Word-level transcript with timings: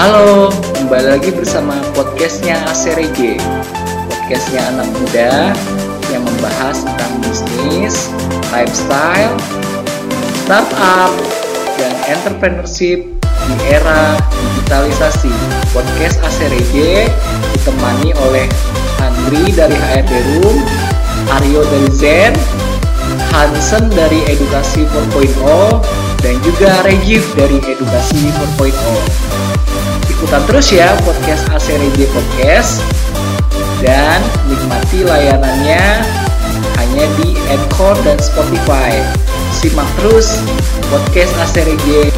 Halo, 0.00 0.48
kembali 0.80 1.12
lagi 1.12 1.28
bersama 1.28 1.76
podcastnya 1.92 2.56
ACRG 2.72 3.36
Podcastnya 4.08 4.64
anak 4.72 4.88
muda 4.96 5.52
yang 6.08 6.24
membahas 6.24 6.88
tentang 6.88 7.20
bisnis, 7.20 8.08
lifestyle, 8.48 9.36
startup, 10.48 11.12
dan 11.76 11.92
entrepreneurship 12.08 13.12
di 13.44 13.54
era 13.68 14.16
digitalisasi. 14.32 15.28
Podcast 15.76 16.16
ACRG 16.24 17.04
ditemani 17.60 18.16
oleh 18.24 18.48
Andri 19.04 19.52
dari 19.52 19.76
HRD 19.76 20.12
Room, 20.40 20.64
Aryo 21.28 21.60
dari 21.68 21.90
Zen, 21.92 22.32
Hansen 23.36 23.92
dari 23.92 24.24
Edukasi 24.32 24.80
4.0, 25.12 26.24
dan 26.24 26.40
juga 26.40 26.88
Regif 26.88 27.20
dari 27.36 27.60
Edukasi 27.68 28.32
4.0. 28.56 29.49
Ikutan 30.20 30.44
terus 30.44 30.68
ya 30.68 30.92
podcast 31.00 31.48
ACRJ 31.48 32.04
Podcast 32.12 32.84
dan 33.80 34.20
nikmati 34.52 35.00
layanannya 35.00 35.80
hanya 36.76 37.04
di 37.16 37.40
Anchor 37.48 37.96
dan 38.04 38.20
Spotify. 38.20 38.92
Simak 39.56 39.88
terus 39.96 40.44
podcast 40.92 41.32
ACRJ. 41.40 42.12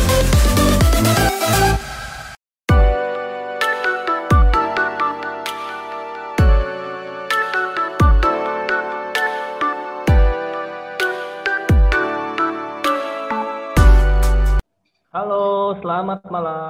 Halo, 15.15 15.79
selamat 15.79 16.27
malam. 16.27 16.62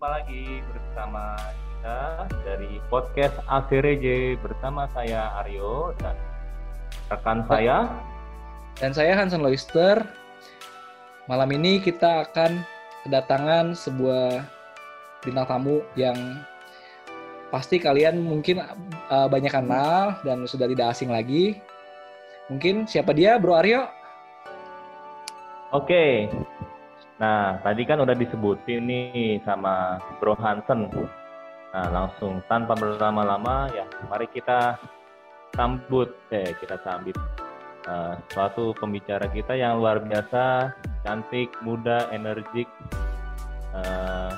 Jumpa 0.00 0.16
lagi 0.16 0.64
bersama 0.64 1.36
kita 1.52 2.00
dari 2.40 2.80
podcast 2.88 3.36
ACRJ 3.44 4.40
bersama 4.40 4.88
saya 4.96 5.28
Aryo 5.44 5.92
dan 6.00 6.16
rekan 7.12 7.44
saya. 7.44 7.84
Dan 8.80 8.96
saya 8.96 9.12
Hansen 9.12 9.44
Loister. 9.44 10.00
Malam 11.28 11.52
ini 11.52 11.84
kita 11.84 12.24
akan 12.24 12.64
kedatangan 13.04 13.76
sebuah 13.76 14.40
bintang 15.20 15.44
tamu 15.44 15.84
yang 16.00 16.16
pasti 17.52 17.76
kalian 17.76 18.24
mungkin 18.24 18.64
uh, 19.12 19.28
banyak 19.28 19.52
kenal 19.52 20.16
dan 20.24 20.48
sudah 20.48 20.64
tidak 20.64 20.96
asing 20.96 21.12
lagi. 21.12 21.60
Mungkin 22.48 22.88
siapa 22.88 23.12
dia, 23.12 23.36
Bro 23.36 23.52
Aryo? 23.52 23.84
Oke. 25.76 26.32
Nah, 27.20 27.60
tadi 27.60 27.84
kan 27.84 28.00
udah 28.00 28.16
disebutin 28.16 28.88
nih 28.88 29.44
sama 29.44 30.00
Bro 30.16 30.40
Hansen. 30.40 30.88
Nah, 31.70 31.88
langsung 31.92 32.40
tanpa 32.48 32.72
berlama-lama 32.72 33.68
ya, 33.76 33.84
mari 34.08 34.24
kita 34.32 34.80
sambut, 35.52 36.08
eh 36.32 36.56
kita 36.56 36.80
sambut 36.80 37.12
uh, 37.84 38.16
suatu 38.32 38.72
pembicara 38.80 39.28
kita 39.28 39.52
yang 39.52 39.76
luar 39.76 40.00
biasa, 40.00 40.72
cantik, 41.04 41.52
muda, 41.60 42.08
energik, 42.08 42.66
uh, 43.76 44.32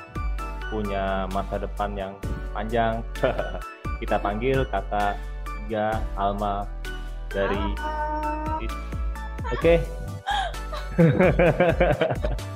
punya 0.66 1.30
masa 1.30 1.62
depan 1.62 1.94
yang 1.94 2.12
panjang. 2.50 2.98
kita 4.02 4.18
panggil 4.18 4.66
kata 4.66 5.14
tiga 5.62 6.02
Alma 6.18 6.66
dari. 7.30 7.62
Oke. 9.54 10.01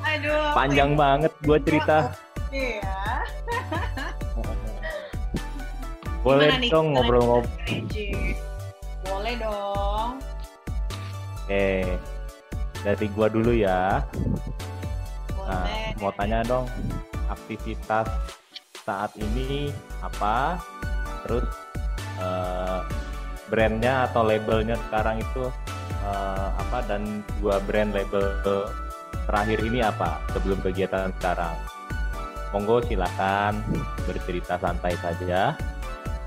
Aduh. 0.05 0.53
Panjang 0.53 0.91
ini- 0.93 0.99
banget 0.99 1.33
gua 1.45 1.59
cerita. 1.61 1.99
Iya. 2.53 2.87
Boleh 6.27 6.59
Gimana 6.59 6.73
dong 6.75 6.87
ngobrol-ngobrol. 6.93 7.55
Boleh 9.07 9.35
dong. 9.39 10.11
Eh, 11.47 11.95
dari 12.83 13.07
gua 13.15 13.31
dulu 13.31 13.55
ya. 13.55 14.03
Nah, 15.47 15.63
Boleh. 15.63 15.95
mau 16.03 16.11
tanya 16.19 16.43
dong, 16.43 16.67
aktivitas 17.31 18.11
saat 18.83 19.15
ini 19.15 19.71
apa? 20.03 20.59
Terus 21.23 21.47
eh, 22.19 22.81
brandnya 23.47 24.11
atau 24.11 24.27
labelnya 24.27 24.75
sekarang 24.91 25.23
itu 25.23 25.47
eh, 26.07 26.49
apa? 26.55 26.79
Dan 26.87 27.27
dua 27.43 27.59
brand 27.67 27.91
label 27.91 28.39
terakhir 29.27 29.59
ini 29.67 29.83
apa? 29.83 30.23
Sebelum 30.31 30.63
kegiatan 30.63 31.11
sekarang. 31.19 31.59
Monggo 32.55 32.79
silakan 32.87 33.61
bercerita 34.07 34.57
santai 34.57 34.95
saja. 35.03 35.59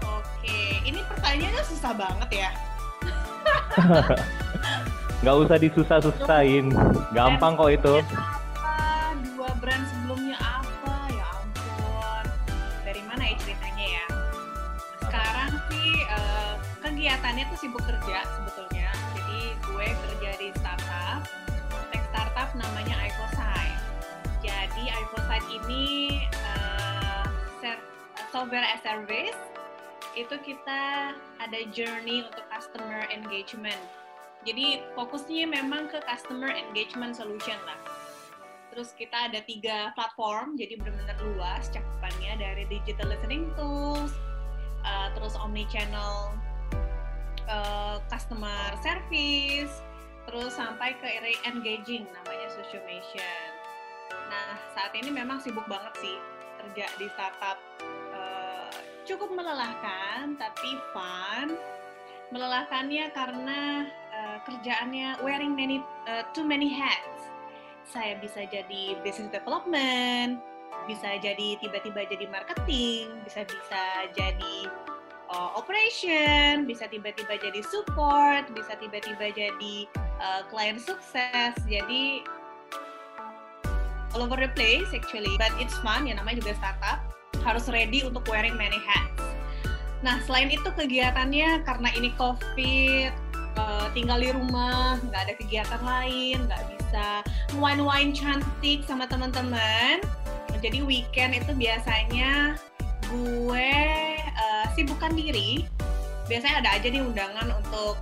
Oke, 0.04 0.84
ini 0.84 1.00
pertanyaannya 1.08 1.64
susah 1.64 1.94
banget 1.96 2.30
ya. 2.46 2.50
Nggak 5.24 5.36
usah 5.36 5.58
disusah-susahin, 5.60 6.72
gampang 7.12 7.56
kok 7.60 7.72
itu. 7.72 7.96
Apa? 8.16 9.16
Dua 9.36 9.52
brand 9.60 9.84
sebelumnya 9.88 10.38
apa? 10.40 10.96
Ya 11.12 11.26
ampun. 11.28 12.24
Dari 12.88 13.02
mana 13.04 13.24
ya 13.28 13.36
ceritanya 13.44 13.86
ya? 14.00 14.06
Sekarang 15.04 15.52
sih 15.72 15.90
eh, 16.08 16.54
kegiatannya 16.84 17.44
tuh 17.52 17.58
sibuk 17.60 17.84
kerja 17.84 18.24
ini 25.48 26.20
eh, 26.28 27.26
ser- 27.64 27.86
software 28.32 28.66
as 28.66 28.84
service 28.84 29.38
itu 30.18 30.36
kita 30.44 31.14
ada 31.40 31.60
journey 31.72 32.28
untuk 32.28 32.44
customer 32.52 33.08
engagement. 33.14 33.80
Jadi 34.48 34.84
fokusnya 34.96 35.52
memang 35.52 35.92
ke 35.92 36.00
customer 36.08 36.52
engagement 36.52 37.16
solution 37.16 37.60
lah. 37.68 37.80
Terus 38.72 38.96
kita 38.96 39.28
ada 39.28 39.44
tiga 39.44 39.92
platform, 39.98 40.56
jadi 40.56 40.80
benar-benar 40.80 41.18
luas 41.36 41.68
cakupannya 41.74 42.40
dari 42.40 42.64
digital 42.70 43.12
listening 43.12 43.52
tools, 43.58 44.16
uh, 44.86 45.12
terus 45.18 45.36
omni-channel 45.36 46.38
uh, 47.52 47.98
customer 48.08 48.78
service, 48.80 49.84
terus 50.30 50.56
sampai 50.56 50.96
ke 51.02 51.08
area 51.20 51.36
engaging 51.50 52.08
namanya 52.14 52.48
socialization. 52.54 53.59
Nah 54.10 54.58
saat 54.76 54.94
ini 54.96 55.10
memang 55.14 55.42
sibuk 55.42 55.66
banget 55.66 55.94
sih 56.02 56.18
kerja 56.60 56.86
di 57.00 57.08
startup 57.16 57.58
uh, 58.14 58.72
cukup 59.08 59.32
melelahkan 59.34 60.38
tapi 60.38 60.70
fun. 60.94 61.58
Melelahkannya 62.30 63.10
karena 63.10 63.90
uh, 64.14 64.38
kerjaannya 64.46 65.18
wearing 65.26 65.58
many 65.58 65.82
uh, 66.06 66.22
too 66.38 66.46
many 66.46 66.70
hats. 66.70 67.34
Saya 67.90 68.22
bisa 68.22 68.46
jadi 68.46 69.02
business 69.02 69.34
development, 69.34 70.38
bisa 70.86 71.18
jadi 71.18 71.58
tiba-tiba 71.58 72.06
jadi 72.06 72.30
marketing, 72.30 73.10
bisa 73.26 73.42
bisa 73.50 73.84
jadi 74.14 74.70
uh, 75.34 75.58
operation, 75.58 76.70
bisa 76.70 76.86
tiba-tiba 76.86 77.38
jadi 77.42 77.62
support, 77.66 78.46
bisa 78.54 78.78
tiba-tiba 78.78 79.34
jadi 79.34 79.90
uh, 80.22 80.46
client 80.54 80.78
sukses. 80.78 81.58
Jadi 81.66 82.22
all 84.14 84.26
over 84.26 84.38
the 84.38 84.52
place 84.58 84.90
actually, 84.96 85.36
but 85.38 85.54
it's 85.62 85.76
fun. 85.82 86.10
Ya 86.10 86.18
namanya 86.18 86.42
juga 86.46 86.54
startup, 86.58 87.00
harus 87.44 87.70
ready 87.70 88.06
untuk 88.06 88.26
wearing 88.30 88.56
many 88.58 88.78
hats. 88.84 89.22
Nah 90.00 90.24
selain 90.24 90.48
itu 90.48 90.66
kegiatannya 90.66 91.68
karena 91.68 91.90
ini 91.94 92.16
covid, 92.16 93.12
uh, 93.60 93.88
tinggal 93.92 94.20
di 94.20 94.32
rumah, 94.32 94.96
nggak 95.04 95.22
ada 95.28 95.34
kegiatan 95.36 95.82
lain, 95.84 96.38
nggak 96.48 96.64
bisa 96.76 97.06
wine-wine 97.60 98.16
cantik 98.16 98.84
sama 98.88 99.06
teman-teman. 99.06 100.00
Jadi 100.60 100.84
weekend 100.84 101.36
itu 101.36 101.52
biasanya 101.56 102.56
gue 103.08 103.72
uh, 104.20 104.66
sibukkan 104.76 105.16
diri. 105.16 105.68
Biasanya 106.30 106.62
ada 106.62 106.70
aja 106.78 106.88
nih 106.94 107.02
undangan 107.02 107.48
untuk 107.58 107.98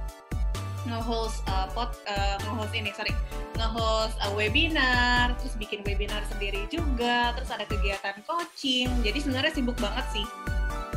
nge-host 0.87 1.43
uh, 1.51 1.67
pod, 1.75 1.91
uh, 2.07 2.39
nge-host 2.47 2.73
ini 2.73 2.89
sorry 2.95 3.13
nge-host 3.59 4.15
uh, 4.23 4.31
webinar, 4.33 5.35
terus 5.37 5.53
bikin 5.59 5.83
webinar 5.83 6.23
sendiri 6.31 6.65
juga, 6.71 7.35
terus 7.35 7.51
ada 7.51 7.67
kegiatan 7.67 8.15
coaching. 8.23 8.87
Jadi 9.03 9.17
sebenarnya 9.21 9.51
sibuk 9.51 9.77
banget 9.77 10.05
sih, 10.15 10.25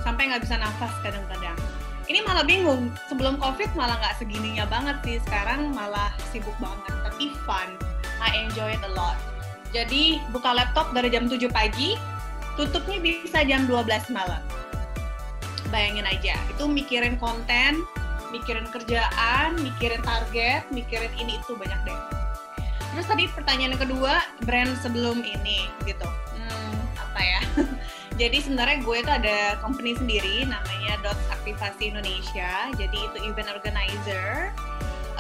sampai 0.06 0.30
nggak 0.30 0.42
bisa 0.46 0.56
nafas 0.60 0.94
kadang-kadang. 1.02 1.56
Ini 2.10 2.26
malah 2.26 2.42
bingung, 2.42 2.90
sebelum 3.06 3.38
covid 3.38 3.70
malah 3.78 3.94
nggak 4.02 4.18
segininya 4.18 4.66
banget 4.66 4.98
sih, 5.06 5.16
sekarang 5.30 5.70
malah 5.70 6.10
sibuk 6.34 6.54
banget, 6.58 6.94
tapi 7.06 7.30
fun. 7.46 7.70
I 8.20 8.44
enjoy 8.44 8.74
it 8.76 8.82
a 8.84 8.92
lot. 8.92 9.16
Jadi 9.70 10.18
buka 10.34 10.50
laptop 10.50 10.90
dari 10.90 11.08
jam 11.14 11.30
7 11.30 11.46
pagi, 11.48 11.94
tutupnya 12.58 12.98
bisa 12.98 13.46
jam 13.46 13.64
12 13.70 14.10
malam. 14.10 14.42
Bayangin 15.70 16.02
aja, 16.02 16.34
itu 16.50 16.66
mikirin 16.66 17.14
konten, 17.22 17.86
mikirin 18.30 18.66
kerjaan, 18.70 19.58
mikirin 19.60 20.02
target, 20.02 20.66
mikirin 20.70 21.10
ini 21.18 21.38
itu 21.38 21.54
banyak 21.58 21.78
deh. 21.86 22.00
Terus 22.90 23.06
tadi 23.06 23.24
pertanyaan 23.30 23.78
kedua, 23.78 24.18
brand 24.42 24.74
sebelum 24.82 25.22
ini 25.22 25.70
gitu. 25.86 26.06
Hmm, 26.06 26.74
apa 26.98 27.20
ya? 27.22 27.40
jadi 28.20 28.42
sebenarnya 28.42 28.82
gue 28.82 28.96
itu 28.98 29.10
ada 29.10 29.36
company 29.62 29.94
sendiri 29.94 30.42
namanya 30.46 30.98
Dots 31.06 31.22
Aktivasi 31.30 31.94
Indonesia. 31.94 32.70
Jadi 32.74 32.98
itu 32.98 33.18
event 33.30 33.50
organizer. 33.54 34.50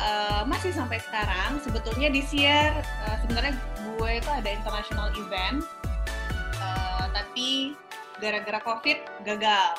Uh, 0.00 0.48
masih 0.48 0.72
sampai 0.72 0.96
sekarang 0.96 1.60
sebetulnya 1.60 2.08
di 2.08 2.24
year 2.32 2.72
uh, 3.04 3.20
sebenarnya 3.20 3.52
gue 3.84 4.10
itu 4.16 4.30
ada 4.32 4.48
international 4.48 5.12
event 5.12 5.60
uh, 6.56 7.04
tapi 7.12 7.76
gara-gara 8.16 8.64
covid 8.64 8.96
gagal 9.28 9.76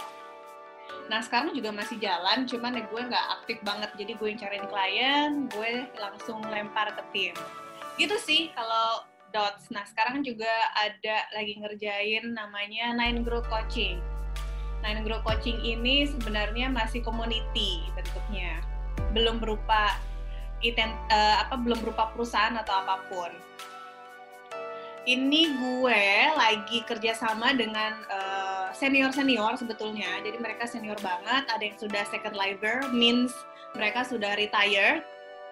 nah 1.12 1.20
sekarang 1.20 1.52
juga 1.52 1.76
masih 1.76 2.00
jalan 2.00 2.48
cuman 2.48 2.80
ya 2.80 2.88
gue 2.88 3.02
nggak 3.12 3.26
aktif 3.36 3.60
banget. 3.68 3.92
Jadi 4.00 4.12
gue 4.16 4.28
yang 4.32 4.40
cariin 4.40 4.68
klien 4.72 5.32
gue 5.52 5.72
langsung 6.00 6.40
lempar 6.48 6.96
ke 6.96 7.04
tim. 7.12 7.36
Gitu 8.00 8.16
sih 8.16 8.48
kalau 8.56 9.04
dots. 9.36 9.68
Nah 9.76 9.84
sekarang 9.84 10.24
juga 10.24 10.48
ada 10.72 11.28
lagi 11.36 11.60
ngerjain 11.60 12.32
namanya 12.32 12.96
nine 12.96 13.28
grow 13.28 13.44
coaching. 13.44 14.00
Nine 14.80 15.04
grow 15.04 15.20
coaching 15.20 15.60
ini 15.60 16.08
sebenarnya 16.08 16.72
masih 16.72 17.04
community 17.04 17.84
bentuknya. 17.92 18.64
Belum 19.12 19.44
berupa 19.44 20.00
iten, 20.64 20.96
uh, 21.12 21.44
apa 21.44 21.60
belum 21.60 21.84
berupa 21.84 22.16
perusahaan 22.16 22.56
atau 22.56 22.72
apa 22.88 23.04
pun. 23.12 23.32
Ini 25.02 25.58
gue 25.58 26.04
lagi 26.38 26.86
kerjasama 26.86 27.58
dengan 27.58 28.06
uh, 28.06 28.70
senior-senior 28.70 29.58
sebetulnya. 29.58 30.22
Jadi 30.22 30.38
mereka 30.38 30.70
senior 30.70 30.98
banget. 31.02 31.50
Ada 31.50 31.64
yang 31.66 31.78
sudah 31.82 32.04
second 32.06 32.38
liver, 32.38 32.86
means 32.94 33.34
mereka 33.74 34.06
sudah 34.06 34.38
retired. 34.38 35.02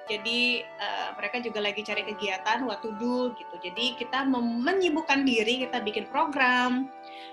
Jadi 0.05 0.61
uh, 0.61 1.17
mereka 1.17 1.41
juga 1.41 1.65
lagi 1.65 1.81
cari 1.81 2.01
kegiatan, 2.01 2.65
what 2.65 2.81
to 2.85 2.93
do 3.01 3.33
gitu. 3.37 3.55
Jadi 3.61 3.97
kita 3.97 4.25
menyibukkan 4.29 5.25
diri, 5.25 5.65
kita 5.65 5.81
bikin 5.81 6.09
program, 6.13 6.89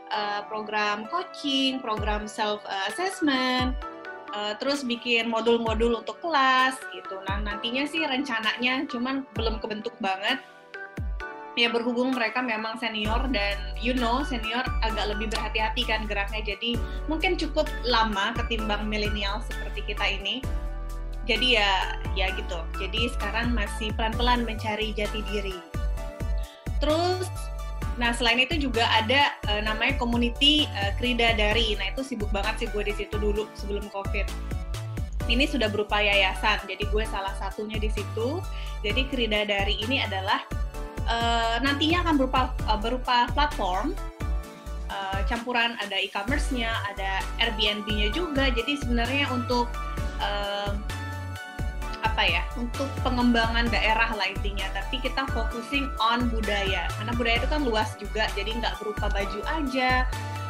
uh, 0.09 0.41
program 0.49 1.05
coaching, 1.09 1.81
program 1.85 2.25
self 2.25 2.65
assessment, 2.89 3.77
uh, 4.33 4.53
terus 4.57 4.85
bikin 4.85 5.29
modul-modul 5.29 6.01
untuk 6.01 6.21
kelas 6.21 6.77
gitu. 6.93 7.17
Nah 7.29 7.45
nantinya 7.45 7.89
sih 7.89 8.05
rencananya 8.05 8.85
cuman 8.89 9.25
belum 9.37 9.61
kebentuk 9.61 9.97
banget. 10.01 10.41
Ya 11.57 11.73
berhubung 11.73 12.13
mereka 12.13 12.45
memang 12.45 12.77
senior 12.77 13.33
dan 13.33 13.57
you 13.81 13.97
know 13.97 14.21
senior 14.29 14.61
agak 14.85 15.17
lebih 15.17 15.33
berhati-hati 15.33 15.89
kan 15.89 16.05
geraknya 16.05 16.45
jadi 16.45 16.77
mungkin 17.09 17.41
cukup 17.41 17.65
lama 17.89 18.37
ketimbang 18.37 18.85
milenial 18.85 19.41
seperti 19.49 19.93
kita 19.93 20.05
ini. 20.21 20.45
Jadi 21.25 21.57
ya 21.57 21.97
ya 22.13 22.29
gitu. 22.37 22.61
Jadi 22.77 23.09
sekarang 23.17 23.57
masih 23.57 23.91
pelan-pelan 23.97 24.45
mencari 24.45 24.93
jati 24.93 25.25
diri. 25.33 25.57
Terus 26.79 27.25
Nah, 27.97 28.13
selain 28.13 28.45
itu 28.45 28.61
juga 28.61 28.85
ada 28.93 29.33
uh, 29.49 29.65
namanya 29.65 29.97
community 29.97 30.69
uh, 30.77 30.93
Krida 31.01 31.33
Dari. 31.33 31.81
Nah, 31.81 31.97
itu 31.97 32.05
sibuk 32.05 32.29
banget 32.29 32.65
sih 32.65 32.69
gue 32.69 32.85
di 32.85 32.93
situ 32.93 33.17
dulu 33.17 33.49
sebelum 33.57 33.89
COVID. 33.89 34.29
Ini 35.27 35.45
sudah 35.49 35.67
berupa 35.73 35.99
yayasan, 35.99 36.63
jadi 36.71 36.87
gue 36.87 37.05
salah 37.09 37.35
satunya 37.35 37.81
di 37.81 37.91
situ. 37.91 38.39
Jadi 38.85 39.09
Krida 39.09 39.49
Dari 39.49 39.81
ini 39.81 40.05
adalah 40.05 40.45
uh, 41.07 41.57
nantinya 41.63 42.05
akan 42.07 42.15
berupa 42.19 42.41
uh, 42.67 42.79
berupa 42.79 43.31
platform. 43.33 43.95
Uh, 44.87 45.19
campuran 45.27 45.75
ada 45.83 45.99
e-commerce-nya, 45.99 46.71
ada 46.95 47.19
Airbnb-nya 47.43 48.15
juga. 48.15 48.47
Jadi 48.55 48.79
sebenarnya 48.79 49.27
untuk 49.35 49.67
uh, 50.23 50.71
apa 52.07 52.23
ya 52.23 52.47
untuk 52.55 52.87
pengembangan 53.03 53.67
daerah 53.67 54.15
lah 54.15 54.31
intinya. 54.31 54.71
Tapi 54.71 55.03
kita 55.03 55.27
focusing 55.35 55.91
on 55.99 56.31
budaya. 56.31 56.87
Karena 56.95 57.13
budaya 57.19 57.37
itu 57.43 57.49
kan 57.51 57.61
luas 57.67 57.91
juga 57.99 58.31
jadi 58.39 58.55
nggak 58.63 58.79
berupa 58.79 59.11
baju 59.11 59.41
aja 59.47 60.07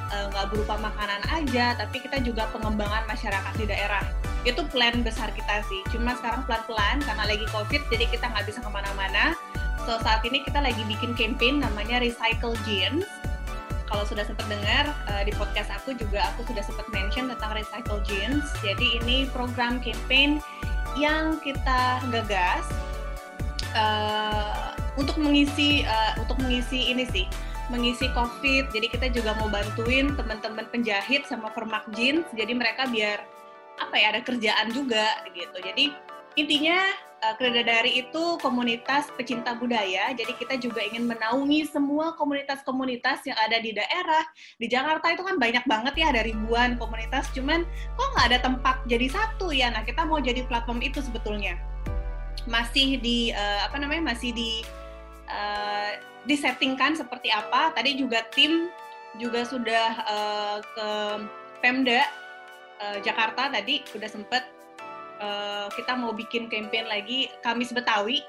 nggak 0.07 0.55
berupa 0.55 0.79
makanan 0.81 1.19
aja 1.35 1.75
tapi 1.77 1.99
kita 1.99 2.23
juga 2.23 2.47
pengembangan 2.55 3.05
masyarakat 3.11 3.53
di 3.59 3.67
daerah. 3.67 4.05
Itu 4.47 4.63
plan 4.71 5.03
besar 5.03 5.35
kita 5.35 5.67
sih. 5.67 5.83
Cuma 5.91 6.15
sekarang 6.15 6.47
pelan-pelan 6.47 7.03
karena 7.03 7.25
lagi 7.27 7.47
covid 7.51 7.83
jadi 7.91 8.05
kita 8.15 8.31
nggak 8.31 8.47
bisa 8.47 8.63
ke 8.63 8.71
mana-mana 8.71 9.35
so 9.87 10.03
saat 10.03 10.27
ini 10.27 10.43
kita 10.43 10.59
lagi 10.59 10.83
bikin 10.91 11.15
campaign 11.15 11.63
namanya 11.63 12.03
recycle 12.03 12.59
jeans 12.67 13.07
kalau 13.87 14.03
sudah 14.03 14.27
sempat 14.27 14.51
dengar 14.51 14.91
uh, 15.07 15.23
di 15.23 15.31
podcast 15.39 15.71
aku 15.71 15.95
juga 15.95 16.35
aku 16.35 16.43
sudah 16.51 16.67
sempat 16.67 16.91
mention 16.91 17.31
tentang 17.31 17.55
recycle 17.55 18.03
jeans 18.03 18.43
jadi 18.67 18.99
ini 18.99 19.31
program 19.31 19.79
campaign 19.79 20.43
yang 20.99 21.39
kita 21.39 22.03
gagas 22.11 22.67
uh, 23.79 24.75
untuk 24.99 25.15
mengisi 25.23 25.87
uh, 25.87 26.19
untuk 26.19 26.43
mengisi 26.43 26.91
ini 26.91 27.07
sih 27.07 27.31
mengisi 27.67 28.07
COVID. 28.15 28.71
Jadi 28.71 28.87
kita 28.87 29.07
juga 29.11 29.35
mau 29.43 29.51
bantuin 29.51 30.15
teman-teman 30.15 30.71
penjahit 30.71 31.27
sama 31.27 31.51
permak 31.51 31.87
jeans. 31.99 32.27
Jadi 32.35 32.55
mereka 32.55 32.87
biar 32.87 33.27
apa 33.77 33.95
ya 33.99 34.15
ada 34.15 34.21
kerjaan 34.23 34.71
juga 34.73 35.21
gitu. 35.35 35.59
Jadi 35.61 35.93
intinya 36.39 36.79
uh, 37.35 37.65
Dari 37.67 38.07
itu 38.07 38.25
komunitas 38.39 39.11
pecinta 39.15 39.57
budaya. 39.57 40.13
Jadi 40.15 40.33
kita 40.39 40.55
juga 40.61 40.85
ingin 40.85 41.09
menaungi 41.09 41.67
semua 41.67 42.15
komunitas-komunitas 42.15 43.27
yang 43.27 43.39
ada 43.41 43.59
di 43.59 43.75
daerah. 43.75 44.25
Di 44.61 44.67
Jakarta 44.71 45.11
itu 45.11 45.23
kan 45.27 45.37
banyak 45.41 45.65
banget 45.67 45.95
ya, 45.99 46.15
ada 46.15 46.23
ribuan 46.23 46.79
komunitas. 46.79 47.27
Cuman 47.35 47.67
kok 47.99 48.09
nggak 48.15 48.27
ada 48.35 48.39
tempat 48.43 48.77
jadi 48.87 49.07
satu 49.11 49.51
ya. 49.51 49.73
Nah 49.75 49.83
kita 49.83 50.07
mau 50.07 50.23
jadi 50.23 50.47
platform 50.47 50.83
itu 50.83 51.03
sebetulnya. 51.03 51.59
Masih 52.47 53.03
di 53.03 53.35
uh, 53.35 53.67
apa 53.67 53.77
namanya? 53.83 54.15
Masih 54.15 54.31
di 54.31 54.63
uh, 55.27 55.99
disettingkan 56.31 56.95
seperti 56.95 57.35
apa. 57.35 57.75
Tadi 57.75 57.99
juga 57.99 58.23
tim 58.35 58.71
juga 59.17 59.43
sudah 59.49 59.89
uh, 60.07 60.59
ke 60.61 60.89
Pemda 61.65 62.05
Jakarta 63.01 63.49
tadi 63.49 63.81
sudah 63.89 64.05
sempat 64.05 64.45
uh, 65.21 65.67
kita 65.73 65.97
mau 65.97 66.13
bikin 66.13 66.49
campaign 66.49 66.89
lagi 66.89 67.33
Kamis 67.41 67.73
Betawi. 67.73 68.23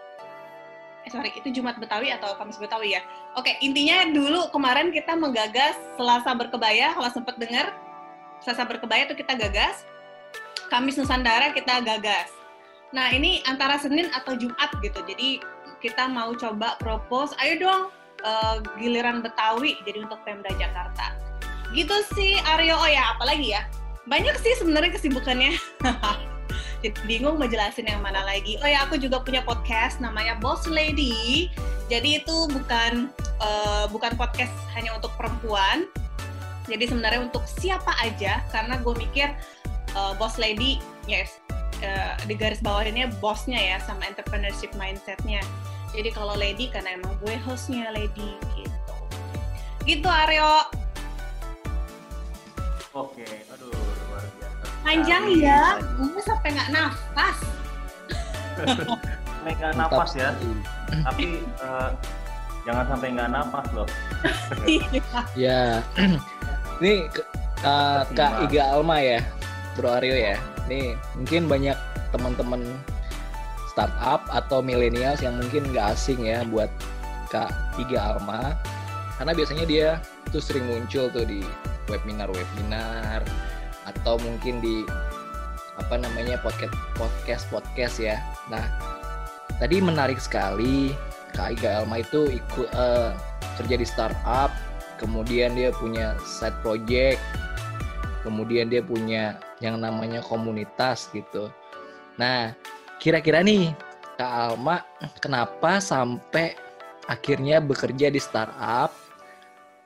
Eh 1.07 1.11
sorry, 1.11 1.31
itu 1.35 1.47
Jumat 1.55 1.79
Betawi 1.79 2.11
atau 2.11 2.35
Kamis 2.35 2.59
Betawi 2.59 2.99
ya? 2.99 3.01
Oke, 3.39 3.55
intinya 3.63 4.03
dulu 4.11 4.51
kemarin 4.51 4.91
kita 4.91 5.15
menggagas 5.15 5.77
Selasa 5.95 6.35
Berkebaya, 6.35 6.91
kalau 6.95 7.09
sempat 7.11 7.39
dengar, 7.39 7.71
Selasa 8.43 8.67
Berkebaya 8.67 9.07
itu 9.07 9.15
kita 9.15 9.39
gagas, 9.39 9.87
Kamis 10.67 10.99
Nusantara 10.99 11.55
kita 11.55 11.79
gagas. 11.85 12.33
Nah, 12.91 13.11
ini 13.11 13.43
antara 13.47 13.79
Senin 13.79 14.07
atau 14.15 14.35
Jumat 14.35 14.71
gitu, 14.79 14.99
jadi 15.03 15.43
kita 15.79 16.09
mau 16.09 16.33
coba 16.33 16.75
propose, 16.81 17.35
ayo 17.43 17.55
dong 17.61 17.81
uh, 18.25 18.57
giliran 18.79 19.21
Betawi 19.21 19.77
jadi 19.85 20.03
untuk 20.03 20.19
Pemda 20.25 20.49
Jakarta. 20.55 21.13
Gitu 21.75 21.93
sih 22.15 22.39
Aryo, 22.47 22.79
oh 22.79 22.89
ya 22.89 23.15
apalagi 23.15 23.53
ya? 23.53 23.67
Banyak 24.07 24.39
sih 24.39 24.55
sebenarnya 24.55 24.95
kesibukannya. 24.95 25.51
bingung 27.05 27.41
mau 27.41 27.49
jelasin 27.49 27.89
yang 27.89 28.01
mana 28.01 28.21
lagi. 28.23 28.61
Oh 28.61 28.69
ya, 28.69 28.85
aku 28.85 29.01
juga 29.01 29.21
punya 29.21 29.41
podcast 29.41 29.97
namanya 29.97 30.37
Boss 30.37 30.69
Lady. 30.69 31.49
Jadi 31.89 32.21
itu 32.21 32.37
bukan 32.51 33.09
uh, 33.41 33.85
bukan 33.89 34.13
podcast 34.13 34.53
hanya 34.77 34.93
untuk 34.93 35.13
perempuan. 35.17 35.89
Jadi 36.67 36.83
sebenarnya 36.91 37.31
untuk 37.31 37.47
siapa 37.47 37.95
aja 38.03 38.43
karena 38.51 38.77
gue 38.83 38.93
mikir 38.93 39.31
uh, 39.95 40.13
Boss 40.19 40.35
Lady 40.35 40.83
yes 41.07 41.39
uh, 41.81 42.19
di 42.27 42.35
garis 42.35 42.59
bawah 42.59 42.83
ini 42.83 43.07
bosnya 43.23 43.57
ya 43.57 43.77
sama 43.81 44.05
entrepreneurship 44.05 44.75
mindsetnya. 44.75 45.41
Jadi 45.95 46.11
kalau 46.11 46.35
lady 46.35 46.67
karena 46.67 46.99
emang 46.99 47.15
gue 47.23 47.39
hostnya 47.47 47.89
lady 47.95 48.35
gitu. 48.59 48.95
Gitu 49.87 50.03
Aryo. 50.03 50.67
Oke, 52.91 53.23
aduh 53.47 53.86
Panjang 54.87 55.27
ya, 55.35 55.83
gue 55.99 56.23
sampai 56.23 56.55
nggak 56.55 56.71
nafas. 56.71 57.37
sampai 58.55 59.51
nggak 59.59 59.73
nafas 59.75 60.11
ya. 60.15 60.31
Tapi 61.03 61.43
uh, 61.59 61.91
jangan 62.63 62.95
sampai 62.95 63.07
nggak 63.11 63.29
nafas 63.35 63.67
loh. 63.75 63.87
ya, 65.43 65.83
ini 66.79 67.03
uh, 67.67 68.07
Kak 68.15 68.47
Iga 68.47 68.79
Alma 68.79 69.03
ya, 69.03 69.19
Bro 69.75 69.99
Aryo 69.99 70.15
ya. 70.15 70.39
Nih 70.71 70.95
mungkin 71.19 71.51
banyak 71.51 71.75
teman-teman 72.15 72.63
startup 73.67 74.23
atau 74.31 74.63
milenials 74.63 75.19
yang 75.19 75.35
mungkin 75.35 75.67
nggak 75.67 75.99
asing 75.99 76.23
ya 76.23 76.47
buat 76.47 76.71
Kak 77.27 77.51
Iga 77.75 78.15
Alma 78.15 78.55
karena 79.19 79.35
biasanya 79.35 79.65
dia 79.67 79.87
tuh 80.31 80.39
sering 80.39 80.63
muncul 80.63 81.11
tuh 81.11 81.27
di 81.27 81.43
webinar-webinar 81.91 83.27
atau 83.87 84.19
mungkin 84.19 84.59
di 84.59 84.83
apa 85.77 85.95
namanya 85.95 86.41
podcast 86.41 86.73
podcast 86.97 87.43
podcast 87.47 87.95
ya. 88.01 88.17
Nah, 88.51 88.65
tadi 89.61 89.79
menarik 89.79 90.17
sekali 90.17 90.91
Kak 91.37 91.59
Iga 91.59 91.83
Elma 91.83 92.01
itu 92.01 92.33
ikut 92.33 92.69
uh, 92.73 93.13
kerja 93.61 93.75
di 93.77 93.85
startup, 93.85 94.51
kemudian 94.97 95.53
dia 95.53 95.69
punya 95.73 96.17
side 96.25 96.57
project, 96.65 97.21
kemudian 98.25 98.67
dia 98.67 98.81
punya 98.81 99.37
yang 99.61 99.77
namanya 99.81 100.21
komunitas 100.25 101.09
gitu. 101.13 101.49
Nah, 102.17 102.57
kira-kira 102.97 103.45
nih 103.45 103.71
Kak 104.17 104.57
Alma 104.57 104.81
kenapa 105.21 105.77
sampai 105.77 106.57
akhirnya 107.05 107.61
bekerja 107.61 108.11
di 108.11 108.19
startup 108.19 108.91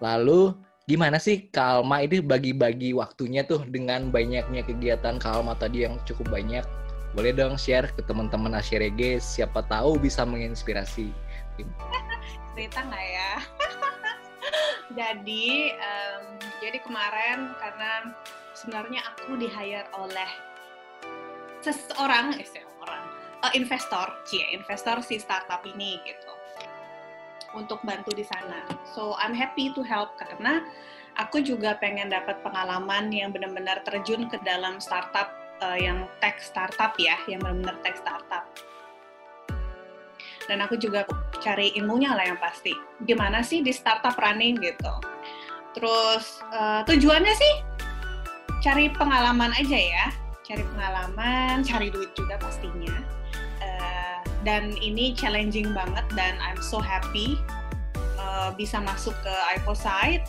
lalu 0.02 0.56
gimana 0.90 1.22
sih 1.22 1.50
Kalma 1.54 2.02
ini 2.02 2.22
bagi-bagi 2.22 2.98
waktunya 2.98 3.46
tuh 3.46 3.62
dengan 3.70 4.10
banyaknya 4.10 4.66
kegiatan 4.66 5.22
Kalma 5.22 5.54
tadi 5.58 5.86
yang 5.86 6.02
cukup 6.10 6.34
banyak. 6.34 6.66
Boleh 7.12 7.36
dong 7.36 7.60
share 7.60 7.92
ke 7.92 8.02
teman-teman 8.08 8.56
Asyirege, 8.56 9.20
siapa 9.20 9.62
tahu 9.68 10.00
bisa 10.00 10.24
menginspirasi. 10.24 11.12
Cerita 12.56 12.80
nggak 12.88 13.06
ya? 13.12 13.32
jadi, 15.00 15.48
um, 15.76 16.24
jadi 16.64 16.80
kemarin 16.82 17.52
karena 17.60 18.16
sebenarnya 18.56 19.02
aku 19.12 19.36
di 19.36 19.52
hire 19.52 19.92
oleh 20.00 20.32
seseorang, 21.60 22.40
eh, 22.40 22.48
seseorang, 22.48 23.04
uh, 23.44 23.52
investor, 23.54 24.08
cie, 24.24 24.48
investor 24.56 25.04
si 25.04 25.20
startup 25.20 25.62
ini 25.68 26.00
gitu 26.08 26.41
untuk 27.58 27.84
bantu 27.84 28.12
di 28.16 28.24
sana. 28.24 28.64
So 28.96 29.16
I'm 29.20 29.36
happy 29.36 29.72
to 29.76 29.82
help 29.84 30.16
karena 30.20 30.64
aku 31.20 31.44
juga 31.44 31.76
pengen 31.80 32.12
dapat 32.12 32.40
pengalaman 32.46 33.12
yang 33.12 33.36
benar-benar 33.36 33.84
terjun 33.84 34.32
ke 34.32 34.40
dalam 34.48 34.80
startup 34.80 35.32
uh, 35.60 35.76
yang 35.76 36.08
tech 36.24 36.40
startup 36.40 36.96
ya, 36.96 37.20
yang 37.28 37.44
benar-benar 37.44 37.78
tech 37.84 38.00
startup. 38.00 38.46
Dan 40.50 40.60
aku 40.60 40.76
juga 40.76 41.06
cari 41.40 41.72
ilmunya 41.80 42.12
lah 42.12 42.28
yang 42.28 42.40
pasti. 42.40 42.74
Gimana 43.06 43.46
sih 43.46 43.64
di 43.64 43.72
startup 43.72 44.18
running 44.20 44.60
gitu. 44.60 44.94
Terus 45.72 46.44
uh, 46.52 46.84
tujuannya 46.84 47.34
sih 47.36 47.54
cari 48.62 48.92
pengalaman 48.94 49.56
aja 49.56 49.80
ya, 49.80 50.06
cari 50.46 50.62
pengalaman, 50.76 51.64
cari 51.64 51.88
duit 51.90 52.12
juga 52.14 52.38
pastinya. 52.38 53.01
Dan 54.42 54.74
ini 54.82 55.14
challenging 55.14 55.70
banget 55.72 56.06
dan 56.18 56.38
I'm 56.42 56.60
so 56.60 56.82
happy 56.82 57.38
uh, 58.18 58.50
bisa 58.58 58.82
masuk 58.82 59.14
ke 59.22 59.34
iPosite 59.58 60.26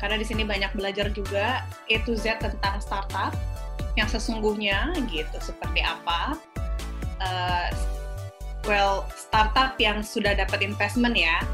karena 0.00 0.16
di 0.16 0.24
sini 0.24 0.48
banyak 0.48 0.72
belajar 0.72 1.12
juga 1.12 1.68
A 1.68 1.96
to 2.08 2.16
Z 2.16 2.40
tentang 2.40 2.80
startup 2.80 3.36
yang 4.00 4.08
sesungguhnya 4.08 4.96
gitu 5.12 5.36
seperti 5.42 5.84
apa. 5.84 6.40
Uh, 7.20 7.68
well 8.64 9.04
startup 9.12 9.76
yang 9.76 10.00
sudah 10.00 10.32
dapat 10.32 10.64
investment 10.64 11.12
ya. 11.12 11.44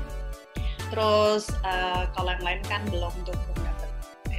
Terus 0.94 1.50
uh, 1.66 2.06
kalau 2.14 2.38
yang 2.38 2.44
lain 2.46 2.62
kan 2.70 2.86
belum 2.86 3.10
tuh 3.26 3.34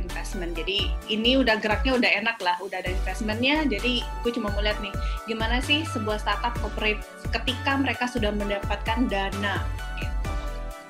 investment. 0.08 0.56
Jadi 0.56 0.88
ini 1.12 1.36
udah 1.36 1.60
geraknya 1.60 2.00
udah 2.00 2.12
enak 2.24 2.38
lah, 2.40 2.56
udah 2.64 2.80
ada 2.80 2.90
investmentnya. 2.96 3.68
Jadi 3.68 4.02
gue 4.24 4.32
cuma 4.32 4.48
mau 4.56 4.64
lihat 4.64 4.80
nih 4.80 4.96
gimana 5.28 5.60
sih 5.60 5.84
sebuah 5.92 6.24
startup 6.24 6.56
operate 6.64 7.04
ketika 7.36 7.76
mereka 7.76 8.08
sudah 8.08 8.32
mendapatkan 8.32 9.12
dana. 9.12 9.68
Gitu. 10.00 10.16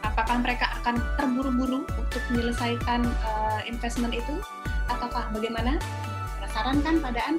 Apakah 0.05 0.39
mereka 0.39 0.69
akan 0.81 1.01
terburu-buru 1.17 1.81
untuk 1.97 2.21
menyelesaikan 2.29 3.03
uh, 3.25 3.61
investment 3.65 4.13
itu, 4.13 4.39
ataukah 4.87 5.33
bagaimana? 5.33 5.81
Penasaran 6.37 6.79
kan 6.85 6.95
padaan? 7.01 7.35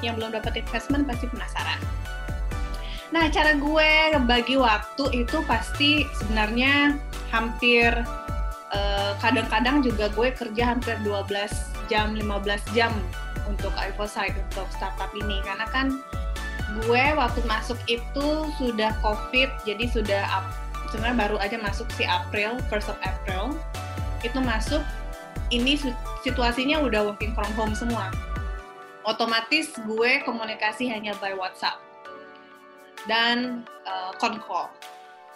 Yang 0.00 0.14
belum 0.22 0.30
dapat 0.38 0.62
investment 0.62 1.04
pasti 1.10 1.26
penasaran. 1.28 1.80
Nah, 3.14 3.30
cara 3.30 3.54
gue 3.54 3.90
bagi 4.26 4.58
waktu 4.58 5.24
itu 5.24 5.38
pasti 5.46 6.02
sebenarnya 6.18 6.98
hampir 7.30 7.94
kadang-kadang 9.22 9.80
uh, 9.80 9.84
juga 9.84 10.10
gue 10.10 10.28
kerja 10.34 10.74
hampir 10.74 10.98
12 11.06 11.86
jam, 11.86 12.14
15 12.18 12.74
jam 12.74 12.90
untuk 13.46 13.70
iPhone 13.78 14.10
untuk 14.34 14.66
startup 14.74 15.10
ini 15.14 15.38
karena 15.46 15.66
kan 15.70 15.86
gue 16.82 17.04
waktu 17.14 17.40
masuk 17.46 17.78
itu 17.86 18.26
sudah 18.58 18.90
COVID, 19.00 19.48
jadi 19.62 19.84
sudah 19.86 20.22
sebenarnya 20.90 21.16
baru 21.16 21.36
aja 21.38 21.56
masuk 21.62 21.86
si 21.94 22.02
April, 22.02 22.58
first 22.66 22.90
of 22.90 22.98
April, 23.06 23.54
itu 24.26 24.38
masuk 24.42 24.82
ini 25.54 25.78
situasinya 26.26 26.82
udah 26.82 27.14
working 27.14 27.32
from 27.38 27.48
home 27.54 27.72
semua. 27.72 28.10
Otomatis 29.06 29.70
gue 29.86 30.26
komunikasi 30.26 30.90
hanya 30.90 31.14
by 31.22 31.30
WhatsApp 31.38 31.78
dan 33.06 33.62
uh, 33.86 34.10
call. 34.18 34.66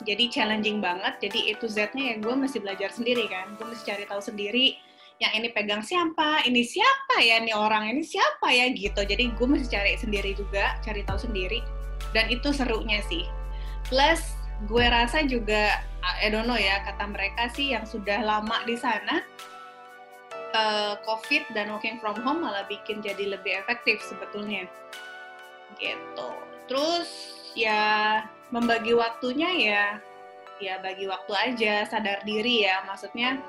Jadi 0.04 0.32
challenging 0.32 0.80
banget. 0.80 1.20
Jadi 1.20 1.52
itu 1.52 1.68
Z-nya 1.68 2.14
ya 2.14 2.16
gue 2.18 2.34
mesti 2.34 2.58
belajar 2.60 2.90
sendiri 2.92 3.28
kan. 3.28 3.54
Gue 3.60 3.70
mesti 3.70 3.84
cari 3.84 4.04
tahu 4.08 4.22
sendiri 4.22 4.76
yang 5.20 5.32
ini 5.36 5.52
pegang 5.52 5.84
siapa, 5.84 6.40
ini 6.48 6.64
siapa 6.64 7.20
ya, 7.20 7.44
ini 7.44 7.52
orang 7.52 7.92
ini 7.92 8.00
siapa 8.00 8.48
ya 8.48 8.72
gitu. 8.72 9.04
Jadi 9.04 9.36
gue 9.36 9.46
mesti 9.46 9.68
cari 9.68 9.92
sendiri 10.00 10.32
juga, 10.32 10.80
cari 10.80 11.04
tahu 11.04 11.20
sendiri. 11.20 11.60
Dan 12.16 12.32
itu 12.32 12.50
serunya 12.56 13.04
sih. 13.04 13.28
Plus 13.92 14.20
gue 14.64 14.84
rasa 14.88 15.20
juga, 15.28 15.84
I 16.00 16.32
don't 16.32 16.48
know 16.48 16.56
ya, 16.56 16.80
kata 16.88 17.04
mereka 17.12 17.52
sih 17.52 17.76
yang 17.76 17.84
sudah 17.84 18.24
lama 18.24 18.64
di 18.64 18.80
sana, 18.80 19.20
uh, 20.56 20.96
COVID 21.04 21.52
dan 21.52 21.68
working 21.68 22.00
from 22.00 22.16
home 22.24 22.40
malah 22.40 22.64
bikin 22.64 23.04
jadi 23.04 23.36
lebih 23.36 23.60
efektif 23.60 24.00
sebetulnya. 24.00 24.64
Gitu. 25.76 26.30
Terus 26.64 27.08
ya 27.52 28.24
membagi 28.50 28.92
waktunya 28.94 29.50
ya 29.54 29.84
ya 30.60 30.76
bagi 30.84 31.08
waktu 31.08 31.32
aja 31.32 31.74
sadar 31.88 32.20
diri 32.22 32.68
ya. 32.68 32.84
Maksudnya 32.84 33.40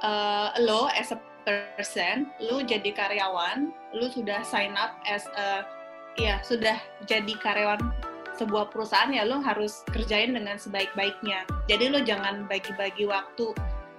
uh, 0.00 0.56
lo 0.64 0.88
as 0.90 1.12
a 1.12 1.18
person 1.46 2.26
lo 2.42 2.58
jadi 2.64 2.90
karyawan 2.90 3.70
lo 3.94 4.06
sudah 4.10 4.42
sign 4.42 4.74
up 4.74 4.98
as 5.06 5.28
a 5.38 5.62
ya 6.18 6.40
sudah 6.42 6.80
jadi 7.06 7.34
karyawan 7.38 7.78
sebuah 8.34 8.72
perusahaan 8.72 9.12
ya 9.12 9.24
lo 9.24 9.40
harus 9.40 9.84
kerjain 9.92 10.32
dengan 10.34 10.56
sebaik-baiknya. 10.56 11.44
Jadi 11.68 11.84
lo 11.92 12.00
jangan 12.02 12.48
bagi-bagi 12.48 13.06
waktu. 13.06 13.52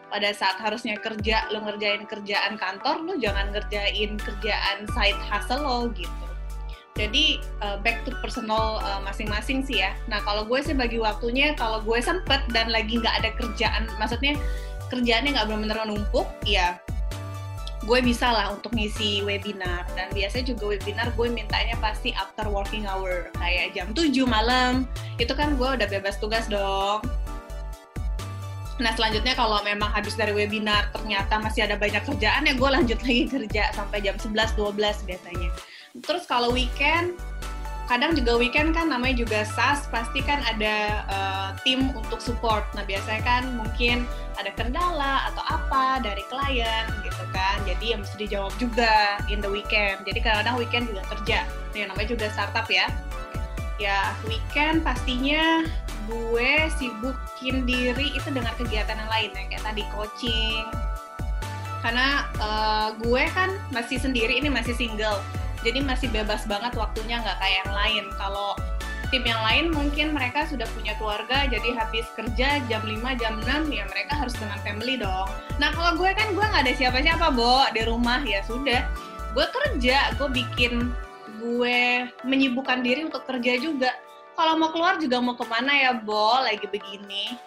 Pada 0.08 0.32
saat 0.32 0.56
harusnya 0.64 0.96
kerja 0.96 1.52
lo 1.52 1.60
ngerjain 1.68 2.08
kerjaan 2.08 2.56
kantor 2.56 3.04
lo 3.04 3.14
jangan 3.20 3.52
ngerjain 3.52 4.16
kerjaan 4.16 4.88
side 4.96 5.20
hustle 5.28 5.60
lo 5.68 5.92
gitu 5.92 6.28
jadi 6.98 7.38
uh, 7.62 7.78
back 7.86 8.02
to 8.04 8.12
personal 8.20 8.82
uh, 8.82 9.00
masing-masing 9.06 9.62
sih 9.62 9.86
ya. 9.86 9.94
Nah 10.10 10.20
kalau 10.26 10.44
gue 10.50 10.60
sih 10.66 10.74
bagi 10.74 10.98
waktunya 10.98 11.54
kalau 11.54 11.80
gue 11.86 12.02
sempet 12.02 12.42
dan 12.50 12.74
lagi 12.74 12.98
nggak 12.98 13.16
ada 13.22 13.30
kerjaan, 13.38 13.86
maksudnya 14.02 14.34
kerjaannya 14.90 15.38
nggak 15.38 15.46
benar-benar 15.46 15.86
numpuk, 15.86 16.26
ya 16.44 16.82
gue 17.88 18.00
bisa 18.04 18.28
lah 18.28 18.52
untuk 18.52 18.76
ngisi 18.76 19.24
webinar 19.24 19.88
dan 19.96 20.12
biasanya 20.12 20.52
juga 20.52 20.76
webinar 20.76 21.08
gue 21.16 21.28
mintanya 21.32 21.80
pasti 21.80 22.12
after 22.20 22.44
working 22.52 22.84
hour 22.84 23.32
kayak 23.40 23.72
jam 23.72 23.96
7 23.96 24.12
malam 24.28 24.84
itu 25.24 25.32
kan 25.32 25.56
gue 25.56 25.70
udah 25.80 25.88
bebas 25.88 26.20
tugas 26.20 26.52
dong 26.52 27.00
Nah 28.78 28.94
selanjutnya 28.94 29.34
kalau 29.34 29.58
memang 29.66 29.90
habis 29.90 30.14
dari 30.14 30.30
webinar 30.38 30.94
ternyata 30.94 31.42
masih 31.42 31.66
ada 31.66 31.82
banyak 31.82 31.98
kerjaan 32.06 32.46
ya 32.46 32.54
gue 32.54 32.70
lanjut 32.70 33.00
lagi 33.02 33.26
kerja 33.26 33.74
sampai 33.74 34.06
jam 34.06 34.14
11-12 34.22 34.78
biasanya. 34.78 35.50
Terus 36.06 36.30
kalau 36.30 36.54
weekend, 36.54 37.18
kadang 37.88 38.14
juga 38.14 38.36
weekend 38.36 38.76
kan 38.76 38.92
namanya 38.92 39.24
juga 39.24 39.48
SAS, 39.48 39.88
pasti 39.88 40.20
kan 40.20 40.44
ada 40.44 41.08
uh, 41.08 41.50
tim 41.64 41.90
untuk 41.96 42.20
support. 42.20 42.68
Nah 42.76 42.84
biasanya 42.84 43.24
kan 43.24 43.44
mungkin 43.56 44.04
ada 44.38 44.52
kendala 44.54 45.32
atau 45.34 45.44
apa 45.48 46.04
dari 46.04 46.22
klien 46.28 46.86
gitu 47.02 47.24
kan. 47.32 47.58
Jadi 47.66 47.96
yang 47.96 48.04
mesti 48.04 48.16
dijawab 48.28 48.54
juga 48.60 49.18
in 49.32 49.40
the 49.40 49.50
weekend. 49.50 50.04
Jadi 50.06 50.20
kadang-kadang 50.22 50.56
weekend 50.60 50.86
juga 50.92 51.04
kerja. 51.18 51.40
Nah, 51.48 51.78
yang 51.80 51.90
namanya 51.96 52.10
juga 52.14 52.26
startup 52.36 52.68
ya. 52.70 52.92
Ya 53.82 54.14
weekend 54.28 54.84
pastinya 54.84 55.66
gue 56.08 56.72
sibukin 56.80 57.68
diri 57.68 58.16
itu 58.16 58.30
dengan 58.32 58.56
kegiatan 58.56 58.96
yang 58.96 59.12
lain 59.12 59.30
ya 59.34 59.44
kayak 59.50 59.64
tadi 59.64 59.84
coaching. 59.96 60.66
Karena 61.82 62.26
uh, 62.42 62.90
gue 63.00 63.24
kan 63.32 63.54
masih 63.70 64.02
sendiri 64.02 64.42
ini 64.42 64.50
masih 64.50 64.74
single 64.74 65.22
jadi 65.66 65.80
masih 65.82 66.10
bebas 66.14 66.46
banget 66.46 66.74
waktunya 66.78 67.22
nggak 67.22 67.38
kayak 67.42 67.56
yang 67.66 67.74
lain. 67.74 68.06
Kalau 68.18 68.54
tim 69.08 69.24
yang 69.24 69.40
lain 69.40 69.72
mungkin 69.72 70.12
mereka 70.12 70.44
sudah 70.52 70.68
punya 70.76 70.92
keluarga 71.00 71.48
jadi 71.48 71.72
habis 71.80 72.04
kerja 72.12 72.60
jam 72.68 72.84
5 72.84 73.22
jam 73.22 73.40
6 73.40 73.72
ya 73.72 73.88
mereka 73.88 74.20
harus 74.20 74.36
dengan 74.36 74.60
family 74.62 75.00
dong. 75.00 75.32
Nah 75.64 75.72
kalau 75.72 75.96
gue 75.96 76.12
kan 76.12 76.36
gue 76.36 76.44
nggak 76.44 76.64
ada 76.68 76.74
siapa-siapa 76.76 77.32
bo 77.32 77.64
di 77.72 77.82
rumah 77.88 78.20
ya 78.28 78.44
sudah. 78.44 78.84
Gue 79.32 79.48
kerja 79.48 80.12
gue 80.20 80.30
bikin 80.30 80.92
gue 81.40 82.10
menyibukkan 82.28 82.84
diri 82.84 83.08
untuk 83.08 83.24
kerja 83.24 83.56
juga. 83.62 83.96
Kalau 84.38 84.54
mau 84.60 84.70
keluar 84.70 85.02
juga 85.02 85.18
mau 85.24 85.34
ke 85.34 85.46
mana 85.48 85.72
ya 85.74 85.92
bo? 85.98 86.44
Lagi 86.44 86.68
begini. 86.68 87.40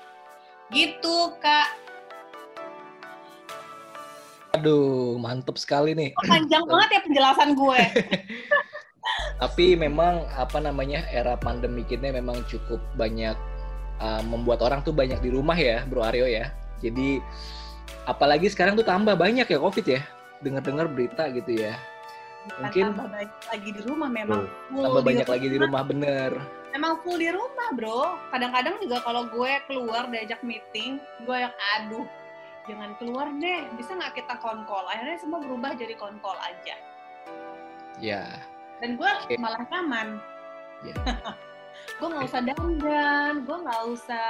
Gitu 0.73 1.37
kak 1.45 1.90
Aduh, 4.59 5.15
mantep 5.21 5.55
sekali 5.61 5.95
nih. 5.95 6.11
Panjang 6.27 6.67
banget 6.67 6.89
ya 6.91 7.01
penjelasan 7.07 7.51
gue. 7.55 7.81
Tapi 9.43 9.79
memang 9.79 10.27
apa 10.37 10.59
namanya 10.61 11.07
era 11.09 11.39
pandemi 11.39 11.87
ini 11.89 12.13
memang 12.13 12.45
cukup 12.51 12.83
banyak 12.99 13.37
uh, 14.03 14.23
membuat 14.27 14.61
orang 14.61 14.83
tuh 14.83 14.93
banyak 14.93 15.23
di 15.23 15.31
rumah 15.33 15.57
ya, 15.57 15.87
Bro 15.87 16.03
Aryo 16.05 16.27
ya. 16.27 16.53
Jadi 16.83 17.23
apalagi 18.05 18.51
sekarang 18.51 18.75
tuh 18.75 18.85
tambah 18.85 19.15
banyak 19.15 19.47
ya 19.47 19.59
COVID 19.59 19.87
ya. 19.87 20.03
Dengar-dengar 20.43 20.91
berita 20.91 21.31
gitu 21.31 21.57
ya. 21.57 21.79
Mungkin 22.59 22.97
tambah 22.97 23.09
banyak 23.13 23.33
lagi 23.49 23.71
di 23.71 23.81
rumah 23.87 24.09
memang. 24.11 24.43
Full 24.73 24.85
tambah 24.85 25.03
banyak 25.05 25.27
rumah. 25.29 25.37
lagi 25.37 25.47
di 25.47 25.59
rumah 25.61 25.83
bener. 25.87 26.31
Memang 26.71 26.93
full 27.03 27.19
di 27.19 27.29
rumah, 27.29 27.69
Bro. 27.75 28.01
Kadang-kadang 28.31 28.79
juga 28.79 29.03
kalau 29.03 29.27
gue 29.27 29.53
keluar 29.67 30.07
diajak 30.07 30.41
meeting, 30.47 31.03
gue 31.27 31.37
yang 31.37 31.55
aduh 31.77 32.07
jangan 32.69 32.91
keluar 33.01 33.27
deh. 33.39 33.71
Bisa 33.77 33.97
nggak 33.97 34.21
kita 34.21 34.35
konkol? 34.43 34.85
Akhirnya 34.89 35.19
semua 35.21 35.41
berubah 35.41 35.73
jadi 35.77 35.95
konkol 35.97 36.37
aja. 36.41 36.77
Ya. 38.01 38.25
Dan 38.81 38.97
gue 38.97 39.11
okay. 39.25 39.37
malah 39.41 39.63
nyaman. 39.69 40.21
Ya. 40.85 40.97
gue 42.01 42.09
nggak 42.09 42.27
usah 42.29 42.41
dandan. 42.45 43.35
Gue 43.45 43.57
nggak 43.61 43.83
usah 43.93 44.27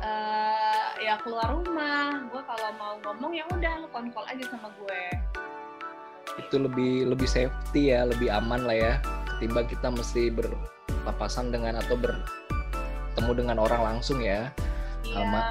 uh, 0.00 0.86
ya 1.00 1.20
keluar 1.20 1.48
rumah. 1.52 2.24
Gue 2.28 2.42
kalau 2.44 2.70
mau 2.76 2.94
ngomong 3.02 3.32
ya 3.36 3.44
udah 3.52 3.84
lu 3.84 3.88
konkol 3.92 4.24
aja 4.28 4.44
sama 4.52 4.72
gue. 4.80 5.02
Itu 6.36 6.60
lebih 6.60 7.08
lebih 7.08 7.28
safety 7.28 7.92
ya 7.92 8.04
lebih 8.04 8.28
aman 8.32 8.64
lah 8.68 8.76
ya. 8.76 8.94
Ketimbang 9.36 9.68
kita 9.68 9.88
mesti 9.92 10.32
berpapasan 10.32 11.52
dengan 11.52 11.80
atau 11.80 11.96
bertemu 11.96 13.32
dengan 13.32 13.56
orang 13.60 13.96
langsung 13.96 14.20
ya. 14.20 14.52
Alma 15.16 15.48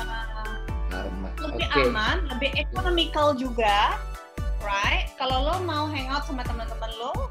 Lebih 1.39 1.67
okay. 1.69 1.85
aman 1.89 2.17
lebih 2.31 2.51
economical 2.57 3.35
juga 3.37 3.99
right? 4.65 5.13
Kalau 5.15 5.45
lo 5.45 5.55
mau 5.63 5.85
hangout 5.85 6.25
sama 6.25 6.41
teman-teman 6.41 6.91
lo 6.97 7.29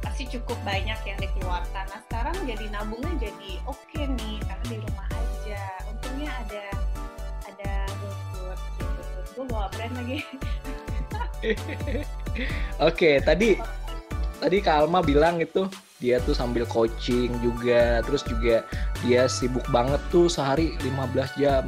pasti 0.00 0.28
cukup 0.28 0.56
banyak 0.64 0.98
yang 1.04 1.18
dikeluarkan. 1.20 1.84
Nah 1.88 2.00
sekarang 2.08 2.36
jadi 2.48 2.64
nabungnya 2.72 3.28
jadi 3.30 3.50
oke 3.68 3.78
okay 3.92 4.08
nih 4.08 4.40
karena 4.44 4.64
di 4.66 4.76
rumah 4.80 5.06
aja. 5.12 5.62
Untungnya 5.88 6.30
ada 6.32 6.64
ada 7.48 7.72
GoFood 8.00 8.58
gitu. 8.80 9.02
Gue 9.36 9.44
bawa 9.48 9.66
brand 9.72 9.94
lagi. 10.00 10.20
Oke, 11.42 12.06
okay, 12.78 13.14
tadi 13.18 13.58
tadi 14.38 14.56
Kak 14.62 14.86
Alma 14.86 15.02
bilang 15.02 15.42
itu 15.42 15.66
dia 15.98 16.22
tuh 16.22 16.34
sambil 16.38 16.62
coaching 16.66 17.34
juga, 17.42 17.98
terus 18.06 18.22
juga 18.22 18.62
dia 19.02 19.26
sibuk 19.26 19.66
banget 19.74 19.98
tuh 20.14 20.30
sehari 20.30 20.78
15 20.80 21.42
jam 21.42 21.66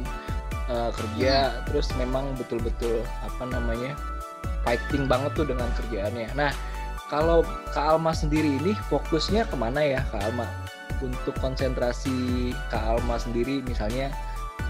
uh, 0.69 0.91
kerja, 0.93 1.51
hmm. 1.51 1.61
terus 1.69 1.87
memang 1.97 2.33
betul-betul 2.37 3.03
apa 3.23 3.43
namanya 3.49 3.93
fighting 4.65 5.05
banget 5.05 5.31
tuh 5.37 5.45
dengan 5.45 5.69
kerjaannya. 5.77 6.33
Nah, 6.33 6.51
kalau 7.07 7.45
Kak 7.69 7.97
Alma 7.97 8.11
sendiri 8.17 8.57
ini 8.57 8.73
fokusnya 8.89 9.45
ke 9.45 9.55
mana 9.55 9.81
ya 9.81 10.01
Kak 10.09 10.25
Alma? 10.25 10.49
Untuk 11.03 11.37
konsentrasi 11.37 12.51
Kak 12.73 12.97
Alma 12.97 13.21
sendiri 13.21 13.61
misalnya 13.61 14.09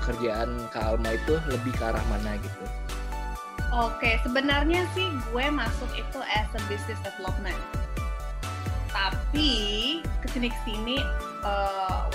pekerjaan 0.03 0.51
Kak 0.75 0.83
Alma 0.95 1.15
itu 1.15 1.39
lebih 1.47 1.71
ke 1.71 1.83
arah 1.83 2.03
mana 2.11 2.35
gitu? 2.43 2.63
Oke, 3.71 4.19
sebenarnya 4.23 4.87
sih 4.95 5.07
gue 5.31 5.45
masuk 5.51 5.89
itu 5.95 6.19
as 6.31 6.47
a 6.55 6.61
business 6.67 6.99
development. 7.03 7.57
Tapi 8.91 9.49
ke 10.23 10.27
sini 10.31 10.47
ke 10.47 10.59
sini 10.63 10.97
uh, 11.43 12.07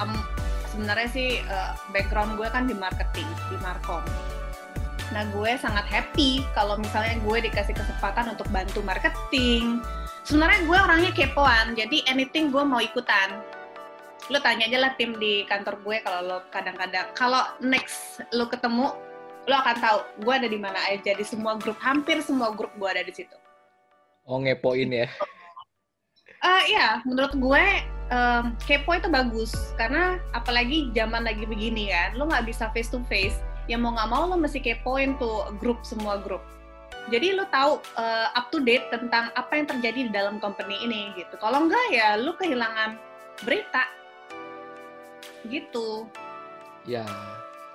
um, 0.00 0.12
sebenarnya 0.78 1.08
sih 1.10 1.42
uh, 1.50 1.74
background 1.90 2.38
gue 2.38 2.46
kan 2.46 2.70
di 2.70 2.78
marketing, 2.78 3.26
di 3.50 3.58
markom. 3.58 4.06
Nah 5.10 5.26
gue 5.34 5.58
sangat 5.58 5.90
happy 5.90 6.46
kalau 6.54 6.78
misalnya 6.78 7.18
gue 7.18 7.50
dikasih 7.50 7.74
kesempatan 7.74 8.38
untuk 8.38 8.46
bantu 8.54 8.78
marketing. 8.86 9.82
Sebenarnya 10.22 10.62
gue 10.70 10.78
orangnya 10.78 11.10
kepoan, 11.10 11.74
jadi 11.74 12.06
anything 12.06 12.54
gue 12.54 12.62
mau 12.62 12.78
ikutan. 12.78 13.42
Lo 14.30 14.38
tanya 14.38 14.70
aja 14.70 14.78
lah 14.86 14.94
tim 14.94 15.18
di 15.18 15.42
kantor 15.50 15.82
gue 15.82 15.98
kalau 16.06 16.20
lo 16.22 16.38
kadang-kadang, 16.54 17.10
kalau 17.18 17.42
next 17.58 18.22
lo 18.30 18.46
ketemu 18.46 18.94
lo 19.48 19.56
akan 19.56 19.76
tahu 19.80 19.98
gue 20.28 20.34
ada 20.44 20.48
di 20.48 20.60
mana 20.60 20.76
aja 20.92 21.16
di 21.16 21.24
semua 21.24 21.56
grup 21.56 21.80
hampir 21.80 22.20
semua 22.20 22.52
grup 22.52 22.68
gue 22.76 22.84
ada 22.84 23.00
di 23.00 23.16
situ 23.16 23.32
oh 24.28 24.36
ngepoin 24.44 24.92
ya 24.92 25.08
uh, 26.44 26.62
ya 26.68 27.00
menurut 27.06 27.34
gue 27.34 27.64
um, 28.12 28.54
kepo 28.64 28.96
itu 28.96 29.08
bagus. 29.08 29.52
Karena 29.76 30.20
apalagi 30.34 30.90
zaman 30.92 31.24
lagi 31.24 31.44
begini 31.44 31.92
kan 31.92 32.16
lo 32.18 32.28
nggak 32.28 32.48
bisa 32.48 32.70
face 32.72 32.90
to 32.92 33.00
face 33.06 33.38
ya 33.68 33.76
mau 33.76 33.92
nggak 33.92 34.08
mau 34.08 34.24
lo 34.24 34.36
mesti 34.40 34.58
kepoin 34.64 35.16
tuh 35.20 35.52
grup 35.60 35.84
semua 35.84 36.20
grup. 36.20 36.40
Jadi 37.08 37.32
lo 37.36 37.48
tahu 37.48 37.80
uh, 37.96 38.28
up 38.36 38.52
to 38.52 38.60
date 38.60 38.84
tentang 38.92 39.32
apa 39.32 39.52
yang 39.56 39.66
terjadi 39.68 40.00
di 40.08 40.12
dalam 40.12 40.36
company 40.40 40.76
ini 40.84 41.12
gitu. 41.16 41.40
Kalau 41.40 41.64
enggak 41.64 41.86
ya 41.92 42.16
lo 42.20 42.36
kehilangan 42.36 43.00
berita. 43.44 43.84
Gitu. 45.48 46.04
Ya 46.84 47.04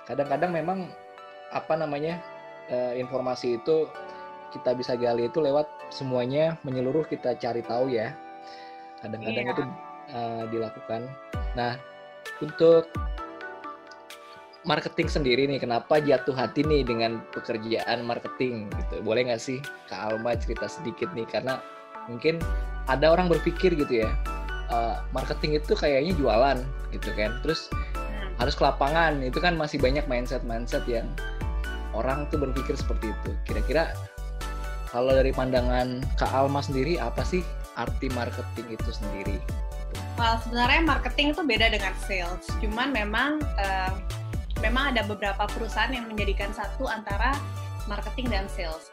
kadang-kadang 0.06 0.54
memang 0.54 0.78
apa 1.50 1.74
namanya 1.78 2.18
uh, 2.70 2.94
informasi 2.94 3.62
itu 3.62 3.86
kita 4.54 4.70
bisa 4.74 4.94
gali 4.94 5.26
itu 5.26 5.42
lewat 5.42 5.66
semuanya 5.90 6.58
menyeluruh 6.62 7.02
kita 7.06 7.34
cari 7.38 7.62
tahu 7.62 7.90
ya 7.90 8.14
kadang-kadang 9.04 9.44
yeah. 9.44 9.52
itu 9.52 9.62
uh, 10.16 10.44
dilakukan 10.48 11.00
nah 11.52 11.76
untuk 12.40 12.88
marketing 14.64 15.12
sendiri 15.12 15.44
nih 15.44 15.60
kenapa 15.60 16.00
jatuh 16.00 16.32
hati 16.32 16.64
nih 16.64 16.88
dengan 16.88 17.20
pekerjaan 17.36 18.00
marketing 18.08 18.72
gitu 18.72 19.04
boleh 19.04 19.28
nggak 19.28 19.42
sih 19.42 19.60
Kak 19.92 20.16
Alma 20.16 20.32
cerita 20.40 20.64
sedikit 20.64 21.12
nih 21.12 21.28
karena 21.28 21.60
mungkin 22.08 22.40
ada 22.88 23.12
orang 23.12 23.28
berpikir 23.28 23.76
gitu 23.76 24.08
ya 24.08 24.10
uh, 24.72 25.04
marketing 25.12 25.60
itu 25.60 25.76
kayaknya 25.76 26.16
jualan 26.16 26.58
gitu 26.96 27.12
kan 27.12 27.36
terus 27.44 27.68
hmm. 27.92 28.40
harus 28.40 28.56
ke 28.56 28.64
lapangan 28.64 29.20
itu 29.20 29.36
kan 29.36 29.52
masih 29.52 29.76
banyak 29.76 30.08
mindset 30.08 30.40
mindset 30.48 30.84
yang 30.88 31.12
orang 31.94 32.26
tuh 32.28 32.42
berpikir 32.42 32.74
seperti 32.74 33.14
itu. 33.14 33.30
Kira-kira 33.46 33.94
kalau 34.90 35.14
dari 35.14 35.30
pandangan 35.30 36.02
Kak 36.18 36.30
Alma 36.34 36.60
sendiri 36.60 36.98
apa 36.98 37.22
sih 37.22 37.40
arti 37.74 38.08
marketing 38.12 38.78
itu 38.78 38.90
sendiri? 38.90 39.36
Well, 40.14 40.38
sebenarnya 40.42 40.82
marketing 40.86 41.34
itu 41.34 41.42
beda 41.42 41.66
dengan 41.74 41.94
sales. 42.06 42.46
Cuman 42.62 42.94
memang 42.94 43.42
uh, 43.58 43.92
memang 44.62 44.94
ada 44.94 45.02
beberapa 45.04 45.44
perusahaan 45.50 45.90
yang 45.90 46.06
menjadikan 46.06 46.54
satu 46.54 46.86
antara 46.86 47.34
marketing 47.90 48.30
dan 48.30 48.46
sales. 48.46 48.90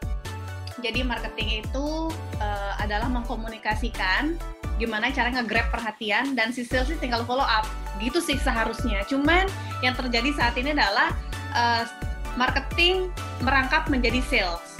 Jadi 0.81 1.05
marketing 1.05 1.61
itu 1.61 2.09
uh, 2.41 2.73
adalah 2.81 3.05
mengkomunikasikan 3.11 4.33
gimana 4.81 5.13
cara 5.13 5.29
nge-grab 5.29 5.69
perhatian 5.69 6.33
dan 6.33 6.49
si 6.49 6.65
sales 6.65 6.89
tinggal 6.97 7.21
follow 7.29 7.45
up. 7.45 7.69
Gitu 8.01 8.17
sih 8.17 8.41
seharusnya. 8.41 9.05
Cuman 9.05 9.45
yang 9.85 9.93
terjadi 9.93 10.33
saat 10.33 10.57
ini 10.57 10.73
adalah 10.73 11.13
uh, 11.53 11.85
marketing 12.33 13.13
merangkap 13.45 13.85
menjadi 13.93 14.23
sales. 14.25 14.70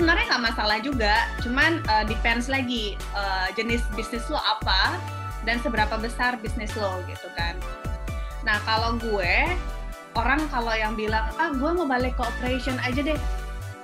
Sebenarnya 0.00 0.32
nggak 0.32 0.44
masalah 0.56 0.78
juga, 0.80 1.28
cuman 1.44 1.84
uh, 1.84 2.08
depends 2.08 2.48
lagi 2.48 2.96
uh, 3.12 3.52
jenis 3.52 3.84
bisnis 3.92 4.24
lo 4.32 4.40
apa 4.40 4.96
dan 5.44 5.60
seberapa 5.60 5.92
besar 6.00 6.40
bisnis 6.40 6.72
lo 6.72 7.04
gitu 7.04 7.28
kan. 7.36 7.52
Nah 8.40 8.56
kalau 8.64 8.96
gue 8.96 9.52
orang 10.16 10.40
kalau 10.48 10.72
yang 10.72 10.96
bilang 10.96 11.28
ah 11.36 11.52
gue 11.52 11.70
mau 11.76 11.84
balik 11.84 12.16
ke 12.16 12.24
operation 12.24 12.80
aja 12.80 13.12
deh, 13.12 13.20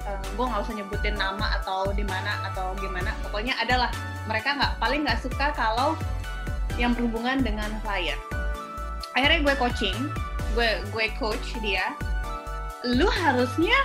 uh, 0.09 0.24
gue 0.24 0.44
nggak 0.48 0.64
usah 0.64 0.74
nyebutin 0.81 1.20
nama 1.20 1.61
atau 1.61 1.92
di 1.92 2.00
mana 2.00 2.48
atau 2.48 2.72
gimana, 2.81 3.12
pokoknya 3.20 3.52
adalah 3.61 3.92
mereka 4.24 4.57
nggak 4.57 4.72
paling 4.81 5.05
nggak 5.05 5.20
suka 5.20 5.52
kalau 5.52 6.00
yang 6.81 6.96
berhubungan 6.96 7.44
dengan 7.44 7.68
klien. 7.85 8.16
Akhirnya 9.12 9.52
gue 9.52 9.55
coaching, 9.61 10.09
gue 10.57 10.81
gue 10.96 11.12
coach 11.20 11.61
dia 11.61 11.92
lu 12.88 13.05
harusnya 13.05 13.76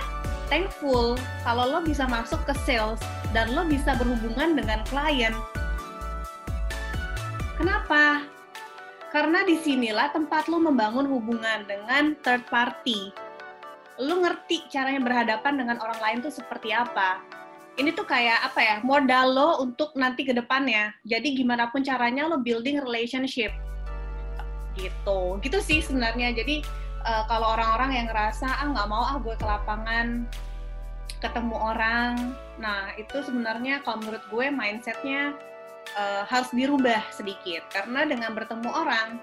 thankful 0.52 1.16
kalau 1.48 1.64
lo 1.64 1.80
bisa 1.80 2.04
masuk 2.04 2.36
ke 2.44 2.52
sales 2.68 3.00
dan 3.32 3.56
lo 3.56 3.64
bisa 3.64 3.96
berhubungan 3.96 4.52
dengan 4.52 4.84
klien. 4.84 5.32
Kenapa? 7.56 8.28
Karena 9.08 9.48
di 9.48 9.56
sinilah 9.56 10.12
tempat 10.12 10.52
lo 10.52 10.60
membangun 10.60 11.08
hubungan 11.08 11.64
dengan 11.64 12.12
third 12.20 12.44
party. 12.52 13.08
Lo 13.96 14.20
ngerti 14.20 14.68
caranya 14.68 15.00
berhadapan 15.00 15.56
dengan 15.56 15.80
orang 15.80 15.96
lain 16.04 16.18
tuh 16.20 16.32
seperti 16.32 16.68
apa. 16.76 17.24
Ini 17.80 17.96
tuh 17.96 18.04
kayak 18.04 18.52
apa 18.52 18.60
ya, 18.60 18.76
modal 18.84 19.32
lo 19.32 19.50
untuk 19.64 19.96
nanti 19.96 20.28
ke 20.28 20.36
depannya. 20.36 20.92
Jadi 21.08 21.32
gimana 21.32 21.72
pun 21.72 21.80
caranya 21.80 22.28
lo 22.28 22.44
building 22.44 22.84
relationship. 22.84 23.56
Gitu. 24.76 25.20
Gitu 25.40 25.58
sih 25.64 25.80
sebenarnya. 25.80 26.36
Jadi 26.36 26.60
uh, 27.04 27.24
kalau 27.26 27.54
orang-orang 27.54 28.02
yang 28.02 28.06
ngerasa 28.10 28.46
ah 28.46 28.66
nggak 28.70 28.88
mau 28.88 29.02
ah 29.02 29.16
gue 29.18 29.34
ke 29.34 29.46
lapangan 29.46 30.26
ketemu 31.22 31.54
orang. 31.54 32.34
Nah 32.58 32.90
itu 32.98 33.22
sebenarnya 33.22 33.82
kalau 33.86 34.02
menurut 34.02 34.24
gue 34.26 34.46
mindsetnya 34.50 35.34
uh, 35.94 36.26
harus 36.26 36.50
dirubah 36.50 37.02
sedikit. 37.14 37.62
Karena 37.70 38.06
dengan 38.06 38.34
bertemu 38.34 38.70
orang 38.70 39.18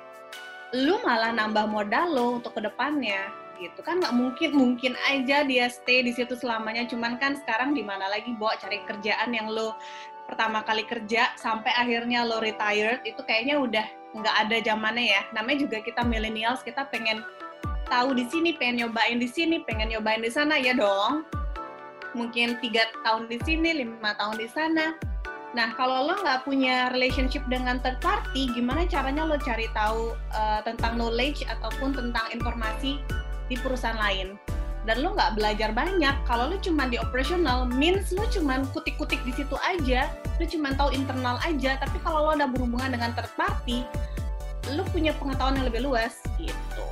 lu 0.69 1.01
malah 1.01 1.33
nambah 1.33 1.65
modal 1.65 2.07
lo 2.13 2.25
untuk 2.39 2.55
ke 2.55 2.61
depannya 2.63 3.27
gitu. 3.59 3.83
Kan 3.83 3.99
nggak 3.99 4.15
mungkin 4.15 4.49
mungkin 4.55 4.93
aja 5.11 5.43
dia 5.43 5.67
stay 5.67 6.05
di 6.05 6.15
situ 6.15 6.39
selamanya. 6.39 6.87
Cuman 6.87 7.19
kan 7.19 7.35
sekarang 7.35 7.75
di 7.75 7.83
mana 7.83 8.07
lagi 8.07 8.31
bawa 8.39 8.55
cari 8.55 8.79
kerjaan 8.87 9.35
yang 9.35 9.51
lo 9.51 9.75
pertama 10.29 10.61
kali 10.61 10.85
kerja 10.85 11.33
sampai 11.41 11.73
akhirnya 11.73 12.21
lo 12.21 12.37
retired 12.37 13.01
itu 13.01 13.17
kayaknya 13.25 13.57
udah 13.57 13.85
nggak 14.15 14.35
ada 14.47 14.57
zamannya 14.63 15.05
ya. 15.09 15.21
Namanya 15.35 15.67
juga 15.67 15.77
kita 15.83 16.05
millennials 16.05 16.63
kita 16.63 16.87
pengen 16.87 17.25
tahu 17.89 18.15
di 18.15 18.25
sini, 18.29 18.55
pengen 18.55 18.85
nyobain 18.85 19.17
di 19.17 19.27
sini, 19.27 19.65
pengen 19.65 19.91
nyobain 19.91 20.21
di 20.21 20.31
sana, 20.31 20.55
ya 20.55 20.77
dong. 20.77 21.25
Mungkin 22.13 22.57
tiga 22.61 22.89
tahun 23.05 23.29
di 23.29 23.37
sini, 23.43 23.83
lima 23.83 24.15
tahun 24.17 24.37
di 24.39 24.47
sana. 24.49 24.97
Nah, 25.57 25.73
kalau 25.73 26.05
lo 26.05 26.21
nggak 26.21 26.45
punya 26.45 26.93
relationship 26.93 27.41
dengan 27.49 27.81
third 27.81 27.97
party, 28.05 28.53
gimana 28.53 28.85
caranya 28.85 29.25
lo 29.25 29.37
cari 29.41 29.65
tahu 29.73 30.13
uh, 30.33 30.61
tentang 30.61 30.95
knowledge 31.01 31.41
ataupun 31.49 31.97
tentang 31.97 32.29
informasi 32.29 33.01
di 33.49 33.57
perusahaan 33.57 33.97
lain? 33.97 34.37
dan 34.87 35.03
lu 35.03 35.11
nggak 35.11 35.35
belajar 35.35 35.69
banyak 35.75 36.15
kalau 36.23 36.49
lu 36.49 36.57
cuma 36.63 36.87
di 36.87 36.95
operational 36.97 37.67
means 37.67 38.09
lu 38.15 38.23
cuma 38.31 38.63
kutik-kutik 38.71 39.19
di 39.27 39.35
situ 39.35 39.53
aja 39.61 40.07
lu 40.39 40.45
cuma 40.47 40.71
tahu 40.73 40.95
internal 40.95 41.35
aja 41.43 41.75
tapi 41.77 42.01
kalau 42.01 42.25
lu 42.25 42.39
ada 42.39 42.47
berhubungan 42.47 42.95
dengan 42.95 43.11
third 43.13 43.29
party 43.35 43.83
lu 44.71 44.81
punya 44.89 45.11
pengetahuan 45.21 45.59
yang 45.59 45.67
lebih 45.67 45.83
luas 45.83 46.23
gitu 46.39 46.85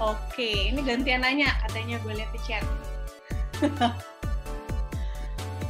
oke 0.00 0.50
ini 0.70 0.80
gantian 0.82 1.24
nanya 1.24 1.56
katanya 1.66 1.96
gue 2.00 2.12
lihat 2.16 2.30
di 2.32 2.40
chat. 2.44 2.64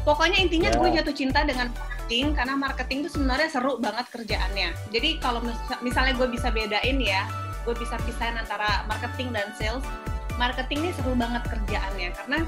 Pokoknya 0.07 0.39
intinya 0.39 0.71
Ya. 0.71 0.79
gue 0.79 0.89
jatuh 1.03 1.15
cinta 1.15 1.43
dengan 1.43 1.67
marketing 1.75 2.39
karena 2.39 2.55
marketing 2.55 2.99
itu 3.03 3.11
sebenarnya 3.19 3.49
seru 3.51 3.83
banget 3.83 4.07
kerjaannya. 4.15 4.71
Jadi 4.95 5.19
kalau 5.19 5.43
mis- 5.43 5.81
misalnya 5.83 6.15
gue 6.15 6.29
bisa 6.31 6.55
bedain 6.55 6.99
ya 7.03 7.27
gue 7.67 7.75
bisa 7.75 7.99
pisahin 8.07 8.39
antara 8.39 8.87
marketing 8.87 9.35
dan 9.35 9.51
sales 9.59 9.83
marketing 10.39 10.87
ini 10.87 10.91
seru 10.95 11.19
banget 11.19 11.43
kerjaannya 11.51 12.15
karena 12.15 12.39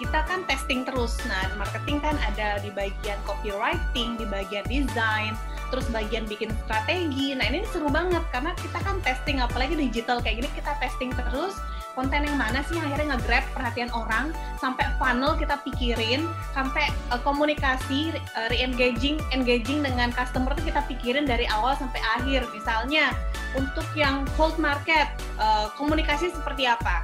kita 0.00 0.24
kan 0.24 0.48
testing 0.48 0.88
terus. 0.88 1.20
Nah 1.28 1.52
marketing 1.60 2.00
kan 2.00 2.16
ada 2.24 2.56
di 2.64 2.72
bagian 2.72 3.20
copywriting 3.28 4.16
di 4.16 4.24
bagian 4.24 4.64
design 4.64 5.36
terus 5.70 5.86
bagian 5.94 6.26
bikin 6.26 6.50
strategi. 6.66 7.32
Nah 7.32 7.46
ini 7.46 7.64
seru 7.70 7.88
banget 7.88 8.22
karena 8.34 8.52
kita 8.58 8.78
kan 8.82 8.98
testing 9.06 9.38
apalagi 9.40 9.78
digital 9.78 10.18
kayak 10.20 10.42
gini 10.44 10.50
kita 10.58 10.74
testing 10.82 11.14
terus 11.14 11.56
konten 11.94 12.22
yang 12.22 12.38
mana 12.38 12.62
sih 12.66 12.78
yang 12.78 12.86
akhirnya 12.86 13.18
nge-grab 13.18 13.44
perhatian 13.50 13.90
orang 13.90 14.30
sampai 14.62 14.86
funnel 14.96 15.34
kita 15.34 15.58
pikirin 15.66 16.26
sampai 16.54 16.86
uh, 17.10 17.18
komunikasi 17.22 18.14
uh, 18.38 18.46
re-engaging 18.50 19.18
engaging 19.34 19.82
dengan 19.82 20.14
customer 20.14 20.54
tuh 20.54 20.64
kita 20.66 20.82
pikirin 20.86 21.26
dari 21.26 21.46
awal 21.50 21.74
sampai 21.78 21.98
akhir. 22.18 22.46
Misalnya 22.54 23.14
untuk 23.58 23.86
yang 23.98 24.22
cold 24.38 24.56
market 24.58 25.10
uh, 25.38 25.70
komunikasi 25.74 26.30
seperti 26.30 26.66
apa? 26.70 27.02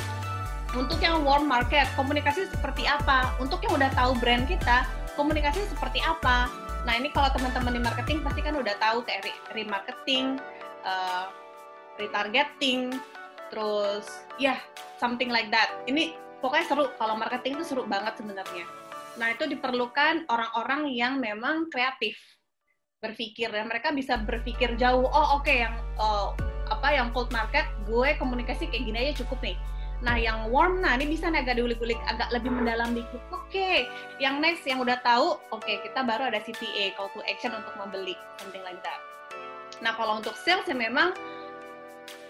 Untuk 0.77 1.01
yang 1.01 1.25
warm 1.25 1.49
market 1.49 1.89
komunikasi 1.97 2.47
seperti 2.53 2.85
apa? 2.85 3.33
Untuk 3.41 3.65
yang 3.65 3.81
udah 3.81 3.91
tahu 3.97 4.13
brand 4.21 4.45
kita 4.45 4.85
komunikasi 5.17 5.65
seperti 5.73 6.05
apa 6.05 6.66
nah 6.87 6.95
ini 6.95 7.11
kalau 7.11 7.29
teman-teman 7.35 7.75
di 7.75 7.83
marketing 7.83 8.23
pasti 8.23 8.41
kan 8.47 8.55
udah 8.55 8.75
tahu 8.79 9.03
kayak 9.03 9.27
re- 9.27 9.43
remarketing 9.59 10.39
uh, 10.87 11.29
retargeting 11.99 12.95
terus 13.51 14.07
ya 14.39 14.57
something 15.03 15.29
like 15.29 15.51
that. 15.53 15.69
Ini 15.91 16.17
pokoknya 16.41 16.67
seru 16.71 16.85
kalau 16.97 17.19
marketing 17.19 17.59
itu 17.61 17.75
seru 17.75 17.85
banget 17.85 18.17
sebenarnya. 18.23 18.65
Nah 19.17 19.33
itu 19.33 19.49
diperlukan 19.49 20.29
orang-orang 20.29 20.93
yang 20.93 21.19
memang 21.19 21.69
kreatif 21.73 22.17
berpikir 23.01 23.53
dan 23.53 23.69
mereka 23.69 23.93
bisa 23.93 24.17
berpikir 24.17 24.75
jauh 24.81 25.05
oh 25.05 25.37
oke 25.37 25.53
yang 25.53 25.77
oh, 26.01 26.33
apa 26.73 26.97
yang 26.97 27.13
cold 27.13 27.29
market 27.31 27.69
gue 27.85 28.17
komunikasi 28.17 28.67
kayak 28.73 28.85
gini 28.89 28.99
aja 29.07 29.23
cukup 29.23 29.39
nih 29.45 29.57
nah 30.05 30.21
yang 30.21 30.53
warm 30.53 30.85
nah 30.85 30.93
ini 31.01 31.17
bisa 31.17 31.33
nih 31.33 31.41
agak 31.41 31.57
diulik-ulik 31.57 31.97
agak 32.05 32.29
lebih 32.29 32.53
mendalam 32.53 32.93
dikit. 32.93 33.21
Oke 33.33 33.89
yang 34.21 34.45
next 34.45 34.69
yang 34.69 34.83
udah 34.83 35.01
tahu 35.01 35.41
oke 35.55 35.73
kita 35.81 36.01
baru 36.05 36.29
ada 36.29 36.43
CTA 36.45 36.93
call 36.99 37.09
to 37.17 37.25
action 37.25 37.55
untuk 37.57 37.73
membeli 37.81 38.13
something 38.37 38.61
like 38.61 38.81
that. 38.85 39.01
Nah 39.81 39.97
kalau 39.97 40.21
untuk 40.21 40.37
sales 40.37 40.69
ya 40.69 40.77
memang 40.77 41.17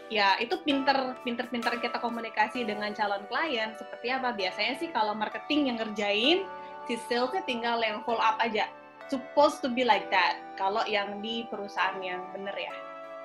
ya 0.06 0.38
itu 0.38 0.54
pinter 0.62 1.18
pinter 1.26 1.50
pinter 1.50 1.74
kita 1.82 1.98
komunikasi 1.98 2.62
dengan 2.62 2.94
calon 2.94 3.26
klien 3.26 3.74
seperti 3.74 4.14
apa? 4.14 4.30
Biasanya 4.30 4.74
sih 4.78 4.88
kalau 4.94 5.18
marketing 5.18 5.74
yang 5.74 5.76
ngerjain 5.82 6.46
si 6.86 6.94
salesnya 7.10 7.42
tinggal 7.42 7.82
yang 7.82 8.06
follow 8.06 8.22
up 8.22 8.38
aja. 8.38 8.70
Supposed 9.10 9.62
to 9.62 9.70
be 9.70 9.82
like 9.82 10.06
that 10.14 10.38
kalau 10.54 10.86
yang 10.86 11.18
di 11.18 11.46
perusahaan 11.50 11.98
yang 11.98 12.22
bener 12.30 12.54
ya. 12.54 12.74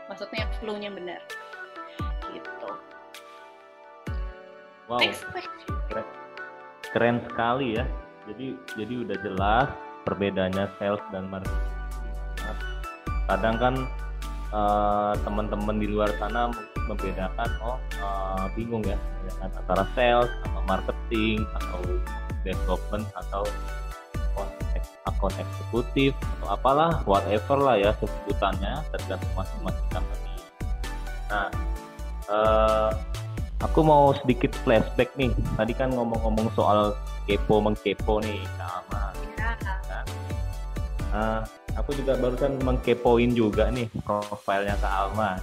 Maksudnya 0.10 0.49
flow-nya 0.58 0.89
bener 0.89 1.21
Wow, 4.89 5.00
next 5.02 5.24
question 5.30 5.76
keren, 5.89 6.08
keren 6.94 7.17
sekali 7.30 7.67
ya. 7.78 7.86
Jadi 8.30 8.48
jadi 8.78 8.94
udah 9.06 9.17
jelas 9.22 9.67
perbedaannya 10.06 10.65
sales 10.78 11.04
dan 11.13 11.30
marketing. 11.30 11.76
Kadang 13.30 13.56
kan 13.62 13.76
eh, 14.52 15.13
teman-teman 15.24 15.78
di 15.80 15.88
luar 15.88 16.12
sana 16.17 16.52
membedakan, 16.89 17.50
oh 17.63 17.78
eh, 17.98 18.46
bingung 18.58 18.84
ya, 18.84 18.98
membedakan 18.98 19.50
antara 19.62 19.84
sales 19.94 20.32
atau 20.48 20.62
marketing 20.65 21.46
atau 21.56 21.80
development 22.41 23.06
atau 23.15 23.46
account 25.06 25.34
eksekutif 25.38 26.13
atau 26.17 26.48
apalah 26.54 27.02
whatever 27.10 27.58
lah 27.58 27.78
ya 27.78 27.94
sebutannya 27.98 28.86
tergantung 28.94 29.34
masing-masing 29.38 29.88
company. 29.89 30.34
Nah, 31.30 31.50
eh, 32.30 32.91
aku 33.62 33.80
mau 33.86 34.12
sedikit 34.17 34.52
flashback 34.65 35.13
nih. 35.15 35.32
Tadi 35.58 35.74
kan 35.78 35.93
ngomong-ngomong 35.93 36.50
soal 36.58 36.97
kepo 37.30 37.62
mengkepo 37.62 38.19
nih, 38.21 38.41
ya 39.38 39.50
Eh, 41.12 41.41
aku 41.76 41.91
juga 41.91 42.15
barusan 42.15 42.56
mengkepoin 42.63 43.36
juga 43.36 43.67
nih 43.67 43.84
profilnya 44.08 44.80
Kak 44.80 44.93
Alma. 44.95 45.36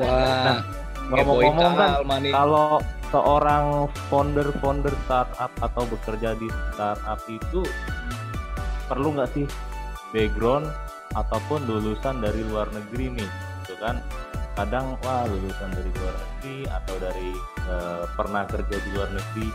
Wah, 0.00 0.64
Ngomong-ngomong 1.12 1.76
kan, 1.76 1.90
Alma 2.00 2.16
nih. 2.24 2.32
kalau 2.32 2.80
seorang 3.12 3.92
founder-founder 4.08 4.96
startup 5.04 5.52
atau 5.60 5.84
bekerja 5.84 6.32
di 6.40 6.48
startup 6.72 7.20
itu 7.28 7.60
perlu 8.88 9.12
nggak 9.12 9.28
sih 9.36 9.44
background 10.16 10.72
ataupun 11.12 11.60
lulusan 11.68 12.24
dari 12.24 12.40
luar 12.48 12.72
negeri 12.72 13.12
nih, 13.12 13.28
gitu 13.60 13.76
kan? 13.76 14.00
Kadang 14.52 15.00
wah 15.00 15.24
lulusan 15.24 15.72
dari 15.72 15.90
luar 15.96 16.12
negeri 16.12 16.56
atau 16.68 16.94
dari 17.00 17.30
eh, 17.72 18.04
pernah 18.12 18.44
kerja 18.44 18.76
di 18.76 18.88
luar 18.92 19.08
negeri 19.08 19.48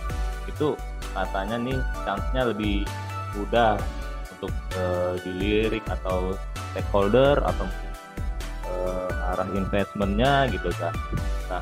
itu 0.49 0.73
katanya 1.13 1.57
nih 1.61 1.79
chance-nya 2.01 2.49
lebih 2.49 2.81
mudah 3.37 3.77
untuk 4.33 4.49
eh, 4.73 5.13
dilirik 5.21 5.85
atau 5.85 6.33
stakeholder 6.73 7.37
atau 7.45 7.65
eh, 8.73 9.29
arah 9.37 9.49
investmentnya 9.53 10.49
gitu 10.49 10.73
kan. 10.81 10.93
Nah 11.53 11.61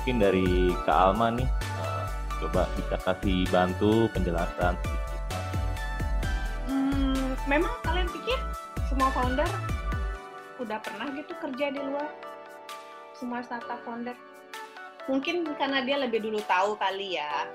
mungkin 0.00 0.16
dari 0.24 0.72
Kak 0.88 0.96
Alma 1.12 1.36
nih 1.36 1.48
eh, 1.60 2.04
coba 2.40 2.64
bisa 2.80 2.96
kasih 3.04 3.44
bantu 3.52 4.08
penjelasan. 4.16 4.72
Hmm, 6.64 7.36
memang 7.44 7.76
kalian 7.84 8.08
pikir 8.08 8.40
semua 8.88 9.12
founder 9.12 9.48
udah 10.56 10.80
pernah 10.80 11.12
gitu 11.12 11.36
kerja 11.44 11.68
di 11.68 11.82
luar? 11.84 12.08
Semua 13.14 13.40
startup 13.46 13.78
founder? 13.86 14.18
Mungkin 15.06 15.46
karena 15.54 15.86
dia 15.86 15.96
lebih 16.02 16.20
dulu 16.20 16.42
tahu 16.44 16.74
kali 16.74 17.16
ya. 17.16 17.46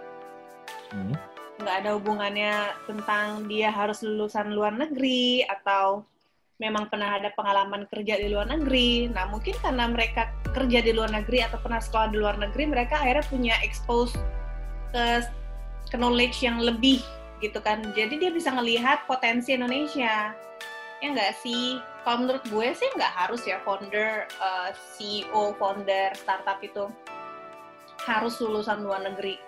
Hmm. 0.96 1.14
Nggak 1.60 1.76
ada 1.84 1.90
hubungannya 2.00 2.54
tentang 2.88 3.46
dia 3.52 3.68
harus 3.68 4.00
lulusan 4.00 4.56
luar 4.56 4.72
negeri 4.72 5.44
atau 5.44 6.08
memang 6.60 6.92
pernah 6.92 7.16
ada 7.16 7.32
pengalaman 7.36 7.88
kerja 7.88 8.20
di 8.20 8.32
luar 8.32 8.48
negeri. 8.48 9.08
Nah, 9.12 9.28
mungkin 9.32 9.56
karena 9.60 9.88
mereka 9.88 10.32
kerja 10.52 10.80
di 10.84 10.92
luar 10.92 11.12
negeri 11.12 11.44
atau 11.44 11.60
pernah 11.60 11.80
sekolah 11.80 12.08
di 12.12 12.18
luar 12.20 12.36
negeri, 12.40 12.64
mereka 12.68 13.00
akhirnya 13.00 13.26
punya 13.28 13.56
expose 13.64 14.16
ke, 14.92 15.24
ke 15.92 15.96
knowledge 15.96 16.44
yang 16.44 16.60
lebih 16.60 17.00
gitu 17.40 17.60
kan. 17.64 17.80
Jadi 17.96 18.20
dia 18.20 18.32
bisa 18.32 18.52
ngelihat 18.52 19.08
potensi 19.08 19.56
Indonesia. 19.56 20.36
Ya 21.00 21.16
nggak 21.16 21.40
sih? 21.40 21.80
Kalau 22.04 22.28
menurut 22.28 22.44
gue 22.48 22.68
sih 22.76 22.90
nggak 22.96 23.14
harus 23.16 23.42
ya 23.48 23.64
founder, 23.64 24.28
eh, 24.28 24.70
CEO, 24.96 25.56
founder 25.56 26.12
startup 26.16 26.60
itu 26.60 26.92
harus 28.04 28.36
lulusan 28.44 28.84
luar 28.84 29.08
negeri. 29.08 29.40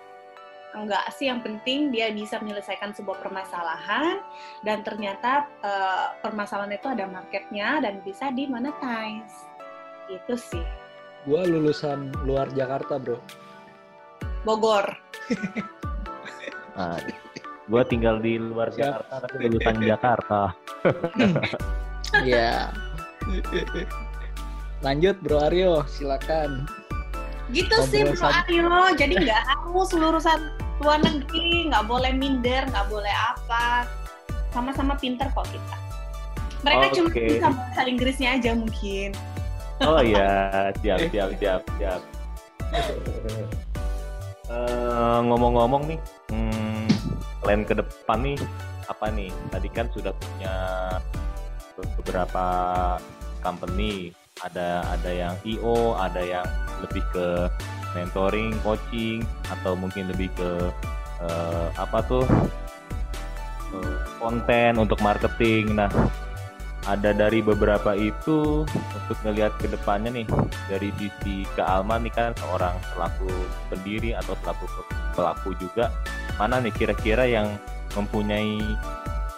Enggak 0.72 1.12
sih, 1.12 1.28
yang 1.28 1.44
penting 1.44 1.92
dia 1.92 2.08
bisa 2.08 2.40
menyelesaikan 2.40 2.96
sebuah 2.96 3.20
permasalahan 3.20 4.24
dan 4.64 4.80
ternyata 4.80 5.44
eh, 5.60 6.06
permasalahan 6.24 6.72
itu 6.72 6.88
ada 6.88 7.04
marketnya 7.04 7.84
dan 7.84 8.00
bisa 8.00 8.32
di 8.32 8.48
monetize. 8.48 9.44
Gitu 10.08 10.34
sih. 10.40 10.64
Gua 11.28 11.44
lulusan 11.44 12.16
luar 12.24 12.48
Jakarta, 12.56 12.96
Bro. 12.96 13.20
Bogor. 14.42 14.88
Gua 17.72 17.88
tinggal 17.88 18.20
di 18.20 18.36
luar 18.36 18.68
Siap. 18.68 19.08
Jakarta 19.08 19.14
tapi 19.24 19.48
lulusan 19.48 19.76
Jakarta. 19.96 20.40
Iya. 22.20 22.68
Lanjut, 24.84 25.16
Bro 25.24 25.38
Aryo, 25.48 25.88
silakan. 25.88 26.68
Gitu 27.48 27.72
sih 27.88 28.04
Bro 28.04 28.28
Aryo. 28.28 28.92
Jadi 28.92 29.24
nggak 29.24 29.42
harus 29.48 29.88
lulusan 29.96 30.52
luar 30.84 31.00
negeri, 31.00 31.72
nggak 31.72 31.88
boleh 31.88 32.12
minder, 32.12 32.68
nggak 32.68 32.86
boleh 32.92 33.14
apa. 33.32 33.88
Sama-sama 34.52 34.92
pinter 35.00 35.32
kok 35.32 35.48
kita. 35.48 35.76
Mereka 36.62 36.84
cuma 36.94 37.08
Oke. 37.08 37.24
bisa 37.24 37.48
bahasa 37.50 37.80
Inggrisnya 37.88 38.36
aja 38.36 38.52
mungkin. 38.52 39.16
Oh 39.80 40.04
iya, 40.04 40.30
siap, 40.84 41.08
siap, 41.08 41.30
siap, 41.40 41.62
siap. 41.80 42.00
Eh, 44.52 45.18
ngomong-ngomong 45.24 45.88
nih, 45.88 45.98
hmm, 46.28 46.61
plan 47.42 47.66
ke 47.66 47.74
depan 47.74 48.22
nih 48.22 48.38
apa 48.86 49.06
nih? 49.10 49.30
Tadi 49.50 49.68
kan 49.74 49.86
sudah 49.90 50.14
punya 50.14 50.54
beberapa 51.98 52.46
company. 53.42 54.14
ada 54.42 54.82
ada 54.90 55.10
yang 55.12 55.34
IO, 55.46 55.94
ada 55.94 56.18
yang 56.18 56.42
lebih 56.82 57.04
ke 57.14 57.46
mentoring, 57.94 58.50
coaching, 58.66 59.22
atau 59.46 59.78
mungkin 59.78 60.10
lebih 60.10 60.34
ke 60.34 60.50
uh, 61.22 61.70
apa 61.78 62.02
tuh 62.10 62.26
uh, 63.70 63.96
konten 64.18 64.82
untuk 64.82 64.98
marketing. 64.98 65.78
Nah, 65.78 65.86
ada 66.90 67.14
dari 67.14 67.38
beberapa 67.38 67.94
itu 67.94 68.66
untuk 68.66 69.18
ngelihat 69.22 69.54
ke 69.62 69.70
depannya 69.70 70.10
nih 70.10 70.26
dari 70.66 70.90
sisi 70.98 71.46
ke 71.54 71.62
Alma 71.62 72.02
nih 72.02 72.10
kan 72.10 72.34
seorang 72.34 72.74
pelaku 72.94 73.30
pendiri 73.70 74.18
atau 74.18 74.34
pelaku 74.42 74.66
pelaku 75.14 75.54
juga 75.62 75.94
mana 76.40 76.60
nih 76.62 76.72
kira-kira 76.74 77.24
yang 77.28 77.48
mempunyai 77.92 78.58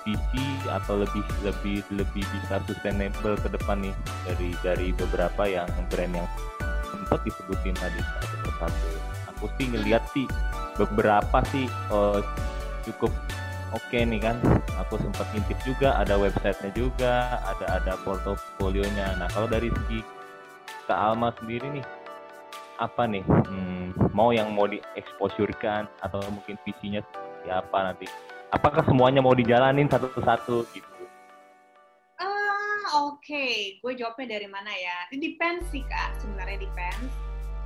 visi 0.04 0.46
atau 0.68 1.00
lebih 1.00 1.24
lebih 1.42 1.80
lebih 1.96 2.22
bisa 2.22 2.60
sustainable 2.68 3.40
ke 3.40 3.48
depan 3.48 3.80
nih 3.80 3.94
dari 4.28 4.50
dari 4.60 4.88
beberapa 4.92 5.48
yang 5.48 5.66
brand 5.88 6.12
yang 6.12 6.28
sempat 6.92 7.24
disebutin 7.24 7.74
tadi 7.80 8.00
satu 8.04 8.36
persatu. 8.44 8.90
Aku 9.34 9.44
sih 9.56 9.66
ngelihat 9.72 10.04
sih 10.12 10.28
beberapa 10.76 11.40
sih 11.50 11.66
oh, 11.88 12.20
cukup 12.84 13.10
oke 13.72 13.80
okay 13.88 14.04
nih 14.04 14.20
kan. 14.20 14.36
Aku 14.86 15.00
sempat 15.00 15.24
ngintip 15.32 15.56
juga 15.64 15.96
ada 15.96 16.20
websitenya 16.20 16.70
juga, 16.76 17.40
ada 17.48 17.80
ada 17.80 17.92
portofolionya. 18.04 19.16
Nah 19.16 19.28
kalau 19.32 19.48
dari 19.48 19.72
segi 19.72 20.04
Kak 20.84 21.00
Alma 21.00 21.32
sendiri 21.40 21.80
nih 21.80 21.84
apa 22.82 23.06
nih 23.06 23.22
hmm, 23.22 24.14
mau 24.16 24.34
yang 24.34 24.50
mau 24.54 24.66
dieksposurkan 24.66 25.86
atau 26.02 26.20
mungkin 26.30 26.58
visinya 26.66 27.00
siapa 27.44 27.78
nanti 27.78 28.06
apakah 28.54 28.86
semuanya 28.86 29.18
mau 29.18 29.34
dijalanin 29.34 29.90
satu-satu 29.90 30.62
gitu? 30.70 30.86
Ah, 32.22 33.10
oke. 33.10 33.18
Okay. 33.18 33.82
Gue 33.82 33.98
jawabnya 33.98 34.38
dari 34.38 34.46
mana 34.46 34.70
ya? 34.70 35.10
Ini 35.10 35.34
depends 35.34 35.66
sih, 35.74 35.82
Kak. 35.90 36.22
Sebenarnya 36.22 36.62
depends. 36.62 37.10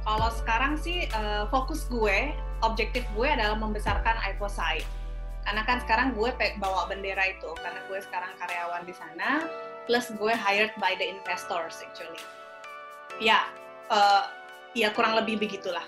Kalau 0.09 0.33
sekarang 0.33 0.81
sih 0.81 1.05
uh, 1.13 1.45
fokus 1.53 1.85
gue, 1.93 2.33
objektif 2.65 3.05
gue 3.13 3.29
adalah 3.29 3.61
membesarkan 3.61 4.17
iPosite. 4.33 4.89
Karena 5.45 5.63
kan 5.69 5.85
sekarang 5.85 6.17
gue 6.17 6.33
bawa 6.57 6.89
bendera 6.89 7.29
itu, 7.29 7.53
karena 7.61 7.81
gue 7.93 7.99
sekarang 8.01 8.33
karyawan 8.41 8.85
di 8.89 8.95
sana, 8.97 9.45
plus 9.85 10.09
gue 10.17 10.33
hired 10.33 10.73
by 10.81 10.97
the 10.97 11.05
investors 11.05 11.81
actually. 11.85 12.21
Ya, 13.21 13.49
uh, 13.93 14.29
ya 14.73 14.93
kurang 14.93 15.17
lebih 15.17 15.41
begitulah. 15.41 15.85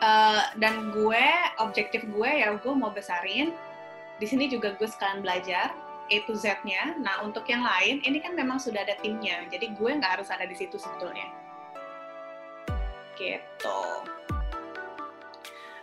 Uh, 0.00 0.44
dan 0.60 0.92
gue, 0.92 1.26
objektif 1.60 2.04
gue 2.08 2.28
ya 2.28 2.52
gue 2.56 2.74
mau 2.76 2.92
besarin 2.92 3.52
di 4.20 4.26
sini 4.28 4.46
juga 4.46 4.76
gue 4.78 4.86
sekalian 4.86 5.24
belajar 5.24 5.74
A 6.12 6.16
to 6.28 6.36
Z-nya. 6.36 7.00
Nah, 7.00 7.24
untuk 7.24 7.48
yang 7.48 7.64
lain, 7.64 8.04
ini 8.04 8.20
kan 8.20 8.36
memang 8.36 8.60
sudah 8.60 8.84
ada 8.84 8.94
timnya, 9.00 9.48
jadi 9.48 9.72
gue 9.72 9.90
nggak 9.96 10.20
harus 10.20 10.28
ada 10.28 10.44
di 10.44 10.52
situ 10.52 10.76
sebetulnya. 10.76 11.26
Gitu. 13.16 13.80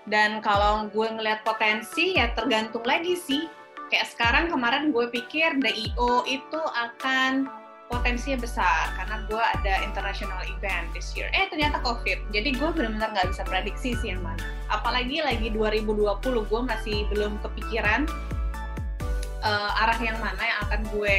Dan 0.05 0.41
kalau 0.41 0.89
gue 0.89 1.07
ngeliat 1.07 1.45
potensi, 1.45 2.17
ya 2.17 2.33
tergantung 2.33 2.85
lagi 2.85 3.17
sih. 3.17 3.49
Kayak 3.91 4.07
sekarang 4.15 4.45
kemarin 4.47 4.95
gue 4.95 5.11
pikir 5.11 5.59
DIO 5.59 6.23
itu 6.23 6.61
akan 6.63 7.60
potensinya 7.91 8.39
besar 8.39 8.95
karena 8.95 9.19
gue 9.27 9.43
ada 9.59 9.73
international 9.83 10.39
event 10.47 10.87
this 10.95 11.11
year. 11.11 11.27
Eh 11.35 11.51
ternyata 11.51 11.83
COVID. 11.83 12.31
Jadi 12.31 12.55
gue 12.55 12.69
benar-benar 12.71 13.11
nggak 13.11 13.35
bisa 13.35 13.43
prediksi 13.43 13.99
sih 13.99 14.15
yang 14.15 14.23
mana. 14.23 14.47
Apalagi 14.71 15.19
lagi 15.19 15.51
2020 15.51 16.23
gue 16.23 16.61
masih 16.63 16.97
belum 17.11 17.35
kepikiran 17.43 18.07
uh, 19.43 19.81
arah 19.83 19.99
yang 19.99 20.15
mana 20.23 20.39
yang 20.39 20.59
akan 20.71 20.81
gue 20.95 21.15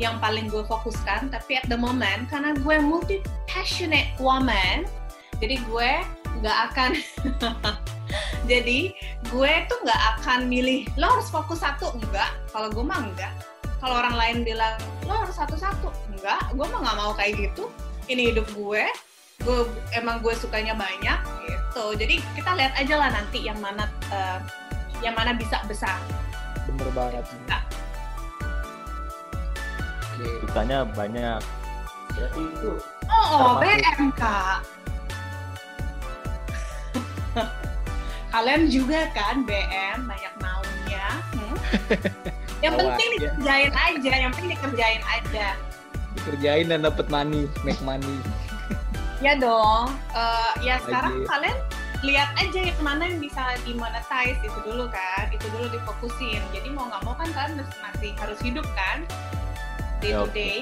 yang 0.00 0.16
paling 0.16 0.48
gue 0.48 0.64
fokuskan. 0.64 1.28
Tapi 1.28 1.60
at 1.60 1.68
the 1.68 1.76
moment 1.76 2.24
karena 2.32 2.56
gue 2.56 2.76
multi 2.80 3.20
passionate 3.44 4.08
woman, 4.16 4.88
jadi 5.36 5.60
gue 5.68 5.90
nggak 6.40 6.58
akan 6.72 6.90
jadi 8.50 8.92
gue 9.32 9.52
tuh 9.66 9.78
nggak 9.82 10.02
akan 10.16 10.46
milih 10.46 10.84
lo 11.00 11.16
harus 11.16 11.32
fokus 11.32 11.64
satu 11.64 11.96
enggak 11.96 12.36
kalau 12.52 12.68
gue 12.68 12.84
mah 12.84 13.00
enggak 13.02 13.32
kalau 13.80 13.94
orang 14.00 14.16
lain 14.16 14.36
bilang 14.42 14.76
lo 15.04 15.14
harus 15.26 15.36
satu-satu. 15.36 15.88
Enggak 16.12 16.42
gue 16.52 16.66
mah 16.66 16.80
nggak 16.82 16.96
mau 16.96 17.12
kayak 17.12 17.32
gitu. 17.36 17.68
Ini 18.08 18.34
hidup 18.34 18.48
gue 18.56 18.84
gue 19.44 19.58
emang 19.92 20.24
gue 20.24 20.32
sukanya 20.32 20.72
banyak 20.72 21.18
gitu. 21.44 21.84
Jadi 21.94 22.24
kita 22.34 22.56
lihat 22.56 22.72
aja 22.74 22.94
lah 22.96 23.08
nanti 23.12 23.44
yang 23.44 23.58
mana 23.60 23.84
uh, 24.08 24.40
yang 25.04 25.12
mana 25.12 25.36
bisa 25.36 25.60
besar. 25.68 26.00
Bener 26.66 26.88
banget 26.96 27.24
nah. 27.46 27.62
Oke. 30.16 30.48
sukanya 30.48 30.88
banyak. 30.96 31.40
Berarti 32.16 32.40
itu 32.40 32.72
oh, 33.12 33.28
oh 33.28 33.52
BM 33.60 34.08
kak. 34.16 34.64
Kalian 38.32 38.68
juga 38.72 39.08
kan 39.12 39.44
BM 39.44 40.08
banyak 40.08 40.34
maunya. 40.40 41.06
Hmm? 41.36 42.35
Yang 42.64 42.72
Awal, 42.76 42.96
penting 42.96 43.08
ya. 43.08 43.16
dikerjain 43.20 43.72
aja 43.74 44.12
yang 44.16 44.32
penting 44.32 44.50
dikerjain 44.56 45.02
aja. 45.04 45.46
Dikerjain 46.16 46.66
dan 46.72 46.80
dapat 46.84 47.06
money 47.12 47.44
make 47.62 47.80
money. 47.84 48.16
Ya 49.24 49.32
dong. 49.32 49.96
Uh, 50.12 50.52
ya 50.60 50.76
sekarang 50.84 51.24
aja. 51.24 51.28
kalian 51.32 51.56
lihat 52.04 52.36
aja 52.36 52.68
yang 52.68 52.80
mana 52.84 53.08
yang 53.08 53.16
bisa 53.16 53.56
dimonetize 53.64 54.36
itu 54.44 54.58
dulu 54.60 54.92
kan. 54.92 55.32
Itu 55.32 55.48
dulu 55.56 55.72
difokusin. 55.72 56.44
Jadi 56.52 56.68
mau 56.68 56.84
nggak 56.84 57.00
mau 57.00 57.16
kan 57.16 57.32
kalian 57.32 57.64
masih 57.80 58.12
harus 58.20 58.36
hidup 58.44 58.68
kan? 58.76 59.08
Day 60.04 60.12
to 60.12 60.28
day. 60.36 60.58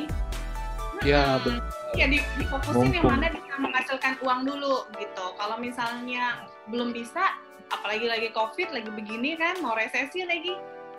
Ya 1.02 1.42
betul. 1.42 1.59
Ya 1.98 2.07
di, 2.07 2.22
difokusin 2.38 2.78
Mumpung. 2.78 2.94
yang 2.94 3.07
mana 3.11 3.26
bisa 3.35 3.54
menghasilkan 3.59 4.14
uang 4.22 4.40
dulu 4.46 4.87
gitu. 5.02 5.26
Kalau 5.35 5.59
misalnya 5.59 6.46
belum 6.70 6.94
bisa 6.94 7.35
apalagi 7.74 8.07
lagi 8.07 8.28
covid 8.30 8.70
lagi 8.70 8.90
begini 8.94 9.35
kan 9.35 9.59
mau 9.59 9.74
resesi 9.74 10.22
lagi 10.22 10.54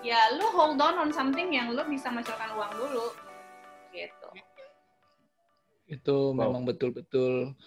ya 0.06 0.38
lu 0.38 0.46
hold 0.54 0.78
on 0.78 1.02
on 1.02 1.10
something 1.10 1.50
yang 1.50 1.74
lu 1.74 1.82
bisa 1.90 2.14
menghasilkan 2.14 2.54
uang 2.54 2.72
dulu. 2.78 3.06
Gitu. 3.90 4.30
Itu 5.90 6.18
wow. 6.38 6.46
memang 6.46 6.70
betul-betul 6.70 7.58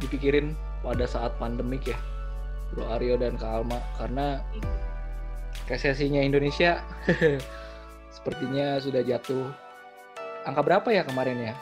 dipikirin 0.00 0.56
pada 0.80 1.04
saat 1.04 1.36
pandemik 1.36 1.84
ya 1.92 2.00
Bro 2.72 2.88
Aryo 2.96 3.20
dan 3.20 3.36
Kak 3.36 3.60
Alma 3.60 3.76
karena 4.00 4.40
resesinya 5.68 6.24
Indonesia 6.24 6.80
sepertinya 8.16 8.80
sudah 8.80 9.04
jatuh. 9.04 9.52
Angka 10.48 10.64
berapa 10.64 10.88
ya 10.88 11.04
kemarin 11.04 11.52
ya? 11.52 11.54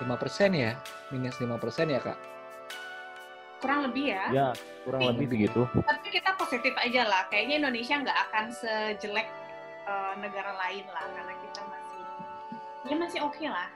5% 0.00 0.08
ya? 0.56 0.80
Minus 1.12 1.36
5% 1.36 1.52
ya 1.92 2.00
Kak 2.00 2.31
kurang 3.62 3.86
lebih 3.86 4.10
ya. 4.10 4.24
Ya, 4.34 4.48
kurang 4.82 5.14
lebih 5.14 5.26
begitu. 5.30 5.62
Tapi 5.70 6.08
kita 6.10 6.34
positif 6.34 6.74
aja 6.74 7.06
lah. 7.06 7.22
Kayaknya 7.30 7.54
Indonesia 7.62 7.94
nggak 8.02 8.18
akan 8.28 8.44
sejelek 8.50 9.28
uh, 9.86 10.18
negara 10.18 10.52
lain 10.66 10.84
lah, 10.90 11.06
karena 11.14 11.34
kita 11.38 11.60
masih, 11.70 12.02
ya 12.90 12.94
masih 12.98 13.18
oke 13.22 13.38
okay 13.38 13.48
lah. 13.48 13.68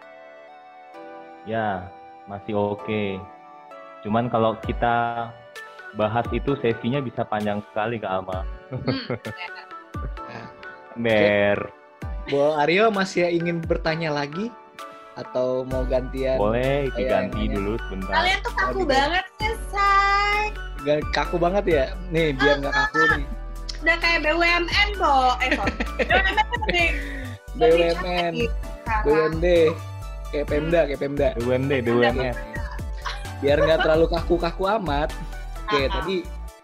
Ya, 1.46 1.68
masih 2.26 2.58
oke. 2.58 2.82
Okay. 2.82 3.10
Cuman 4.02 4.26
kalau 4.26 4.58
kita 4.66 5.30
bahas 5.94 6.26
itu 6.34 6.58
sesinya 6.58 6.98
bisa 6.98 7.22
panjang 7.22 7.62
sekali 7.70 8.02
Kak 8.02 8.10
Alma. 8.10 8.42
Hmm, 8.74 9.14
ya. 10.26 10.42
Ber. 10.98 11.58
Bu 12.26 12.58
Aryo 12.58 12.90
masih 12.90 13.30
ingin 13.30 13.62
bertanya 13.62 14.10
lagi? 14.10 14.50
Atau 15.16 15.64
mau 15.72 15.82
gantian? 15.88 16.36
Boleh, 16.36 16.92
diganti 16.92 17.48
dulu 17.48 17.80
sebentar. 17.88 18.12
Kalian 18.12 18.38
tuh 18.44 18.52
kaku 18.52 18.80
oh, 18.84 18.86
banget 18.86 19.24
sih, 19.40 19.54
Say. 19.72 20.40
Gak 20.84 21.00
kaku 21.10 21.36
banget 21.40 21.64
ya? 21.64 21.84
Nih, 22.12 22.36
biar 22.36 22.60
nggak 22.60 22.74
kaku 22.76 23.00
nih. 23.16 23.26
Udah 23.80 23.96
kayak 24.00 24.20
BUMN, 24.24 24.88
Bo. 25.00 25.16
Eh, 25.40 25.50
sorry. 25.56 25.74
BUMN. 27.58 28.32
BUMN. 28.34 28.34
BUMD. 29.04 29.46
Kayak 30.30 30.46
Pemda, 30.52 30.80
kayak 30.84 31.00
Pemda. 31.00 31.28
BUMD, 31.40 31.72
BUMN. 31.84 32.34
Biar 33.40 33.58
nggak 33.60 33.80
terlalu 33.84 34.06
kaku-kaku 34.12 34.64
amat. 34.80 35.10
Oke, 35.66 35.76
uh 35.76 35.80
-huh. 35.80 35.88
tadi 36.00 36.16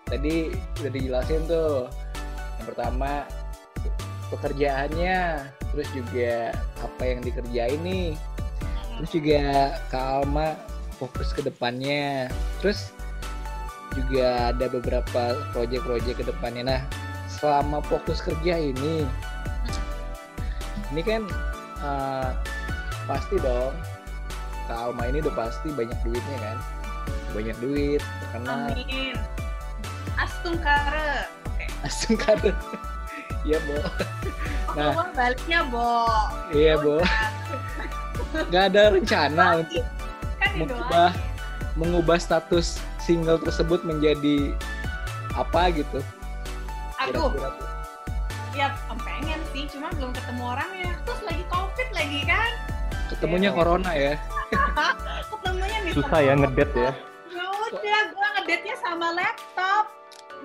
tadi 0.07 0.35
udah 0.81 0.91
dijelasin 0.93 1.43
tuh. 1.49 1.89
Yang 2.61 2.67
pertama 2.73 3.11
pekerjaannya, 4.31 5.21
terus 5.73 5.89
juga 5.93 6.57
apa 6.81 7.03
yang 7.05 7.21
dikerjain 7.21 7.81
nih 7.85 8.17
terus 8.99 9.11
juga 9.13 9.43
Kak 9.89 10.07
Alma 10.23 10.57
fokus 10.97 11.35
ke 11.35 11.43
depannya. 11.43 12.31
Terus 12.63 12.93
juga 13.93 14.55
ada 14.55 14.67
beberapa 14.73 15.37
proyek-proyek 15.53 16.23
ke 16.23 16.25
depannya. 16.25 16.63
Nah 16.65 16.81
selama 17.29 17.83
fokus 17.83 18.23
kerja 18.23 18.55
ini 18.61 19.09
ini 20.93 21.03
kan 21.03 21.25
uh, 21.81 22.37
pasti 23.09 23.41
dong 23.41 23.73
Kak 24.71 24.79
Alma 24.79 25.09
ini 25.11 25.25
udah 25.25 25.35
pasti 25.35 25.69
banyak 25.73 25.99
duitnya 26.07 26.39
kan? 26.39 26.59
Banyak 27.33 27.57
duit 27.59 28.03
terkenal. 28.21 28.71
Amin. 28.77 29.17
Astung 30.21 30.61
kare. 30.61 31.27
Okay. 31.57 31.69
astung 31.83 32.17
kare. 32.17 32.53
Iya, 33.43 33.59
Bo. 33.67 33.75
Oh, 33.75 34.79
nah, 34.79 35.11
baliknya, 35.19 35.67
Bo. 35.67 36.07
Iya, 36.55 36.79
Bo. 36.79 37.03
Nggak 38.33 38.65
ada 38.73 38.83
rencana 38.97 39.45
untuk 39.61 39.85
kan 40.41 40.51
mengubah 40.57 41.09
mengubah 41.77 42.19
status 42.21 42.81
single 43.01 43.41
tersebut 43.41 43.85
menjadi 43.85 44.53
apa 45.33 45.73
gitu 45.73 46.01
Aduh, 47.03 47.35
ya 48.55 48.71
pengen 48.95 49.43
sih, 49.51 49.67
cuma 49.75 49.91
belum 49.99 50.15
ketemu 50.15 50.55
orangnya. 50.55 50.95
Terus 51.03 51.21
lagi 51.27 51.43
covid 51.51 51.89
lagi 51.91 52.21
kan, 52.23 52.51
ketemunya 53.11 53.51
corona 53.51 53.91
ya 53.91 54.15
ketemunya 55.35 55.79
Mr. 55.83 55.95
Susah 55.99 56.21
ya 56.23 56.33
ngedet 56.39 56.71
ya. 56.79 56.93
Ya 57.35 57.45
udah, 57.51 58.01
gue 58.15 58.29
ngedate-nya 58.39 58.77
sama 58.79 59.19
laptop. 59.19 59.91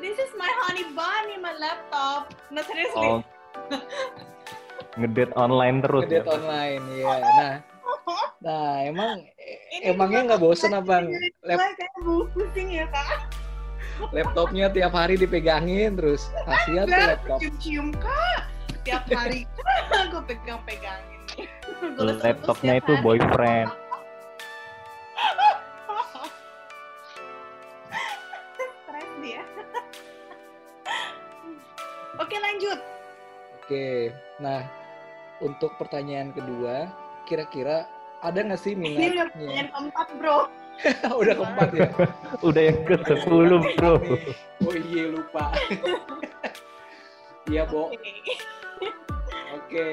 This 0.01 0.17
is 0.17 0.33
my 0.33 0.49
honey 0.65 0.89
bunny, 0.97 1.37
my 1.37 1.53
laptop. 1.61 2.33
Nah 2.49 2.65
seriously, 2.65 3.05
Oh. 3.05 3.21
Ngedet 4.97 5.29
online 5.37 5.85
terus 5.85 6.09
ya. 6.09 6.25
ngedate 6.25 6.31
online 6.41 6.83
ya 6.89 7.15
nah 7.21 7.53
nah 8.39 8.79
emang 8.87 9.27
emangnya 9.83 10.33
nggak 10.33 10.41
bosen 10.41 10.71
apa 10.71 11.03
lap, 11.43 11.59
gue 11.59 11.73
kayak 11.75 11.93
bu 12.03 12.23
pusing 12.31 12.71
ya 12.71 12.87
kak. 12.87 13.27
laptopnya 14.15 14.71
tiap 14.71 14.93
hari 14.95 15.19
dipegangin 15.19 15.99
terus 15.99 16.31
kasihan 16.47 16.87
tuh 16.87 17.03
laptop 17.03 17.39
cium-cium 17.43 17.87
kak. 17.99 18.41
Tiap 18.87 19.03
hari 19.11 19.43
gue 20.13 20.21
pegang-pegangin. 20.23 21.19
Laptopnya 21.99 22.79
itu 22.79 22.93
boyfriend. 23.03 23.67
Stres 28.55 29.11
dia. 29.19 29.43
Oke 32.17 32.35
lanjut. 32.39 32.79
oke 33.67 34.15
nah 34.39 34.63
untuk 35.43 35.75
pertanyaan 35.75 36.31
kedua 36.31 36.87
kira-kira 37.27 37.96
ada 38.21 38.39
nggak 38.41 38.59
sih 38.59 38.73
Ini 38.73 38.81
udah 38.81 38.97
minatnya 38.97 39.25
pertanyaan 39.29 39.67
keempat 39.69 40.07
bro. 40.17 40.39
udah 41.21 41.33
keempat 41.33 41.69
ya 41.73 41.87
Udah 42.45 42.61
yang 42.61 42.79
ke 42.85 42.95
10 42.95 43.77
bro. 43.77 43.93
oh 44.61 44.75
iya 44.77 45.03
lupa 45.09 45.45
iya 47.47 47.63
bo 47.65 47.89
Oke. 47.89 48.13
Oke. 49.57 49.87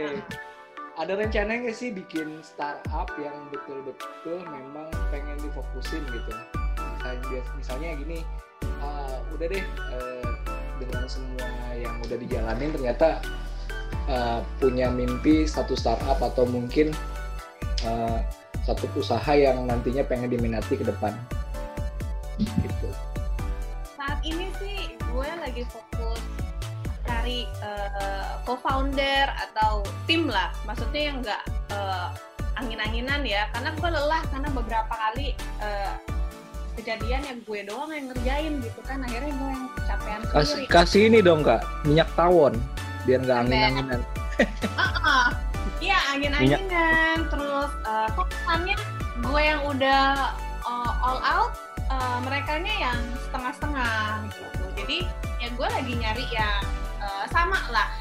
Ada 0.95 1.19
rencana 1.19 1.59
nggak 1.59 1.75
sih 1.75 1.91
bikin 1.91 2.39
startup 2.47 3.11
yang 3.19 3.35
betul-betul 3.51 4.39
memang 4.47 4.87
pengen 5.11 5.35
difokusin 5.43 6.07
gitu? 6.07 6.31
Misalnya, 6.79 7.41
misalnya 7.59 7.89
gini, 7.99 8.19
ah, 8.79 9.19
udah 9.35 9.47
deh 9.51 9.59
eh, 9.67 10.27
dengan 10.79 11.03
semua 11.11 11.47
yang 11.75 11.99
udah 11.99 12.15
dijalanin 12.15 12.71
ternyata 12.71 13.19
eh, 14.07 14.39
punya 14.63 14.87
mimpi 14.95 15.43
satu 15.51 15.75
startup 15.75 16.23
atau 16.23 16.47
mungkin 16.47 16.95
eh, 17.85 18.19
satu 18.65 18.89
usaha 18.97 19.33
yang 19.37 19.69
nantinya 19.69 20.03
pengen 20.09 20.33
diminati 20.33 20.75
ke 20.81 20.85
depan. 20.85 21.13
Gitu. 22.41 22.89
Saat 23.95 24.21
ini 24.25 24.51
sih 24.59 24.97
gue 24.99 25.29
lagi 25.39 25.63
fokus 25.69 26.21
cari 27.05 27.45
eh, 27.61 28.29
co-founder 28.49 29.29
atau 29.51 29.85
tim 30.09 30.29
lah. 30.29 30.51
Maksudnya 30.65 31.03
yang 31.13 31.17
nggak 31.21 31.43
eh, 31.73 32.09
angin-anginan 32.57 33.23
ya. 33.23 33.47
Karena 33.53 33.71
gue 33.77 33.89
lelah 33.93 34.23
karena 34.33 34.49
beberapa 34.51 34.93
kali 34.93 35.37
eh, 35.61 35.95
kejadian 36.75 37.23
yang 37.23 37.39
gue 37.47 37.61
doang 37.69 37.91
yang 37.93 38.07
ngerjain 38.11 38.53
gitu 38.65 38.81
kan. 38.83 39.05
Akhirnya 39.05 39.33
gue 39.37 39.51
yang 39.53 39.65
kecapean 39.77 40.21
Kasih, 40.33 40.65
kasih 40.67 41.03
ini 41.13 41.19
dong 41.23 41.47
kak, 41.47 41.63
minyak 41.87 42.09
tawon 42.19 42.57
biar 43.05 43.21
nggak 43.21 43.39
angin-anginan. 43.47 44.03
Ah, 44.75 45.31
Iya 45.85 45.99
angin-anginan. 46.17 47.29
Terus 47.29 47.71
kesannya 48.17 48.77
gue 49.21 49.43
yang 49.45 49.61
udah 49.69 50.33
eh, 50.65 50.93
all 51.05 51.21
out, 51.21 51.53
eh, 51.77 52.19
merekanya 52.25 52.75
yang 52.89 52.99
setengah-setengah 53.29 54.25
gitu. 54.33 54.65
Jadi 54.81 54.99
ya 55.45 55.49
gue 55.53 55.69
lagi 55.69 55.93
nyari 56.01 56.25
yang 56.33 56.63
eh, 57.05 57.25
sama 57.29 57.61
lah. 57.69 57.93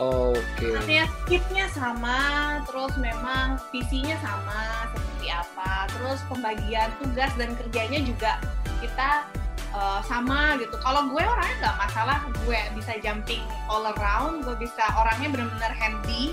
Oke. 0.00 0.72
Artinya 0.72 1.04
kitnya 1.28 1.68
sama, 1.76 2.18
terus 2.64 2.96
memang 2.96 3.60
visinya 3.68 4.16
sama 4.24 4.88
seperti 4.96 5.28
apa, 5.28 5.84
terus 5.92 6.24
pembagian 6.24 6.88
tugas 7.04 7.28
dan 7.36 7.52
kerjanya 7.52 8.00
juga 8.00 8.40
kita 8.80 9.28
uh, 9.76 10.00
sama 10.08 10.56
gitu. 10.56 10.72
Kalau 10.80 11.04
gue 11.12 11.20
orangnya 11.20 11.56
nggak 11.60 11.78
masalah, 11.84 12.18
gue 12.48 12.60
bisa 12.80 12.96
jumping 13.04 13.44
all 13.68 13.92
around, 13.92 14.40
gue 14.40 14.56
bisa 14.56 14.80
orangnya 14.96 15.28
benar-benar 15.36 15.72
handy. 15.76 16.32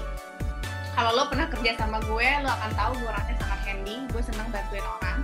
Kalau 0.97 1.13
lo 1.13 1.29
pernah 1.29 1.45
kerja 1.45 1.77
sama 1.77 2.01
gue, 2.09 2.25
lo 2.41 2.49
akan 2.49 2.71
tahu 2.73 2.91
gue 2.97 3.05
orangnya 3.05 3.37
sangat 3.37 3.59
handy. 3.69 4.01
Gue 4.09 4.17
senang 4.25 4.49
bantuin 4.49 4.81
orang. 4.81 5.21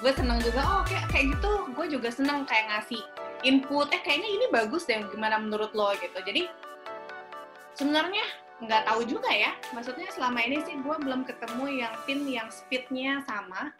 Gue 0.00 0.16
senang 0.16 0.40
juga, 0.40 0.64
oh 0.64 0.82
kayak 0.88 1.12
kayak 1.12 1.36
gitu. 1.36 1.52
Gue 1.76 1.86
juga 1.92 2.08
senang 2.08 2.48
kayak 2.48 2.72
ngasih 2.72 3.04
input. 3.44 3.92
Eh 3.92 4.00
kayaknya 4.00 4.32
ini 4.32 4.46
bagus 4.48 4.88
deh, 4.88 4.96
gimana 5.12 5.36
menurut 5.36 5.76
lo 5.76 5.92
gitu. 6.00 6.24
Jadi 6.24 6.48
sebenarnya 7.76 8.24
nggak 8.64 8.88
tahu 8.88 9.04
juga 9.04 9.28
ya. 9.28 9.52
Maksudnya 9.76 10.08
selama 10.08 10.40
ini 10.40 10.64
sih 10.64 10.80
gue 10.80 10.96
belum 10.96 11.28
ketemu 11.28 11.64
yang 11.68 11.92
tim 12.08 12.24
yang 12.24 12.48
speednya 12.48 13.20
sama 13.28 13.76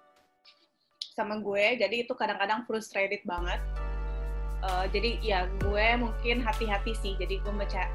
sama 1.16 1.40
gue. 1.40 1.80
Jadi 1.80 2.04
itu 2.04 2.12
kadang-kadang 2.12 2.68
frustrated 2.68 3.24
banget. 3.24 3.64
Eh, 4.60 4.86
jadi 4.92 5.10
ya 5.24 5.40
gue 5.64 5.86
mungkin 6.04 6.44
hati-hati 6.44 6.92
sih. 7.00 7.16
Jadi 7.16 7.40
gue 7.40 7.52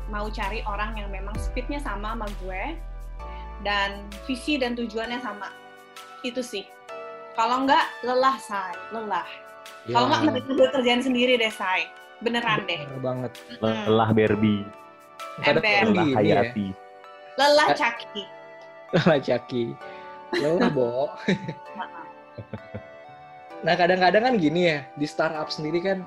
mau 0.10 0.34
cari 0.34 0.66
orang 0.66 0.98
yang 0.98 1.14
memang 1.14 1.38
speednya 1.38 1.78
sama 1.78 2.18
sama 2.18 2.26
gue 2.42 2.95
dan 3.64 4.04
visi 4.26 4.58
dan 4.58 4.76
tujuannya 4.76 5.22
sama. 5.22 5.50
Itu 6.22 6.42
sih. 6.42 6.66
Kalau 7.36 7.68
nggak 7.68 7.86
lelah 8.04 8.36
say, 8.40 8.74
lelah. 8.92 9.28
Ya, 9.86 9.94
Kalau 9.94 10.06
nggak 10.10 10.22
mending 10.26 10.72
kerjaan 10.74 11.02
sendiri 11.04 11.38
deh 11.38 11.52
say. 11.52 11.88
Beneran 12.24 12.64
deh. 12.64 12.80
bener 12.88 13.02
banget. 13.04 13.32
Mm. 13.60 13.84
Lelah 13.92 14.10
Barbie. 14.12 14.64
Kadang 15.44 15.60
Ember. 15.60 15.64
kan 15.64 15.86
Lelah 15.86 16.06
gini 16.08 16.12
ya. 16.12 16.18
Hayati. 16.42 16.68
Lelah 17.36 17.68
Eh. 17.68 17.76
caki. 17.76 18.24
Lelah 18.96 19.20
caki. 19.20 19.64
Lelah, 20.36 20.70
Bo. 20.72 21.12
nah, 23.66 23.76
kadang-kadang 23.76 24.24
kan 24.24 24.34
gini 24.40 24.72
ya, 24.72 24.78
di 24.96 25.06
startup 25.06 25.52
sendiri 25.52 25.84
kan 25.84 26.00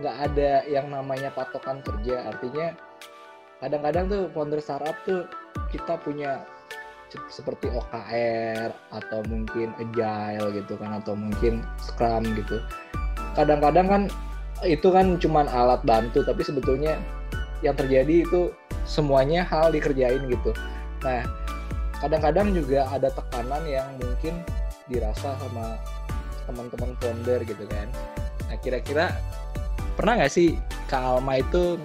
nggak 0.00 0.16
ada 0.32 0.64
yang 0.64 0.88
namanya 0.88 1.28
patokan 1.30 1.84
kerja. 1.84 2.32
Artinya 2.32 2.72
kadang-kadang 3.60 4.04
tuh 4.08 4.22
founder 4.32 4.60
startup 4.60 4.96
tuh 5.04 5.28
kita 5.70 5.96
punya 6.02 6.44
se- 7.10 7.30
seperti 7.30 7.70
OKR 7.70 8.70
atau 8.94 9.20
mungkin 9.26 9.74
agile 9.78 10.54
gitu 10.54 10.78
kan 10.78 11.02
atau 11.02 11.14
mungkin 11.18 11.66
scrum 11.82 12.22
gitu. 12.38 12.62
Kadang-kadang 13.34 13.86
kan 13.86 14.02
itu 14.66 14.88
kan 14.92 15.16
cuman 15.16 15.48
alat 15.48 15.80
bantu 15.82 16.20
tapi 16.22 16.44
sebetulnya 16.44 17.00
yang 17.64 17.76
terjadi 17.76 18.24
itu 18.24 18.52
semuanya 18.84 19.46
hal 19.46 19.72
dikerjain 19.72 20.26
gitu. 20.28 20.52
Nah, 21.04 21.24
kadang-kadang 22.00 22.52
juga 22.52 22.88
ada 22.88 23.08
tekanan 23.12 23.62
yang 23.68 23.88
mungkin 24.00 24.40
dirasa 24.88 25.36
sama 25.38 25.78
teman-teman 26.48 26.96
founder 26.98 27.40
gitu 27.46 27.64
kan. 27.70 27.86
Nah, 28.50 28.56
kira-kira 28.58 29.14
pernah 29.94 30.18
nggak 30.18 30.32
sih 30.32 30.56
Kak 30.90 30.98
Alma 30.98 31.38
itu 31.38 31.78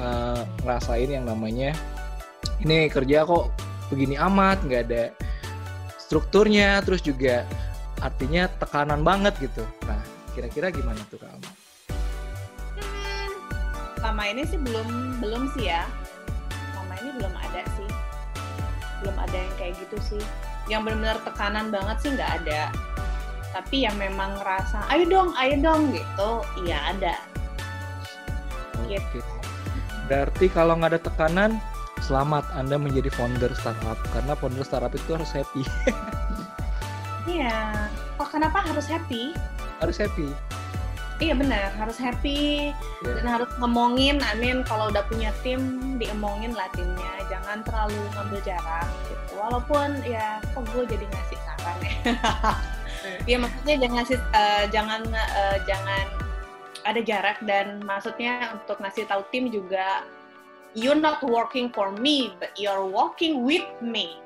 eh, 0.00 0.40
ngerasain 0.64 1.10
yang 1.10 1.28
namanya 1.28 1.74
ini 2.62 2.86
kerja 2.86 3.26
kok 3.26 3.50
begini 3.90 4.14
amat, 4.18 4.62
nggak 4.66 4.82
ada 4.90 5.04
strukturnya, 5.98 6.78
terus 6.84 7.00
juga 7.00 7.42
artinya 8.04 8.46
tekanan 8.60 9.00
banget 9.00 9.34
gitu. 9.40 9.64
Nah, 9.88 9.98
kira-kira 10.36 10.68
gimana 10.70 11.00
tuh 11.08 11.18
Kak 11.18 11.30
Alma? 11.32 11.50
Hmm, 12.78 13.30
selama 13.98 14.22
ini 14.28 14.42
sih 14.44 14.58
belum 14.60 14.88
belum 15.18 15.42
sih 15.56 15.72
ya. 15.72 15.88
Selama 16.70 16.94
ini 17.00 17.10
belum 17.18 17.34
ada 17.34 17.62
sih. 17.74 17.88
Belum 19.02 19.16
ada 19.16 19.36
yang 19.36 19.54
kayak 19.56 19.74
gitu 19.80 19.96
sih. 20.04 20.22
Yang 20.68 20.80
benar-benar 20.90 21.18
tekanan 21.24 21.66
banget 21.72 21.96
sih 22.04 22.10
nggak 22.12 22.32
ada. 22.44 22.62
Tapi 23.54 23.86
yang 23.86 23.94
memang 23.96 24.34
ngerasa, 24.42 24.82
ayo 24.90 25.06
dong, 25.06 25.30
ayo 25.38 25.54
dong 25.62 25.94
gitu, 25.94 26.30
iya 26.66 26.90
ada. 26.90 27.14
Gitu. 28.90 29.18
Oke. 29.18 29.22
Berarti 30.10 30.46
kalau 30.50 30.74
nggak 30.76 30.98
ada 30.98 31.02
tekanan, 31.06 31.50
selamat 32.04 32.44
Anda 32.52 32.76
menjadi 32.76 33.08
founder 33.16 33.48
startup 33.56 33.96
karena 34.12 34.36
founder 34.36 34.60
startup 34.60 34.92
itu 34.92 35.16
harus 35.16 35.32
happy. 35.32 35.64
Iya. 37.24 37.88
Kok 38.20 38.36
kenapa 38.36 38.60
harus 38.60 38.84
happy? 38.84 39.32
harus 39.80 39.96
happy. 39.96 40.28
Iya 41.16 41.32
benar, 41.32 41.72
harus 41.72 41.96
happy 41.96 42.68
Ya. 43.00 43.16
dan 43.16 43.26
harus 43.26 43.48
ngomongin. 43.56 44.20
Amin 44.28 44.60
kalau 44.60 44.92
udah 44.92 45.00
punya 45.08 45.32
tim, 45.40 45.96
diemongin 45.96 46.52
lah 46.52 46.68
timnya. 46.76 47.24
Jangan 47.32 47.64
terlalu 47.64 47.96
ngambil 48.12 48.40
jarak 48.44 48.86
gitu. 49.08 49.40
Walaupun 49.40 50.04
ya, 50.04 50.36
kok 50.52 50.68
gue 50.76 50.84
jadi 50.84 51.06
ngasih 51.08 51.38
saran 51.48 51.76
ya. 51.80 51.94
Iya 53.28 53.36
maksudnya 53.40 53.74
jangan 53.80 53.96
ngasih, 54.00 54.18
eh, 54.20 54.64
jangan 54.68 55.00
eh, 55.16 55.56
jangan 55.64 56.04
ada 56.84 57.00
jarak 57.00 57.38
dan 57.48 57.80
maksudnya 57.88 58.52
untuk 58.52 58.76
ngasih 58.84 59.08
tahu 59.08 59.24
tim 59.32 59.48
juga 59.48 60.04
you're 60.74 60.98
not 60.98 61.22
working 61.22 61.70
for 61.70 61.94
me, 61.94 62.34
but 62.42 62.50
you're 62.58 62.84
working 62.86 63.46
with 63.46 63.64
me. 63.78 64.18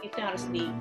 Itu 0.00 0.16
yang 0.20 0.32
harus 0.34 0.44
Hmm. 0.48 0.80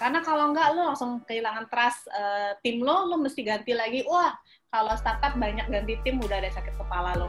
Karena 0.00 0.24
kalau 0.24 0.56
nggak 0.56 0.72
lo 0.72 0.88
langsung 0.92 1.20
kehilangan 1.28 1.68
trust 1.68 2.08
eh, 2.08 2.56
tim 2.64 2.80
lo, 2.80 3.04
lo 3.04 3.20
mesti 3.20 3.44
ganti 3.44 3.76
lagi. 3.76 4.00
Wah, 4.08 4.32
kalau 4.72 4.96
startup 4.96 5.36
banyak 5.36 5.68
ganti 5.68 6.00
tim 6.00 6.16
udah 6.24 6.40
ada 6.40 6.48
sakit 6.48 6.72
kepala 6.80 7.20
lo. 7.20 7.28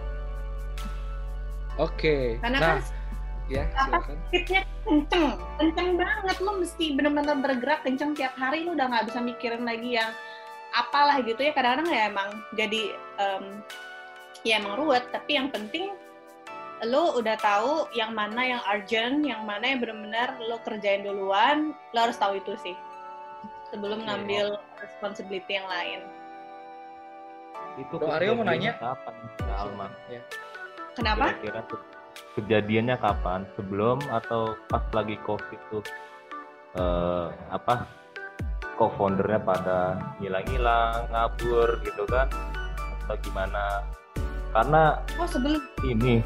Oke. 1.75 2.39
Karena 2.39 2.57
Nah, 2.59 2.67
kan 2.79 2.79
ya 3.51 3.67
silakan. 3.75 4.15
speednya 4.31 4.61
kenceng, 4.87 5.35
kenceng 5.59 5.89
banget. 5.99 6.37
Lo 6.39 6.51
mesti 6.63 6.85
bener-bener 6.95 7.35
bergerak 7.43 7.83
kenceng 7.83 8.15
tiap 8.15 8.39
hari. 8.39 8.63
Lo 8.63 8.71
udah 8.71 8.87
nggak 8.87 9.11
bisa 9.11 9.19
mikirin 9.19 9.67
lagi 9.67 9.99
yang 9.99 10.11
apalah 10.71 11.19
gitu 11.19 11.43
ya. 11.43 11.51
Kadang-kadang 11.51 11.91
ya 11.91 12.01
emang 12.07 12.29
jadi 12.55 12.95
em, 13.19 13.43
ya 14.47 14.63
emang 14.63 14.79
ruwet. 14.79 15.11
Tapi 15.11 15.35
yang 15.35 15.51
penting 15.51 15.91
lo 16.81 17.13
udah 17.21 17.37
tahu 17.37 17.85
yang 17.93 18.17
mana 18.17 18.57
yang 18.57 18.61
urgent, 18.65 19.21
yang 19.21 19.45
mana 19.45 19.73
yang 19.73 19.79
bener-bener 19.81 20.33
lo 20.49 20.57
kerjain 20.65 21.05
duluan. 21.05 21.77
Lo 21.93 22.09
harus 22.09 22.17
tahu 22.17 22.41
itu 22.41 22.57
sih 22.61 22.75
sebelum 23.69 24.03
Oke. 24.03 24.07
ngambil 24.09 24.45
responsibility 24.81 25.51
yang 25.61 25.69
lain. 25.69 25.99
Itu 27.79 27.95
Bro 28.01 28.11
Aryo 28.11 28.35
mau 28.35 28.43
nanya? 28.43 28.75
kapan, 28.81 29.15
Kak 29.39 29.57
Alma? 29.57 29.87
Ya. 30.11 30.21
Kenapa? 30.97 31.25
Kira-kira 31.39 31.61
tuh 31.71 31.79
kejadiannya 32.35 32.95
kapan? 32.99 33.47
Sebelum 33.55 33.97
atau 34.11 34.59
pas 34.67 34.83
lagi 34.91 35.15
COVID 35.23 35.61
tuh 35.71 35.83
eh, 36.75 37.27
apa? 37.53 37.87
Co-foundernya 38.75 39.39
pada 39.45 39.79
ngilang-ngilang, 40.17 41.05
ngabur 41.13 41.79
gitu 41.85 42.03
kan? 42.09 42.27
Atau 43.05 43.15
gimana? 43.21 43.85
Karena 44.51 44.99
Oh 45.15 45.29
sebelum 45.29 45.63
ini, 45.87 46.19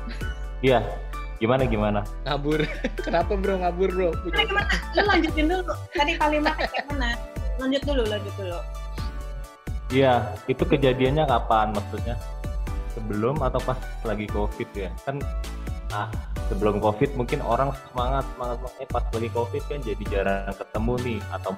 iya, 0.65 0.79
gimana 1.37 1.63
gimana? 1.69 1.99
Ngabur. 2.25 2.65
Kenapa 3.05 3.37
bro 3.37 3.61
ngabur 3.61 3.89
bro? 3.93 4.09
gimana 4.25 4.43
gimana? 4.49 4.73
Lo 4.97 5.01
lanjutin 5.05 5.45
dulu. 5.45 5.73
Tadi 5.93 6.11
kalimatnya 6.17 6.67
gimana? 6.73 7.07
Lanjut 7.61 7.81
dulu, 7.85 8.03
lanjut 8.09 8.33
dulu. 8.33 8.59
Iya, 9.93 10.33
itu 10.49 10.63
kejadiannya 10.65 11.29
kapan 11.29 11.69
maksudnya? 11.77 12.17
Sebelum 12.97 13.37
atau 13.45 13.61
pas 13.61 13.77
lagi 14.01 14.25
COVID 14.33 14.69
ya? 14.73 14.89
Kan 15.05 15.21
ah 15.93 16.09
sebelum 16.49 16.81
COVID 16.81 17.13
mungkin 17.13 17.45
orang 17.45 17.69
semangat 17.93 18.25
semangat 18.33 18.57
semangat. 18.65 18.81
eh 18.81 18.87
pas 18.89 19.05
lagi 19.13 19.29
COVID 19.29 19.63
kan 19.69 19.79
jadi 19.85 20.03
jarang 20.09 20.55
ketemu 20.57 20.93
nih 21.05 21.19
atau 21.29 21.53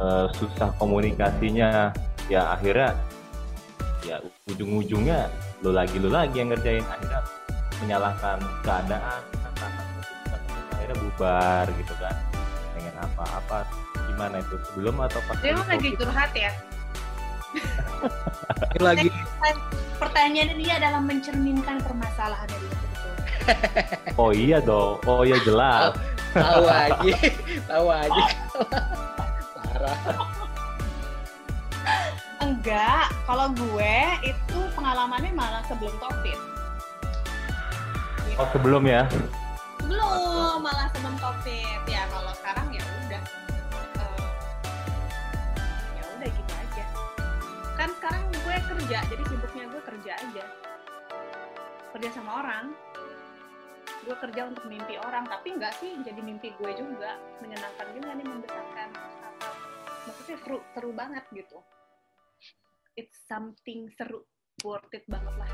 eh, 0.00 0.26
susah 0.40 0.72
komunikasinya. 0.80 1.92
Ya 2.26 2.42
akhirnya 2.56 2.96
ya 4.06 4.22
ujung-ujungnya 4.50 5.30
lu 5.60 5.74
lagi 5.74 5.98
lu 5.98 6.10
lagi 6.10 6.38
yang 6.38 6.54
ngerjain 6.54 6.86
akhirnya 6.86 7.20
menyalahkan 7.82 8.38
keadaan 8.64 9.20
akhirnya 10.72 10.96
bubar 11.02 11.66
gitu 11.76 11.94
kan 11.98 12.14
pengen 12.76 12.94
apa-apa 13.00 13.58
gimana 14.06 14.38
itu 14.38 14.54
sebelum 14.70 14.96
atau 15.02 15.20
pas 15.26 15.36
Dia 15.42 15.52
lagi 15.58 15.68
lagi 15.68 15.88
curhat 15.98 16.32
ya. 16.32 16.52
Ini 18.76 18.82
lagi 18.84 19.08
Pertanyaannya 19.96 20.56
dia 20.60 20.74
adalah 20.76 21.00
mencerminkan 21.00 21.80
permasalahannya 21.80 22.58
dia 22.60 22.72
betul. 22.76 23.14
Oh 24.20 24.30
iya 24.32 24.58
dong, 24.60 25.00
oh 25.08 25.24
iya 25.24 25.40
jelas. 25.40 25.96
tahu 26.36 26.64
aja, 26.84 27.16
tahu 27.64 27.86
aja. 27.88 28.24
Parah. 29.56 29.98
Enggak, 32.44 33.08
kalau 33.24 33.48
gue 33.56 33.96
itu 34.20 34.58
pengalamannya 34.76 35.32
malah 35.32 35.64
sebelum 35.64 35.96
COVID. 35.96 36.55
Oh 38.36 38.44
sebelum 38.52 38.84
ya? 38.84 39.08
Belum, 39.80 40.60
malah 40.60 40.92
sebelum 40.92 41.16
COVID. 41.16 41.88
Ya 41.88 42.04
kalau 42.12 42.36
sekarang 42.36 42.68
ya 42.68 42.84
udah. 42.84 43.22
Eh, 43.96 44.28
ya 45.96 46.02
udah 46.04 46.28
gitu 46.28 46.52
aja. 46.52 46.84
Kan 47.80 47.88
sekarang 47.96 48.28
gue 48.28 48.56
kerja, 48.60 48.98
jadi 49.08 49.22
sibuknya 49.24 49.64
gue 49.72 49.82
kerja 49.88 50.12
aja. 50.20 50.44
Kerja 51.96 52.08
sama 52.12 52.44
orang. 52.44 52.76
Gue 54.04 54.16
kerja 54.20 54.52
untuk 54.52 54.68
mimpi 54.68 55.00
orang, 55.00 55.24
tapi 55.32 55.56
enggak 55.56 55.72
sih 55.80 55.96
jadi 56.04 56.20
mimpi 56.20 56.52
gue 56.60 56.76
juga. 56.76 57.16
Menyenangkan 57.40 57.88
juga 57.96 58.20
nih 58.20 58.26
membesarkan 58.36 58.88
startup. 58.92 59.56
Maksudnya 60.04 60.36
seru, 60.44 60.58
seru 60.76 60.90
banget 60.92 61.24
gitu. 61.32 61.64
It's 63.00 63.16
something 63.24 63.88
seru, 63.96 64.28
worth 64.60 64.92
it 64.92 65.08
banget 65.08 65.32
lah. 65.40 65.48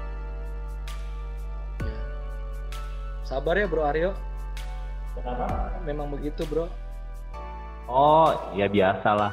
Sabar 3.22 3.54
ya 3.54 3.66
bro 3.70 3.86
Aryo. 3.86 4.10
Kenapa? 5.14 5.78
Memang 5.86 6.10
begitu 6.10 6.42
bro. 6.48 6.66
Oh 7.86 8.34
ya 8.58 8.66
biasa 8.66 9.08
lah. 9.14 9.32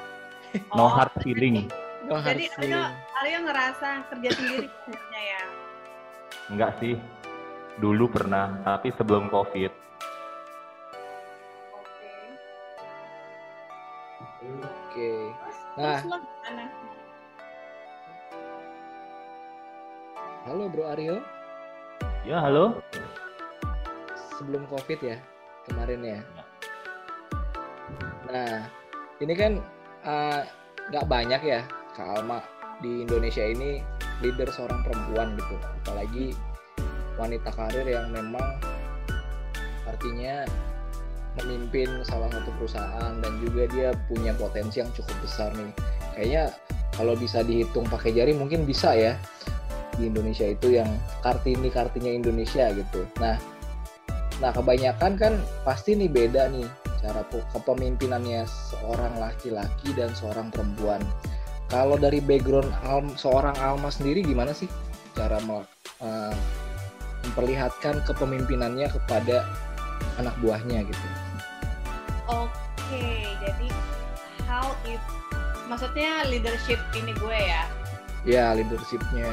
No 0.74 0.86
Oh, 0.86 0.90
hard 0.90 1.14
feeling. 1.22 1.70
No 2.10 2.18
hard 2.18 2.38
Jadi 2.42 2.50
feeling. 2.58 2.74
Aryo, 2.74 3.18
Aryo 3.22 3.38
ngerasa 3.46 3.90
kerja 4.10 4.30
sendiri 4.34 4.68
sebenarnya 4.86 5.22
ya. 5.22 5.42
Enggak 6.50 6.72
sih. 6.82 6.98
Dulu 7.80 8.12
pernah, 8.12 8.60
tapi 8.66 8.92
sebelum 8.98 9.30
COVID. 9.32 9.72
Oke. 11.80 12.12
Oke. 14.60 15.12
Nah, 15.80 16.02
halo 20.44 20.64
bro 20.68 20.84
Aryo. 20.92 21.16
Ya 22.28 22.42
halo. 22.42 22.82
Sebelum 24.40 24.64
COVID 24.72 25.00
ya 25.04 25.20
kemarin 25.68 26.00
ya. 26.00 26.20
Nah, 28.32 28.72
ini 29.20 29.34
kan 29.36 29.60
eh, 30.08 30.42
nggak 30.90 31.06
banyak 31.12 31.42
ya 31.44 31.62
Kak 31.92 32.24
Alma 32.24 32.40
di 32.80 33.04
Indonesia 33.04 33.44
ini 33.44 33.84
leader 34.24 34.48
seorang 34.48 34.80
perempuan 34.88 35.36
gitu. 35.36 35.56
Apalagi 35.84 36.32
wanita 37.20 37.52
karir 37.52 37.84
yang 37.84 38.16
memang 38.16 38.64
artinya 39.84 40.48
memimpin 41.44 41.88
salah 42.08 42.32
satu 42.32 42.48
perusahaan 42.56 43.14
dan 43.20 43.34
juga 43.44 43.68
dia 43.68 43.90
punya 44.08 44.32
potensi 44.40 44.80
yang 44.80 44.92
cukup 44.96 45.20
besar 45.20 45.52
nih. 45.52 45.72
Kayaknya 46.16 46.44
kalau 46.96 47.14
bisa 47.20 47.44
dihitung 47.44 47.88
pakai 47.92 48.16
jari 48.16 48.32
mungkin 48.32 48.64
bisa 48.64 48.96
ya 48.96 49.20
di 50.00 50.08
Indonesia 50.08 50.48
itu 50.48 50.80
yang 50.80 50.88
kartini 51.20 51.68
kartinya 51.68 52.12
Indonesia 52.12 52.72
gitu. 52.72 53.04
Nah, 53.20 53.36
nah 54.40 54.56
kebanyakan 54.56 55.20
kan 55.20 55.34
pasti 55.68 56.00
nih 56.00 56.08
beda 56.08 56.48
nih 56.52 56.68
cara 57.00 57.24
kepemimpinannya 57.56 58.44
seorang 58.48 59.14
laki-laki 59.20 59.96
dan 59.96 60.12
seorang 60.12 60.52
perempuan. 60.52 61.00
Kalau 61.70 61.96
dari 61.96 62.20
background 62.20 62.72
Alm- 62.84 63.16
seorang 63.16 63.56
Alma 63.62 63.94
sendiri 63.94 64.26
gimana 64.26 64.52
sih 64.52 64.68
cara 65.16 65.40
eh, 66.02 66.36
memperlihatkan 67.28 68.04
kepemimpinannya 68.08 68.90
kepada 68.90 69.46
anak 70.18 70.36
buahnya 70.44 70.84
gitu? 70.88 71.08
Oke, 72.30 73.38
jadi 73.44 73.68
how 74.50 74.74
if 74.88 75.02
maksudnya 75.70 76.26
leadership 76.28 76.82
ini 76.98 77.14
gue 77.16 77.38
ya. 77.38 77.64
Ya 78.28 78.46
leadershipnya. 78.58 79.30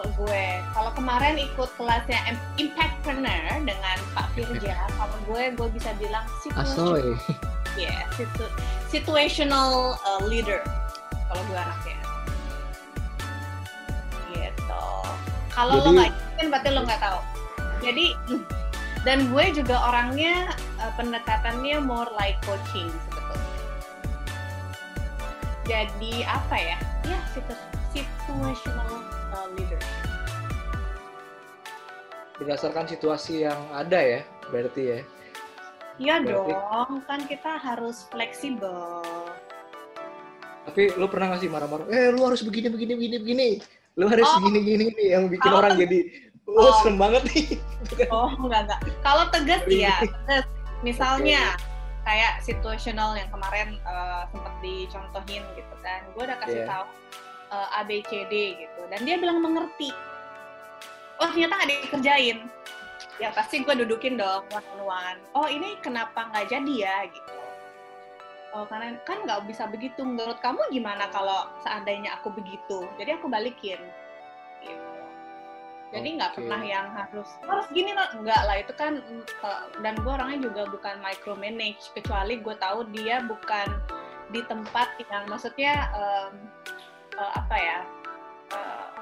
Kalau 0.00 0.16
gue, 0.16 0.44
kalau 0.72 0.90
kemarin 0.96 1.36
ikut 1.36 1.76
kelasnya 1.76 2.16
Im- 2.32 2.40
Impactpreneur 2.56 3.68
dengan 3.68 3.96
Pak 4.16 4.32
Firja, 4.32 4.72
kalau 4.96 5.12
gue 5.28 5.52
gue 5.52 5.68
bisa 5.76 5.92
bilang 6.00 6.24
situational, 6.40 7.20
ya, 7.76 8.08
situ- 8.16 8.54
situational 8.88 10.00
uh, 10.00 10.24
leader. 10.24 10.64
Kalau 11.28 11.44
gue 11.44 11.52
anaknya. 11.52 12.00
Gitu. 14.32 14.84
Kalau 15.52 15.84
lo 15.84 15.90
nggak 15.92 16.10
kan 16.40 16.46
berarti 16.48 16.68
lo 16.72 16.80
nggak 16.88 17.00
tahu. 17.04 17.20
Jadi 17.84 18.16
dan 19.04 19.28
gue 19.28 19.44
juga 19.52 19.84
orangnya 19.84 20.48
uh, 20.80 20.96
pendekatannya 20.96 21.76
more 21.76 22.08
like 22.16 22.40
coaching 22.48 22.88
sebetulnya. 22.88 23.52
Jadi 25.68 26.24
apa 26.24 26.56
ya? 26.56 26.78
Ya 27.04 27.20
situ- 27.36 27.68
situational 27.92 29.19
uh, 29.30 29.48
leader. 29.54 29.80
Berdasarkan 32.36 32.88
situasi 32.88 33.44
yang 33.44 33.60
ada 33.70 34.00
ya, 34.00 34.20
berarti 34.48 34.82
ya. 34.82 34.98
Iya 36.00 36.14
Berarti- 36.24 36.56
dong, 36.56 36.92
kan 37.04 37.20
kita 37.28 37.60
harus 37.60 38.08
fleksibel. 38.08 39.04
Tapi 40.64 40.96
lu 40.96 41.04
pernah 41.12 41.28
nggak 41.32 41.40
sih 41.44 41.50
marah-marah? 41.52 41.84
Eh, 41.92 42.08
lu 42.08 42.24
harus 42.24 42.40
begini, 42.40 42.72
begini, 42.72 42.96
begini, 42.96 43.16
begini. 43.20 43.48
Lu 44.00 44.08
harus 44.08 44.24
Oh. 44.24 44.40
begini, 44.40 44.64
begini, 44.64 44.82
begini. 44.88 45.04
Yang 45.12 45.24
bikin 45.36 45.44
Kalau 45.44 45.60
orang 45.60 45.74
jadi, 45.76 45.98
oh, 46.48 46.56
Oh. 46.64 46.72
serem 46.80 46.96
banget 46.96 47.22
nih. 47.28 47.44
Oh, 48.08 48.32
enggak 48.40 48.60
enggak. 48.64 48.80
Kalau 49.04 49.24
tegas 49.28 49.60
iya, 49.68 50.00
tegas. 50.00 50.44
Misalnya 50.80 51.52
kayak 52.00 52.40
situational 52.40 53.12
yang 53.12 53.28
kemarin 53.28 53.76
uh, 53.84 54.24
sempat 54.32 54.54
dicontohin 54.64 55.44
gitu 55.52 55.74
kan. 55.84 56.00
Gue 56.16 56.24
udah 56.24 56.38
kasih 56.40 56.64
Iya. 56.64 56.68
tahu 56.68 56.84
uh, 57.52 57.68
A 57.76 57.84
B 57.84 58.02
C 58.06 58.24
D 58.30 58.56
gitu 58.66 58.80
dan 58.88 59.02
dia 59.04 59.20
bilang 59.20 59.42
mengerti. 59.42 59.92
Oh, 61.20 61.28
ternyata 61.28 61.60
nggak 61.60 61.70
dikerjain. 61.84 62.48
ya 63.20 63.28
pasti 63.36 63.60
gue 63.60 63.74
dudukin 63.84 64.16
dong 64.16 64.48
one 64.48 64.64
on 64.76 64.80
one. 64.88 65.20
Oh 65.36 65.44
ini 65.44 65.76
kenapa 65.84 66.32
nggak 66.32 66.48
jadi 66.48 66.74
ya 66.74 66.96
gitu. 67.12 67.36
Oh 68.56 68.64
karena 68.66 68.96
kan 69.04 69.22
nggak 69.28 69.44
bisa 69.46 69.68
begitu. 69.68 70.02
Menurut 70.02 70.40
kamu 70.40 70.58
gimana 70.72 71.06
kalau 71.12 71.52
seandainya 71.62 72.16
aku 72.18 72.32
begitu? 72.32 72.88
Jadi 72.96 73.20
aku 73.20 73.28
balikin. 73.28 73.78
Gitu. 74.64 74.98
Jadi 75.90 76.08
nggak 76.16 76.32
Oke. 76.32 76.36
pernah 76.40 76.62
yang 76.64 76.86
harus 76.96 77.28
harus 77.44 77.66
gini 77.76 77.92
loh. 77.92 78.08
Enggak 78.16 78.40
lah 78.48 78.56
itu 78.56 78.72
kan 78.74 79.04
eh, 79.20 79.62
dan 79.84 79.94
gue 80.00 80.10
orangnya 80.10 80.40
juga 80.48 80.62
bukan 80.72 80.96
micromanage 81.04 81.92
kecuali 81.92 82.40
gue 82.40 82.56
tahu 82.56 82.88
dia 82.96 83.20
bukan 83.28 83.68
di 84.30 84.40
tempat 84.46 84.94
yang 85.10 85.26
maksudnya 85.26 85.90
em, 85.90 86.32
eh, 87.20 87.32
apa 87.36 87.56
ya 87.56 87.78
eh, 88.56 89.00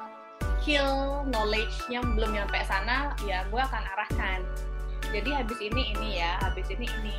skill 0.69 1.25
knowledge-nya 1.33 2.05
belum 2.13 2.37
nyampe 2.37 2.61
sana 2.69 3.17
ya 3.25 3.47
gue 3.49 3.57
akan 3.57 3.83
arahkan. 3.97 4.45
Jadi 5.09 5.33
habis 5.33 5.57
ini 5.65 5.97
ini 5.97 6.21
ya 6.21 6.37
habis 6.45 6.69
ini 6.69 6.85
ini. 6.85 7.17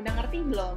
Udah 0.00 0.16
ngerti 0.16 0.40
belum? 0.48 0.76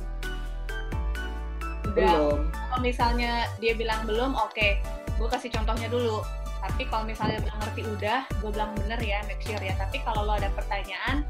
Udah. 1.95 1.95
Belum. 1.95 2.37
kalau 2.51 2.79
misalnya 2.83 3.47
dia 3.63 3.71
bilang 3.73 4.03
belum 4.03 4.35
oke 4.35 4.83
gue 5.15 5.27
kasih 5.31 5.47
contohnya 5.47 5.87
dulu. 5.87 6.19
Tapi 6.59 6.91
kalau 6.91 7.07
misalnya 7.07 7.39
bilang 7.39 7.55
ngerti 7.63 7.87
udah 7.87 8.27
gue 8.27 8.49
bilang 8.51 8.75
bener 8.75 8.99
ya 8.99 9.23
make 9.23 9.39
sure 9.39 9.63
ya. 9.63 9.71
Tapi 9.79 10.03
kalau 10.03 10.27
lo 10.27 10.35
ada 10.35 10.51
pertanyaan 10.51 11.23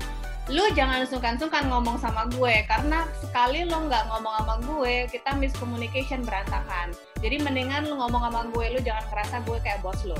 lu 0.50 0.66
jangan 0.74 1.06
sungkan-sungkan 1.06 1.70
ngomong 1.70 2.02
sama 2.02 2.26
gue. 2.34 2.66
Karena 2.66 3.06
sekali 3.22 3.62
lo 3.70 3.86
nggak 3.86 4.10
ngomong 4.10 4.34
sama 4.42 4.56
gue 4.66 5.06
kita 5.14 5.38
miscommunication 5.38 6.26
berantakan 6.26 6.98
jadi 7.20 7.36
mendingan 7.44 7.88
lu 7.88 8.00
ngomong 8.00 8.22
sama 8.32 8.42
gue 8.52 8.66
lu 8.76 8.80
jangan 8.84 9.04
ngerasa 9.12 9.36
gue 9.44 9.58
kayak 9.64 9.80
bos 9.84 10.00
lo 10.08 10.20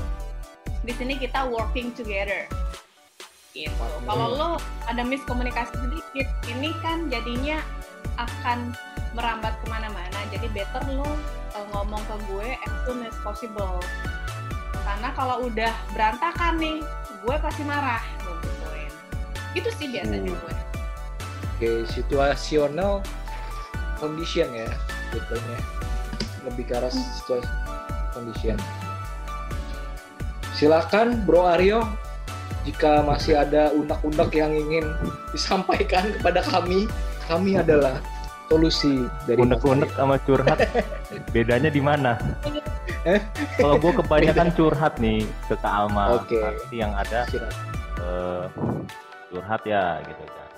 di 0.80 0.92
sini 0.96 1.20
kita 1.20 1.44
working 1.44 1.92
together. 1.92 2.48
Gitu. 3.52 3.68
Kalau 4.06 4.26
lo 4.32 4.50
ada 4.86 5.02
miskomunikasi 5.02 5.74
sedikit 5.76 6.28
ini 6.48 6.70
kan 6.80 7.10
jadinya 7.12 7.60
akan 8.16 8.72
merambat 9.12 9.58
ke 9.60 9.66
mana-mana. 9.68 10.18
Jadi 10.32 10.48
better 10.54 10.80
lo 10.94 11.04
uh, 11.04 11.66
ngomong 11.76 12.00
ke 12.06 12.16
gue 12.30 12.48
as 12.56 12.72
soon 12.86 13.04
as 13.04 13.16
possible. 13.20 13.76
Karena 14.72 15.12
kalau 15.12 15.44
udah 15.50 15.72
berantakan 15.92 16.56
nih 16.56 16.78
gue 17.20 17.36
pasti 17.42 17.62
marah. 17.66 18.00
Gituin 18.24 18.92
itu 19.52 19.68
sih 19.76 19.86
biasanya 19.90 20.30
Hmm. 20.32 20.40
gue. 20.40 20.54
Oke, 21.60 21.70
situasional 21.92 23.04
condition 24.00 24.48
ya, 24.56 24.70
betulnya. 25.12 25.60
Lebih 26.46 26.64
ke 26.68 26.74
arah 26.76 26.92
situasi 26.92 27.48
condition. 28.12 28.56
Silakan 30.56 31.24
Bro 31.24 31.46
Aryo, 31.48 31.80
jika 32.68 33.00
masih 33.00 33.40
ada 33.40 33.72
unek-unek 33.72 34.30
yang 34.36 34.52
ingin 34.52 34.84
disampaikan 35.32 36.12
kepada 36.20 36.44
kami, 36.44 36.84
kami 37.24 37.56
adalah 37.56 37.96
solusi 38.50 39.06
dari 39.24 39.40
Unek-unek 39.40 39.94
sama 39.94 40.18
curhat 40.26 40.58
bedanya 41.34 41.70
di 41.70 41.78
mana? 41.80 42.18
Eh? 43.06 43.22
Kalau 43.56 43.78
gue 43.78 43.92
kebanyakan 44.04 44.50
curhat 44.52 44.98
nih 45.00 45.22
ke 45.48 45.54
Kak 45.56 45.70
Alma, 45.72 46.18
Oke. 46.20 46.36
pasti 46.36 46.76
yang 46.82 46.92
ada 46.92 47.24
eh, 47.30 48.44
curhat 49.30 49.62
ya 49.64 50.02
gitu 50.04 50.24
kan. 50.26 50.48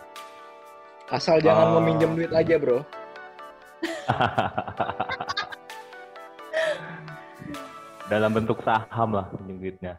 Asal 1.12 1.36
jangan 1.44 1.68
Oh. 1.68 1.78
meminjam 1.78 2.16
duit 2.16 2.32
aja, 2.32 2.56
Bro. 2.56 2.80
Dalam 8.12 8.36
bentuk 8.36 8.60
saham 8.60 9.16
lah 9.16 9.24
pinjam 9.32 9.56
duitnya. 9.56 9.94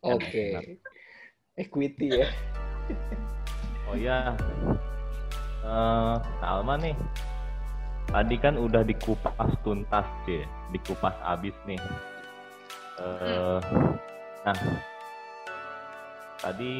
Oke. 0.00 0.80
Equity 1.52 2.24
ya. 2.24 2.28
Oh 3.84 4.00
iya, 4.00 4.32
eh 5.60 6.16
Kak 6.40 6.50
Alma 6.50 6.80
nih, 6.80 6.96
tadi 8.08 8.40
kan 8.40 8.56
udah 8.56 8.80
dikupas 8.80 9.36
tuntas 9.60 10.08
sih, 10.24 10.40
dikupas 10.72 11.12
abis 11.20 11.52
nih. 11.68 11.76
Eh, 12.96 13.60
nah, 14.40 14.58
tadi 16.40 16.74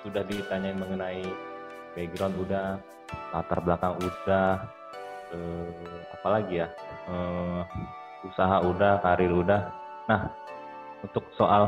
sudah 0.00 0.24
ditanyain 0.24 0.80
mengenai 0.80 1.22
background 1.92 2.40
udah, 2.40 2.80
latar 3.36 3.60
belakang 3.60 3.94
udah, 4.00 4.64
eh, 5.36 6.00
apalagi 6.16 6.64
ya, 6.64 6.68
eh, 7.12 7.62
usaha 8.24 8.56
udah, 8.60 9.00
karir 9.00 9.30
udah. 9.30 9.60
Nah, 10.06 10.30
untuk 11.00 11.24
soal, 11.32 11.66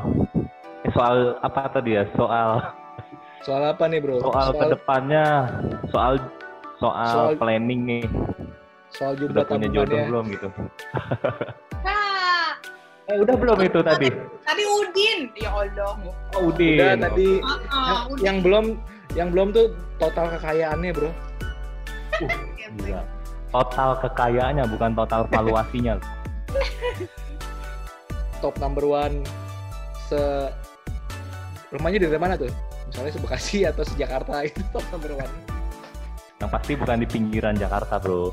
eh 0.80 0.90
soal 0.90 1.38
apa 1.40 1.70
tadi 1.70 1.94
ya? 1.94 2.04
Soal 2.14 2.62
Soal 3.40 3.60
apa 3.68 3.84
nih, 3.84 4.00
Bro? 4.00 4.24
soal 4.24 4.48
ke 4.50 4.64
depannya 4.72 5.24
soal 5.92 6.16
soal, 6.74 7.12
Soal- 7.28 7.36
planning 7.36 7.80
nih 7.84 8.04
soal 8.88 9.12
udah 9.12 9.26
jumlah 9.26 9.44
punya 9.44 9.68
jodoh 9.68 9.98
ya. 9.98 10.06
belum 10.08 10.24
gitu 10.30 10.48
nah 11.86 12.56
eh 13.04 13.16
udah 13.18 13.36
belum 13.36 13.58
itu 13.60 13.80
tadi 13.82 14.08
tadi 14.40 14.62
Udin 14.64 15.18
ya 15.34 15.50
Allah 15.50 15.92
oh 16.32 16.48
Udin 16.48 16.78
Udah 16.78 16.94
tadi 17.04 17.28
Ah, 17.36 17.58
ah, 17.68 17.84
yang, 17.84 18.00
Udin. 18.06 18.22
yang 18.22 18.36
belum 18.40 18.64
yang 19.12 19.28
belum 19.28 19.48
tuh 19.50 19.66
total 19.98 20.26
kekayaannya, 20.30 20.90
Bro. 20.90 21.10
Gila. 22.80 23.02
total 23.50 23.90
kekayaannya 24.00 24.64
bukan 24.66 24.90
total 24.94 25.20
valuasinya 25.28 25.94
Top 28.44 28.60
number 28.60 28.84
one 28.84 29.24
se 30.04 30.20
rumahnya 31.72 32.04
dari 32.04 32.20
mana 32.20 32.36
tuh? 32.36 32.52
Misalnya 32.84 33.08
se 33.08 33.18
Bekasi 33.18 33.64
atau 33.64 33.80
se 33.80 33.96
Jakarta 33.96 34.44
itu 34.44 34.60
top 34.76 34.84
number 34.92 35.16
one. 35.16 35.32
yang 36.36 36.50
pasti 36.52 36.76
bukan 36.76 37.00
di 37.00 37.08
pinggiran 37.08 37.56
Jakarta 37.56 37.96
bro 37.96 38.28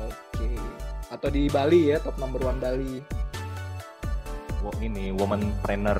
Oke. 0.00 0.48
Atau 1.12 1.28
di 1.28 1.44
Bali 1.46 1.92
ya, 1.92 2.00
top 2.00 2.16
number 2.16 2.40
one 2.40 2.56
Bali. 2.56 3.04
Wo- 4.64 4.72
ini 4.80 5.12
woman 5.12 5.44
trainer 5.60 5.98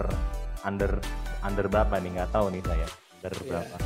under 0.64 0.96
under 1.40 1.68
berapa 1.68 2.00
nih 2.00 2.16
nggak 2.16 2.32
tahu 2.32 2.48
nih 2.48 2.64
saya 2.64 2.88
under 2.88 3.32
Iya. 3.36 3.44
berapa 3.44 3.76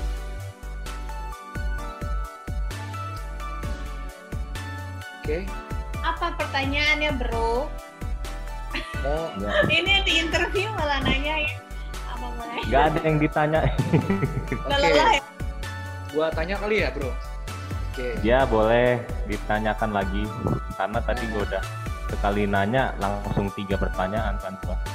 Oke. 5.19 5.39
apa 6.05 6.27
pertanyaannya 6.37 7.11
bro 7.17 7.65
Oh, 9.05 9.27
nggak 9.37 9.69
ini 9.69 9.95
di 10.03 10.13
interview 10.25 10.69
malah 10.75 10.99
nanya 11.05 11.35
ya 11.45 11.53
apa 12.09 12.27
mulai 12.35 12.61
nggak 12.65 12.83
ada 12.91 13.01
yang 13.05 13.17
ditanya. 13.21 13.61
Oke. 14.49 14.55
lelah 14.69 15.11
ya? 15.19 15.23
Gua 16.15 16.27
tanya 16.31 16.57
kali 16.63 16.77
ya, 16.83 16.89
Bro. 16.95 17.11
Oke. 17.95 18.09
ya 18.27 18.43
boleh 18.47 19.03
ditanyakan 19.31 19.91
lagi. 19.95 20.27
Karena 20.75 20.99
tadi 20.99 21.23
gue 21.31 21.43
udah 21.47 21.63
sekali 22.15 22.47
nanya 22.47 22.95
langsung 23.03 23.51
tiga 23.59 23.75
pertanyaan 23.75 24.39
kan 24.39 24.55
gua 24.63 24.77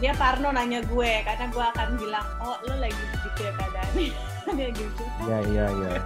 dia 0.00 0.16
Parno 0.16 0.48
nanya 0.48 0.80
gue 0.88 1.10
karena 1.28 1.46
gue 1.52 1.64
akan 1.76 1.88
bilang 2.00 2.24
oh 2.40 2.56
lo 2.64 2.74
lagi 2.80 2.96
begitu 2.96 3.40
ya 3.44 3.52
keadaannya 3.52 4.08
dia 4.56 4.68
gitu. 4.72 5.02
Iya 5.28 5.38
iya 5.52 5.64
iya 5.68 6.00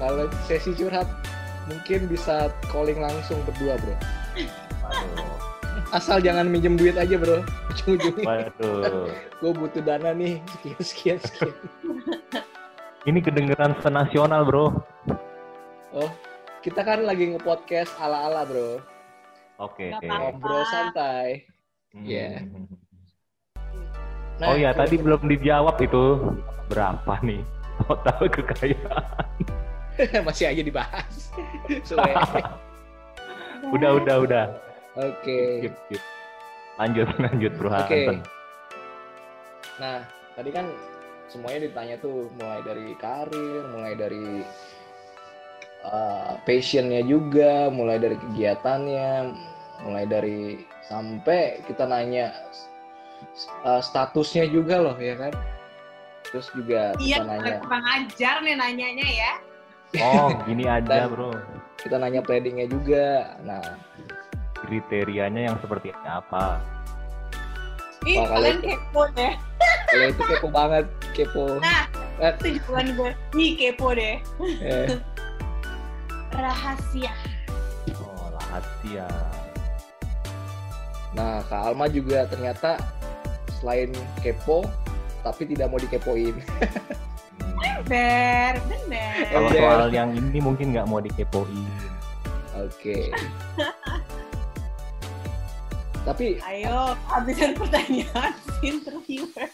Kalau 0.00 0.24
sesi 0.48 0.72
curhat 0.72 1.04
mungkin 1.70 2.10
bisa 2.10 2.50
calling 2.68 2.98
langsung 2.98 3.38
berdua, 3.46 3.78
Bro. 3.78 3.94
Waduh. 4.82 5.38
Asal 5.90 6.22
jangan 6.22 6.46
minjem 6.46 6.74
duit 6.74 6.94
aja, 6.94 7.14
Bro. 7.14 7.46
Ujung-ujungnya 7.70 8.26
Waduh. 8.26 9.06
gue 9.38 9.52
butuh 9.54 9.82
dana 9.82 10.10
nih, 10.10 10.42
sekian 10.58 10.78
sekian 10.82 11.18
sekian. 11.22 11.54
Ini 13.06 13.18
kedengeran 13.22 13.78
senasional, 13.80 14.44
Bro. 14.44 14.66
Oh, 15.90 16.10
kita 16.60 16.84
kan 16.84 17.02
lagi 17.02 17.32
nge-podcast 17.32 17.94
ala-ala, 17.96 18.44
Bro. 18.44 18.82
Oke. 19.58 19.94
Apa-apa. 19.94 20.36
Ngobrol 20.36 20.62
santai. 20.66 21.46
Hmm. 21.90 22.06
Iya. 22.06 22.46
oh 24.40 24.54
ya, 24.54 24.70
kalau- 24.70 24.78
tadi 24.86 24.94
belum 24.96 25.22
dijawab 25.26 25.76
itu 25.82 26.04
berapa 26.70 27.14
nih 27.20 27.42
total 27.82 28.20
kekayaan? 28.30 29.26
masih 30.26 30.44
aja 30.50 30.62
dibahas. 30.62 31.32
Suwe. 31.88 32.12
udah, 33.76 33.90
udah, 34.00 34.16
udah. 34.24 34.44
Oke. 34.98 35.70
Skip. 35.88 36.02
Lanjut, 36.80 37.08
lanjut, 37.20 37.52
Bro 37.60 37.68
Oke. 37.68 37.76
Hansen. 37.76 38.18
Nah, 39.80 40.04
tadi 40.36 40.50
kan 40.52 40.66
semuanya 41.28 41.68
ditanya 41.68 41.96
tuh 42.00 42.32
mulai 42.40 42.60
dari 42.64 42.96
karir, 42.96 43.62
mulai 43.70 43.92
dari 43.96 44.40
uh, 45.84 46.40
passionnya 46.48 47.04
juga, 47.04 47.68
mulai 47.68 48.00
dari 48.00 48.16
kegiatannya, 48.16 49.12
mulai 49.84 50.04
dari 50.08 50.64
sampai 50.88 51.62
kita 51.68 51.84
nanya 51.84 52.32
uh, 53.64 53.80
statusnya 53.84 54.48
juga 54.48 54.80
loh 54.80 54.96
ya 54.96 55.16
kan. 55.16 55.32
Terus 56.30 56.48
juga 56.54 56.94
iya 57.00 57.20
kita 57.20 57.28
nanya 57.28 57.52
kurang 57.60 57.84
ajar 57.84 58.36
nih 58.44 58.54
nanyanya 58.56 59.08
ya 59.08 59.32
Oh, 59.92 60.30
gini 60.44 60.64
aja, 60.64 60.86
Dan- 60.86 61.10
Bro. 61.10 61.34
kita 61.76 61.96
nanya 61.96 62.20
planning-nya 62.20 62.66
juga. 62.66 63.34
Nah, 63.42 63.64
Kriterianya 64.60 65.50
yang 65.50 65.56
seperti 65.58 65.90
apa? 66.00 66.60
Ih, 68.02 68.16
Wah, 68.16 68.28
kalian 68.30 68.60
kalian- 68.60 68.78
kepo 68.78 69.02
deh. 69.12 69.34
Kalau 69.88 70.06
itu 70.06 70.22
kepo 70.22 70.48
banget, 70.48 70.84
kepo. 71.10 71.44
Nah, 71.58 71.84
Eh, 72.18 72.32
itu 72.38 72.60
jawaban 72.60 72.86
gue. 72.92 73.10
Ih, 73.34 73.52
kepo 73.58 73.88
deh. 73.92 74.20
eh, 74.60 75.00
Rahasia. 76.30 77.12
Oh, 77.96 78.28
rahasia. 78.30 79.08
Nah, 81.10 81.42
Kak 81.42 81.60
Alma 81.66 81.88
juga 81.88 82.22
ternyata 82.24 82.78
selain 83.56 83.90
kepo, 84.20 84.62
tapi 85.20 85.48
tidak 85.48 85.66
mau 85.66 85.76
dikepoin. 85.76 86.36
Hmm. 87.90 87.98
Bener, 87.98 88.54
bener. 88.70 89.14
Kalau 89.34 89.50
Iya. 89.50 89.58
soal 89.58 89.90
yang 89.90 90.10
ini 90.14 90.38
mungkin 90.38 90.70
nggak 90.70 90.86
mau 90.86 91.02
dikepoin. 91.02 91.66
Oke. 92.54 93.10
tapi 96.06 96.38
Ayo, 96.40 96.94
habisan 97.10 97.52
pertanyaan 97.52 98.32
interviewer. 98.62 99.50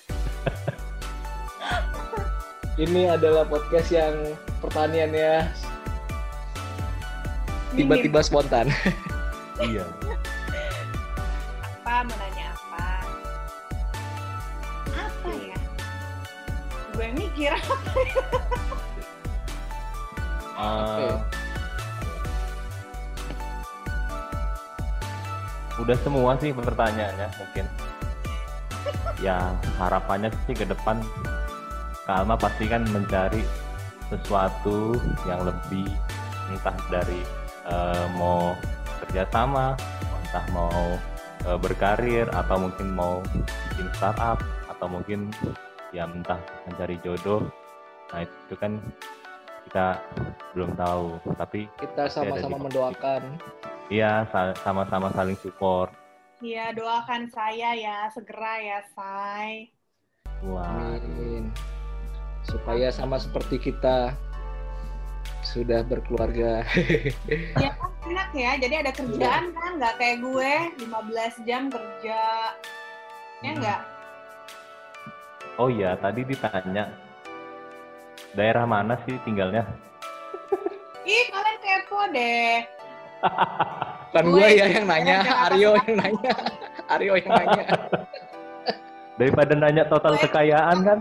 ini 2.76 3.08
adalah 3.08 3.48
podcast 3.48 3.88
yang 3.88 4.36
pertaniannya 4.60 5.48
tiba-tiba 7.72 8.20
spontan. 8.20 8.68
iya. 9.64 9.88
Apa, 11.80 12.04
mau 12.04 12.35
Gue 17.36 17.52
mikir 17.52 17.54
Eh, 20.56 20.72
Oke. 20.72 21.08
udah 25.84 25.96
semua 26.00 26.32
sih 26.40 26.48
pertanyaannya 26.56 27.28
mungkin. 27.36 27.68
Ya 29.20 29.52
harapannya 29.76 30.32
sih 30.48 30.56
ke 30.56 30.64
depan 30.64 31.04
Kak 32.08 32.24
Alma 32.24 32.40
pasti 32.40 32.64
kan 32.72 32.88
mencari 32.88 33.44
sesuatu 34.08 34.96
yang 35.28 35.44
lebih 35.44 35.92
entah 36.48 36.76
dari 36.88 37.20
eh, 37.68 38.06
mau 38.16 38.56
kerjasama, 39.04 39.76
entah 40.24 40.46
mau 40.56 40.96
eh, 41.44 41.58
berkarir 41.60 42.32
atau 42.32 42.64
mungkin 42.64 42.96
mau 42.96 43.20
bikin 43.68 43.92
startup 43.92 44.40
atau 44.72 44.88
mungkin 44.88 45.28
ya 45.94 46.06
entah 46.08 46.40
mencari 46.66 46.96
jodoh. 47.02 47.46
Nah 48.14 48.22
itu 48.22 48.54
kan 48.58 48.78
kita 49.66 49.98
belum 50.54 50.78
tahu, 50.78 51.18
tapi 51.34 51.66
Kita 51.78 52.06
sama-sama 52.06 52.56
mendoakan. 52.70 53.22
Iya, 53.90 54.26
sa- 54.30 54.56
sama-sama 54.62 55.10
saling 55.14 55.38
support. 55.38 55.90
Iya, 56.42 56.74
doakan 56.74 57.30
saya 57.32 57.72
ya, 57.74 58.06
segera 58.12 58.60
ya, 58.60 58.78
Say. 58.92 59.72
Wah, 60.44 60.94
Amin. 61.00 61.50
Supaya 62.46 62.92
sama 62.94 63.18
seperti 63.18 63.58
kita 63.58 64.14
sudah 65.42 65.82
berkeluarga. 65.86 66.62
Ya 67.56 67.72
kan 67.80 67.90
enak 68.04 68.30
ya, 68.36 68.50
jadi 68.60 68.74
ada 68.84 68.92
kerjaan 68.92 69.50
kan, 69.56 69.70
nggak 69.80 69.94
kayak 69.96 70.18
gue 70.20 70.52
15 70.84 71.34
jam 71.48 71.72
kerja. 71.72 72.52
Ya 73.40 73.50
nggak? 73.56 73.95
Oh 75.56 75.68
iya, 75.68 75.96
tadi 75.96 76.22
ditanya 76.22 76.92
daerah 78.32 78.64
mana 78.64 78.96
sih 79.04 79.16
tinggalnya? 79.24 79.64
Ih, 81.06 81.24
kalian 81.30 81.56
kepo 81.60 82.00
deh. 82.12 82.56
Kan 84.14 84.22
Gue 84.32 84.38
gue 84.38 84.48
ya 84.56 84.66
yang 84.70 84.86
nanya, 84.86 85.18
Aryo 85.50 85.76
yang 85.76 85.96
nanya. 85.98 86.32
Aryo 86.88 87.12
yang 87.20 87.32
nanya. 87.32 87.64
Daripada 89.16 89.52
nanya 89.52 89.84
total 89.88 90.14
Gue- 90.16 90.24
kekayaan 90.24 90.78
kan? 90.84 90.98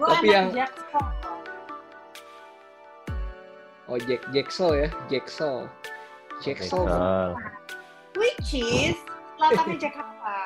Gue 0.00 0.08
Tapi 0.08 0.26
yang- 0.32 0.48
Jaksel. 0.52 1.06
Oh, 3.90 3.98
Jack 4.00 4.22
Jacksel 4.32 4.70
ya, 4.72 4.88
Jacksel. 5.10 5.68
Jacksel. 6.40 6.84
Betul. 6.88 7.28
Which 8.16 8.50
is 8.56 8.96
latarnya 9.36 9.76
Jakarta. 9.76 10.36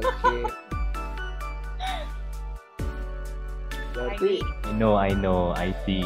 Oke. 0.00 0.34
Berarti 3.96 4.44
I 4.68 4.72
know, 4.76 4.94
I 5.00 5.16
know, 5.16 5.56
I 5.56 5.72
see. 5.88 6.04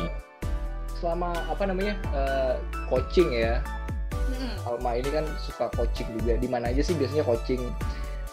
selama 1.00 1.32
apa 1.48 1.64
namanya 1.64 1.96
eh, 2.12 2.54
coaching 2.92 3.32
ya, 3.32 3.64
Mm-mm. 4.12 4.52
Alma 4.68 5.00
ini 5.00 5.08
kan 5.08 5.24
suka 5.40 5.72
coaching 5.72 6.04
juga. 6.20 6.36
Di 6.36 6.44
mana 6.44 6.68
aja 6.68 6.84
sih 6.84 6.92
biasanya 6.92 7.24
coaching 7.24 7.60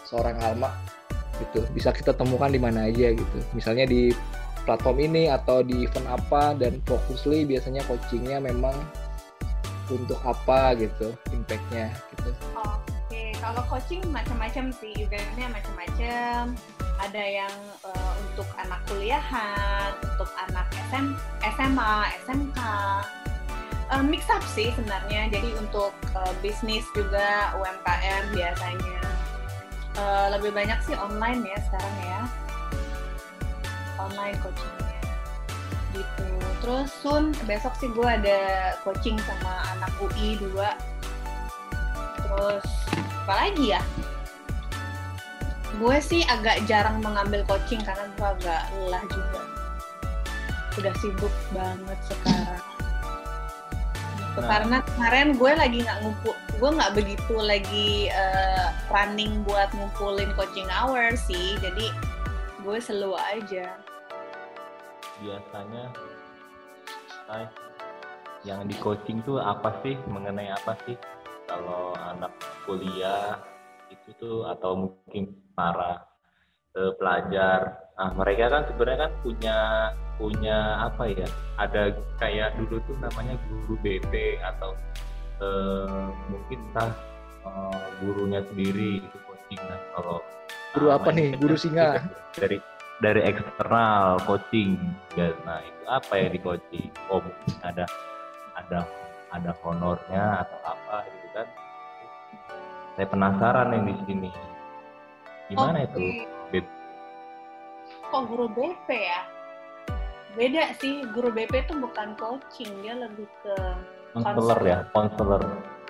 seorang 0.04 0.36
Alma 0.44 0.70
gitu. 1.40 1.64
Bisa 1.72 1.96
kita 1.96 2.12
temukan 2.12 2.52
di 2.52 2.60
mana 2.60 2.92
aja 2.92 3.16
gitu. 3.16 3.38
Misalnya 3.56 3.88
di 3.88 4.12
platform 4.68 5.00
ini 5.00 5.32
atau 5.32 5.64
di 5.64 5.88
event 5.88 6.04
apa 6.12 6.52
dan 6.60 6.76
fokusly 6.84 7.48
biasanya 7.48 7.80
coachingnya 7.88 8.36
memang 8.36 8.76
untuk 9.88 10.20
apa 10.28 10.76
gitu, 10.76 11.16
impactnya 11.32 11.88
gitu. 12.12 12.30
Oke, 12.52 13.32
kalau 13.40 13.64
coaching 13.72 14.04
macam-macam 14.12 14.68
sih, 14.76 14.92
eventnya 15.00 15.48
macam-macam. 15.48 16.52
Ada 16.98 17.22
yang 17.22 17.54
eh, 17.86 18.12
untuk 18.26 18.48
anak 18.58 18.80
kuliahan, 18.90 19.90
untuk 20.02 20.30
anak 20.50 20.66
SM, 20.90 21.14
SMA, 21.54 21.94
SMK. 22.26 22.60
Eh, 23.88 24.04
mix 24.04 24.28
up 24.28 24.44
sih 24.52 24.68
sebenarnya. 24.74 25.32
Jadi 25.32 25.54
untuk 25.56 25.94
eh, 26.12 26.34
bisnis 26.44 26.84
juga 26.92 27.54
UMKM 27.56 28.34
biasanya. 28.34 29.00
Eh, 29.98 30.26
lebih 30.34 30.50
banyak 30.52 30.78
sih 30.84 30.94
online 30.98 31.42
ya 31.46 31.58
sekarang 31.70 31.96
ya. 32.04 32.20
Online 33.98 34.36
coachingnya. 34.42 35.02
Gitu. 35.96 36.28
Terus 36.58 36.90
soon 37.00 37.32
besok 37.46 37.72
sih 37.78 37.88
gue 37.90 38.04
ada 38.04 38.74
coaching 38.82 39.16
sama 39.24 39.62
anak 39.78 39.94
UI 40.02 40.36
2 40.42 40.98
Terus 42.28 42.66
apa 43.24 43.34
lagi 43.46 43.72
ya? 43.72 43.82
Gue 45.76 46.00
sih 46.00 46.24
agak 46.24 46.64
jarang 46.64 47.04
mengambil 47.04 47.44
coaching 47.44 47.84
karena 47.84 48.08
gue 48.16 48.28
agak 48.40 48.62
lelah 48.80 49.04
juga. 49.12 49.42
Udah 50.80 50.94
sibuk 51.04 51.34
banget 51.52 51.98
sekarang. 52.08 52.64
Gitu, 54.16 54.38
Nah. 54.38 54.46
Karena 54.54 54.78
kemarin 54.86 55.28
gue 55.34 55.50
lagi 55.50 55.78
nggak 55.82 55.98
ngumpul, 56.06 56.34
gue 56.62 56.70
nggak 56.70 56.92
begitu 56.94 57.34
lagi 57.42 58.06
eh, 58.06 58.66
running 58.86 59.42
buat 59.42 59.66
ngumpulin 59.74 60.30
coaching 60.38 60.70
hour 60.70 61.10
sih. 61.18 61.58
Jadi 61.58 61.90
gue 62.62 62.78
slow 62.78 63.18
aja. 63.18 63.74
Biasanya, 65.18 65.90
Ay, 67.28 67.44
yang 68.46 68.64
di 68.64 68.78
coaching 68.78 69.20
tuh 69.26 69.42
apa 69.42 69.74
sih? 69.82 69.98
Mengenai 70.06 70.54
apa 70.54 70.78
sih? 70.86 70.94
Kalau 71.50 71.92
anak 71.98 72.30
kuliah 72.62 73.42
itu 73.90 74.14
tuh 74.16 74.46
atau 74.46 74.86
mungkin 74.86 75.34
para 75.58 76.06
eh, 76.78 76.92
pelajar, 76.94 77.90
nah 77.98 78.14
mereka 78.14 78.46
kan 78.46 78.62
sebenarnya 78.70 79.10
kan 79.10 79.12
punya 79.26 79.58
punya 80.14 80.58
apa 80.86 81.10
ya? 81.10 81.28
Ada 81.58 81.98
kayak 82.22 82.54
dulu 82.62 82.78
tuh 82.86 82.94
namanya 83.02 83.34
guru 83.50 83.74
BP 83.82 84.38
atau 84.38 84.78
eh, 85.42 86.06
mungkin 86.30 86.58
entah 86.70 86.94
eh, 87.42 87.78
gurunya 87.98 88.40
sendiri 88.46 89.02
itu 89.02 89.18
coaching. 89.26 89.58
Nah 89.66 89.80
kalau 89.98 90.22
Guru 90.76 90.94
apa 90.94 91.10
Alma 91.10 91.18
nih? 91.18 91.28
Guru 91.40 91.56
singa? 91.56 91.98
kan 91.98 92.04
Dari 92.36 92.58
dari 93.02 93.20
eksternal 93.26 94.22
coaching. 94.28 94.78
Ya, 95.18 95.34
Nah 95.42 95.58
itu 95.64 95.82
apa 95.90 96.12
ya 96.14 96.28
di 96.30 96.38
coaching? 96.38 96.88
Oh 97.10 97.18
mungkin 97.18 97.54
ada 97.64 97.84
ada 98.54 98.86
ada 99.34 99.50
honornya 99.64 100.44
atau 100.46 100.58
apa 100.62 100.96
gitu 101.08 101.28
kan? 101.34 101.46
Saya 102.94 103.06
penasaran 103.10 103.74
yang 103.74 103.84
di 103.90 103.94
sini. 104.06 104.30
Gimana 105.48 105.84
itu? 105.84 105.96
Oke. 105.96 106.24
Beb? 106.52 106.66
Kok 108.08 108.22
guru 108.28 108.46
BP 108.52 108.88
ya? 108.92 109.20
Beda 110.36 110.70
sih, 110.76 111.02
guru 111.10 111.32
BP 111.32 111.66
itu 111.66 111.74
bukan 111.74 112.14
coaching, 112.14 112.70
dia 112.84 112.94
lebih 112.94 113.26
ke 113.42 113.56
Konselor 114.14 114.60
ya, 114.64 114.78
konselor. 114.96 115.40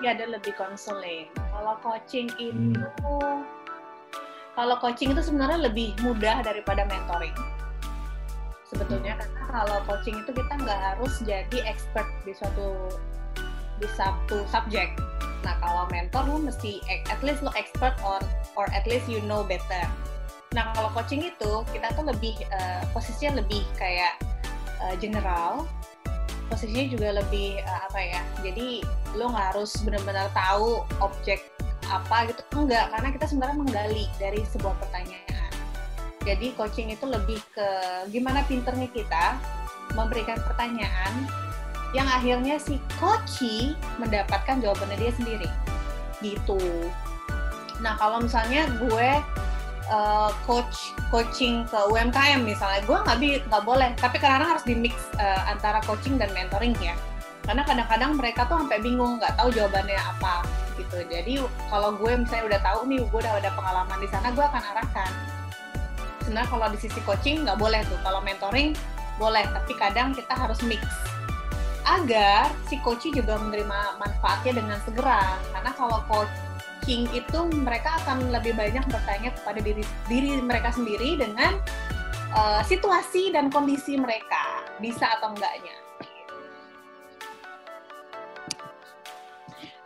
ya 0.03 0.11
ada 0.15 0.27
lebih 0.27 0.51
konseling. 0.55 1.31
Kalau 1.35 1.75
coaching 1.81 2.27
Hmm. 2.35 2.75
itu 2.75 3.15
kalau 4.53 4.75
coaching 4.83 5.15
itu 5.15 5.23
sebenarnya 5.23 5.71
lebih 5.71 5.95
mudah 6.03 6.43
daripada 6.43 6.83
mentoring. 6.87 7.35
Sebetulnya 8.67 9.17
karena 9.17 9.43
kalau 9.55 9.79
coaching 9.87 10.19
itu 10.19 10.31
kita 10.35 10.53
nggak 10.61 10.81
harus 10.93 11.15
jadi 11.23 11.59
expert 11.65 12.11
di 12.27 12.35
suatu 12.35 12.91
di 13.79 13.89
satu 13.95 14.45
subjek. 14.51 14.95
Nah 15.47 15.55
kalau 15.63 15.87
mentor 15.89 16.27
lu 16.27 16.39
mesti 16.43 16.83
at 16.91 17.19
least 17.23 17.41
lu 17.41 17.51
expert 17.55 17.95
or 18.03 18.19
or 18.59 18.67
at 18.75 18.85
least 18.85 19.07
you 19.07 19.23
know 19.25 19.47
better. 19.47 19.87
Nah 20.53 20.71
kalau 20.75 20.91
coaching 20.93 21.25
itu 21.25 21.63
kita 21.71 21.95
tuh 21.95 22.07
lebih 22.07 22.35
eh, 22.51 22.83
posisinya 22.93 23.41
lebih 23.41 23.63
kayak 23.79 24.19
eh, 24.83 24.95
general, 24.99 25.65
posisinya 26.51 26.85
juga 26.91 27.09
lebih 27.23 27.63
eh, 27.63 27.81
apa 27.89 28.01
ya? 28.01 28.23
Jadi 28.43 28.83
lo 29.17 29.33
nggak 29.33 29.57
harus 29.57 29.73
benar-benar 29.83 30.29
tahu 30.37 30.85
objek 31.01 31.43
apa 31.89 32.29
gitu 32.29 32.45
enggak 32.53 32.93
karena 32.93 33.09
kita 33.17 33.25
sebenarnya 33.25 33.57
menggali 33.65 34.05
dari 34.21 34.45
sebuah 34.45 34.77
pertanyaan 34.77 35.53
jadi 36.29 36.53
coaching 36.61 36.93
itu 36.93 37.09
lebih 37.09 37.41
ke 37.57 37.69
gimana 38.13 38.45
pinternya 38.45 38.93
kita 38.93 39.41
memberikan 39.97 40.37
pertanyaan 40.45 41.25
yang 41.97 42.05
akhirnya 42.05 42.61
si 42.61 42.77
coachy 43.01 43.73
mendapatkan 43.97 44.61
jawabannya 44.61 44.97
dia 45.01 45.13
sendiri. 45.17 45.49
Gitu. 46.21 46.61
Nah 47.81 47.97
kalau 47.97 48.21
misalnya 48.21 48.69
gue 48.77 49.09
uh, 49.89 50.31
coach 50.45 50.93
coaching 51.09 51.65
ke 51.65 51.79
UMKM 51.89 52.45
misalnya 52.45 52.85
gue 52.85 52.99
nggak 52.99 53.19
bi 53.21 53.29
nggak 53.49 53.65
boleh. 53.65 53.91
Tapi 53.97 54.17
kadang 54.21 54.53
harus 54.53 54.65
di 54.69 54.77
mix 54.77 54.95
uh, 55.17 55.49
antara 55.49 55.81
coaching 55.89 56.21
dan 56.21 56.29
mentoring 56.37 56.77
ya. 56.83 56.93
Karena 57.49 57.65
kadang-kadang 57.65 58.13
mereka 58.21 58.45
tuh 58.45 58.61
sampai 58.61 58.85
bingung 58.85 59.17
nggak 59.17 59.33
tahu 59.41 59.49
jawabannya 59.49 59.97
apa 59.97 60.45
gitu. 60.77 61.01
Jadi 61.09 61.41
kalau 61.73 61.97
gue 61.97 62.13
misalnya 62.21 62.45
udah 62.53 62.61
tahu 62.61 62.81
nih 62.85 63.01
gue 63.01 63.21
udah 63.25 63.35
ada 63.41 63.51
pengalaman 63.57 63.99
di 64.05 64.09
sana 64.13 64.29
gue 64.37 64.45
akan 64.45 64.63
arahkan. 64.77 65.11
Sebenarnya 66.21 66.49
kalau 66.53 66.69
di 66.69 66.79
sisi 66.85 67.01
coaching 67.09 67.49
nggak 67.49 67.57
boleh 67.57 67.81
tuh. 67.89 67.97
Kalau 68.05 68.21
mentoring 68.21 68.77
boleh. 69.17 69.49
Tapi 69.49 69.73
kadang 69.81 70.13
kita 70.13 70.37
harus 70.37 70.61
mix 70.69 70.85
agar 71.89 72.53
si 72.69 72.77
coaching 72.85 73.17
juga 73.17 73.41
menerima 73.41 73.97
manfaatnya 73.97 74.61
dengan 74.61 74.79
segera. 74.85 75.41
Karena 75.57 75.71
kalau 75.73 75.99
coaching 76.05 77.09
itu 77.17 77.39
mereka 77.65 77.97
akan 78.05 78.29
lebih 78.29 78.53
banyak 78.53 78.85
bertanya 78.93 79.33
kepada 79.33 79.61
diri 79.65 79.85
diri 80.07 80.37
mereka 80.45 80.69
sendiri 80.77 81.17
dengan 81.17 81.57
uh, 82.37 82.61
situasi 82.69 83.33
dan 83.33 83.49
kondisi 83.49 83.97
mereka. 83.97 84.69
Bisa 84.77 85.17
atau 85.17 85.33
enggaknya. 85.33 85.77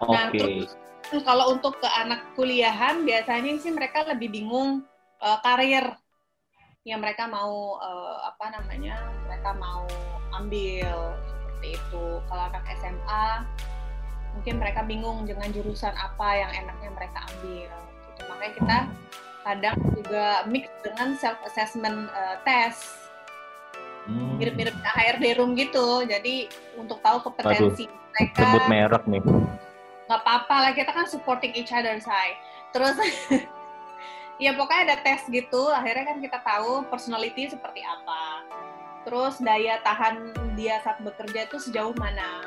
Nah, 0.02 0.34
okay. 0.34 0.66
terus 1.06 1.22
kalau 1.22 1.54
untuk 1.54 1.78
ke 1.78 1.86
anak 1.86 2.34
kuliahan 2.34 3.06
biasanya 3.06 3.54
sih 3.62 3.70
mereka 3.70 4.02
lebih 4.02 4.34
bingung 4.34 4.82
uh, 5.22 5.38
karir 5.46 5.94
yang 6.82 6.98
mereka 6.98 7.30
mau 7.30 7.78
uh, 7.78 8.26
apa 8.26 8.58
namanya 8.58 8.98
mereka 9.30 9.54
mau 9.54 9.86
ambil 10.34 11.14
seperti 11.62 11.78
itu. 11.78 12.04
Kalau 12.26 12.42
anak 12.50 12.66
SMA 12.82 13.26
mungkin 14.34 14.54
mereka 14.58 14.80
bingung 14.82 15.22
dengan 15.22 15.46
jurusan 15.54 15.94
apa 15.94 16.28
yang 16.34 16.50
enaknya 16.50 16.90
mereka 16.90 17.18
ambil. 17.30 17.70
Gitu. 17.70 18.20
Makanya 18.26 18.52
kita 18.58 18.78
kadang 19.42 19.76
juga 19.94 20.26
mix 20.50 20.66
dengan 20.82 21.14
self 21.14 21.38
assessment 21.46 22.10
uh, 22.10 22.42
test 22.42 22.98
hmm. 24.10 24.42
mirip-mirip 24.42 24.74
HRD 24.82 25.38
room 25.38 25.54
gitu. 25.54 26.02
Jadi 26.02 26.50
untuk 26.74 26.98
tahu 26.98 27.30
kompetensi 27.30 27.86
Aduh, 27.86 28.10
mereka. 28.10 28.42
Sebut 28.42 28.64
merek 28.66 29.04
nih 29.06 29.22
nggak 30.02 30.28
apa-apa 30.28 30.56
lah 30.60 30.72
kita 30.76 30.92
kan 30.92 31.08
supporting 31.08 31.56
each 31.56 31.72
other 31.72 31.96
say 31.96 32.36
terus 32.68 33.00
ya 34.44 34.52
pokoknya 34.52 34.92
ada 34.92 34.96
tes 35.00 35.24
gitu 35.30 35.72
akhirnya 35.72 36.04
kan 36.04 36.18
kita 36.20 36.36
tahu 36.44 36.84
personality 36.92 37.48
seperti 37.48 37.80
apa 37.80 38.44
terus 39.02 39.38
daya 39.42 39.82
tahan 39.82 40.34
dia 40.54 40.78
saat 40.82 41.02
bekerja 41.02 41.46
itu 41.50 41.58
sejauh 41.58 41.94
mana? 41.98 42.46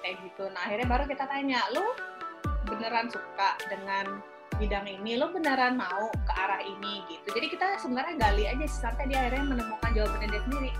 Kayak 0.00 0.16
gitu. 0.26 0.48
Nah 0.52 0.62
akhirnya 0.68 0.88
baru 0.88 1.04
kita 1.08 1.24
tanya 1.26 1.60
lu 1.72 1.84
beneran 2.68 3.08
suka 3.08 3.56
dengan 3.68 4.20
bidang 4.56 4.86
ini? 4.86 5.16
Lo 5.16 5.32
beneran 5.32 5.80
mau 5.80 6.12
ke 6.12 6.32
arah 6.32 6.62
ini? 6.62 7.04
Gitu. 7.08 7.28
Jadi 7.32 7.46
kita 7.50 7.80
sebenarnya 7.80 8.14
gali 8.20 8.44
aja 8.48 8.66
sampai 8.68 9.08
dia 9.08 9.24
akhirnya 9.24 9.56
menemukan 9.56 9.90
jawabannya 9.96 10.28
dia 10.28 10.42
sendiri. 10.46 10.72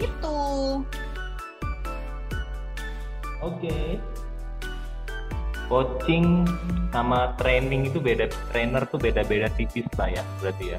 Gitu. 0.00 0.40
Oke. 3.40 3.58
Okay 3.58 3.88
coaching 5.70 6.42
sama 6.90 7.30
training 7.38 7.86
itu 7.86 8.02
beda 8.02 8.26
trainer 8.50 8.82
tuh 8.90 8.98
beda-beda 8.98 9.46
tipis 9.54 9.86
lah 9.94 10.10
ya 10.10 10.22
berarti 10.42 10.74
ya? 10.74 10.78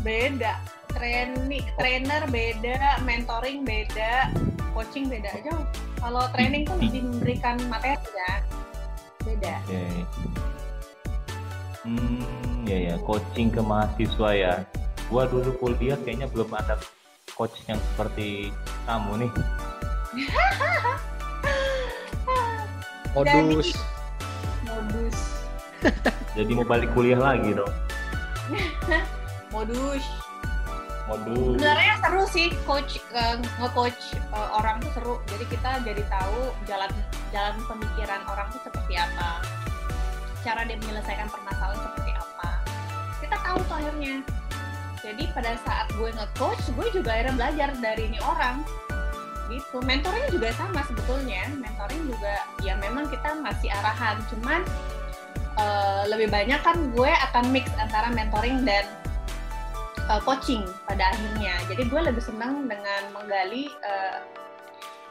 Beda 0.00 0.54
training 0.94 1.66
trainer 1.78 2.22
beda 2.28 2.98
mentoring 3.06 3.62
beda 3.62 4.34
coaching 4.72 5.10
beda 5.10 5.30
aja. 5.34 5.54
Kalau 6.00 6.24
training 6.32 6.64
tuh 6.64 6.80
lebih 6.80 7.04
memberikan 7.04 7.60
materi 7.68 8.00
ya. 8.00 8.32
Beda. 9.20 9.54
Okay. 9.68 10.00
hmm 11.84 12.64
ya 12.64 12.78
ya. 12.92 12.94
Coaching 13.04 13.52
ke 13.52 13.60
mahasiswa 13.60 14.30
ya. 14.32 14.54
Gua 15.12 15.28
dulu 15.28 15.52
kuliah 15.60 15.98
kayaknya 16.00 16.30
belum 16.32 16.48
ada 16.54 16.80
coach 17.36 17.60
yang 17.68 17.76
seperti 17.92 18.54
kamu 18.88 19.26
nih. 19.26 19.32
Modus. 23.14 23.74
Modus. 24.64 25.18
Jadi 26.38 26.50
mau 26.54 26.64
balik 26.64 26.94
kuliah 26.94 27.18
lagi 27.18 27.52
dong. 27.52 27.74
Modus 29.52 30.29
modus 31.10 31.58
sebenarnya 31.58 31.94
seru 31.98 32.24
sih 32.30 32.48
coach 32.62 33.02
uh, 33.10 33.36
nge-coach 33.58 34.14
uh, 34.30 34.62
orang 34.62 34.78
tuh 34.78 34.90
seru. 34.94 35.14
Jadi 35.26 35.44
kita 35.50 35.70
jadi 35.82 36.02
tahu 36.06 36.54
jalan 36.70 36.90
jalan 37.34 37.54
pemikiran 37.66 38.20
orang 38.30 38.46
tuh 38.54 38.62
seperti 38.62 38.94
apa. 38.94 39.42
Cara 40.40 40.64
dia 40.64 40.78
menyelesaikan 40.78 41.28
permasalahan 41.28 41.80
seperti 41.82 42.12
apa. 42.14 42.48
Kita 43.18 43.36
tahu 43.42 43.58
tuh 43.66 43.76
akhirnya. 43.76 44.14
Jadi 45.00 45.24
pada 45.32 45.56
saat 45.64 45.88
gue 45.96 46.12
nge-coach 46.12 46.64
gue 46.76 46.86
juga 46.94 47.10
akhirnya 47.16 47.34
belajar 47.34 47.68
dari 47.82 48.02
ini 48.06 48.18
orang. 48.22 48.62
Gitu. 49.50 49.82
Mentoring 49.82 50.30
juga 50.30 50.54
sama 50.54 50.86
sebetulnya. 50.86 51.50
Mentoring 51.58 52.06
juga 52.06 52.46
ya 52.62 52.78
memang 52.78 53.10
kita 53.10 53.34
masih 53.42 53.68
arahan. 53.82 54.22
Cuman 54.30 54.62
uh, 55.58 56.06
lebih 56.06 56.30
banyak 56.30 56.60
kan 56.62 56.76
gue 56.94 57.10
akan 57.30 57.44
mix 57.50 57.66
antara 57.80 58.12
mentoring 58.14 58.62
dan 58.62 58.86
uh, 60.10 60.20
coaching 60.26 60.66
pada 60.90 61.14
akhirnya. 61.14 61.54
Jadi 61.70 61.86
gue 61.86 62.00
lebih 62.02 62.20
senang 62.20 62.66
dengan 62.66 63.14
menggali 63.14 63.70
uh, 63.86 64.20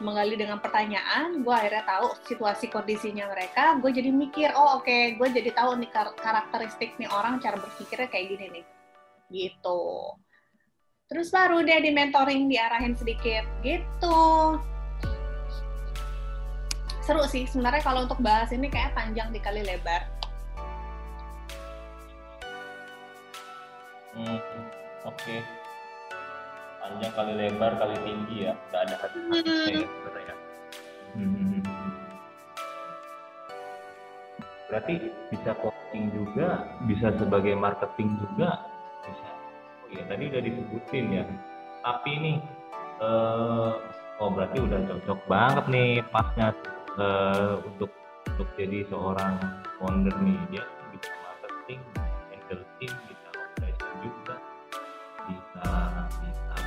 menggali 0.00 0.36
dengan 0.36 0.60
pertanyaan, 0.60 1.44
gue 1.44 1.52
akhirnya 1.52 1.84
tahu 1.84 2.08
situasi 2.24 2.72
kondisinya 2.72 3.28
mereka, 3.28 3.76
gue 3.84 3.92
jadi 3.92 4.08
mikir, 4.08 4.48
oh 4.56 4.80
oke, 4.80 4.88
okay, 4.88 5.12
gue 5.12 5.28
jadi 5.28 5.52
tahu 5.52 5.76
nih 5.76 5.92
kar 5.92 6.16
karakteristik 6.16 6.96
nih 6.96 7.04
orang, 7.12 7.36
cara 7.36 7.60
berpikirnya 7.60 8.08
kayak 8.08 8.26
gini 8.32 8.46
nih, 8.48 8.64
gitu. 9.28 10.16
Terus 11.10 11.26
baru 11.34 11.66
dia 11.66 11.82
di 11.82 11.90
mentoring 11.90 12.46
diarahin 12.46 12.94
sedikit. 12.94 13.42
Gitu. 13.66 14.22
Seru 17.02 17.26
sih. 17.26 17.50
Sebenarnya 17.50 17.82
kalau 17.82 18.06
untuk 18.06 18.22
bahas 18.22 18.54
ini 18.54 18.70
kayak 18.70 18.94
panjang 18.94 19.34
dikali 19.34 19.66
lebar. 19.66 20.06
Hmm, 24.14 24.38
oke 25.06 25.16
okay. 25.16 25.40
panjang 26.80 27.12
kali 27.16 27.32
lebar 27.36 27.72
kali 27.80 27.96
tinggi 28.04 28.36
ya 28.48 28.52
nggak 28.68 28.80
ada 28.84 28.94
habis-habisnya 29.00 29.52
hmm. 29.52 29.72
ya 29.72 29.88
sebenarnya 29.88 30.36
hmm. 31.16 31.60
berarti 34.70 34.94
bisa 35.34 35.50
coaching 35.58 36.04
juga 36.14 36.48
bisa 36.86 37.08
sebagai 37.18 37.54
marketing 37.58 38.16
juga 38.20 38.60
ya 39.90 40.02
tadi 40.06 40.22
udah 40.30 40.42
disebutin 40.46 41.06
ya 41.10 41.24
tapi 41.82 42.10
ini 42.14 42.32
uh, 43.02 43.74
oh 44.22 44.30
berarti 44.30 44.62
udah 44.62 44.80
cocok 44.86 45.20
banget 45.26 45.64
nih 45.72 45.92
pasnya 46.14 46.54
uh, 47.00 47.58
untuk 47.66 47.90
untuk 48.30 48.48
jadi 48.54 48.86
seorang 48.86 49.40
founder 49.80 50.14
nih 50.22 50.38
dia 50.54 50.64
bisa 50.94 51.10
marketing 51.10 51.80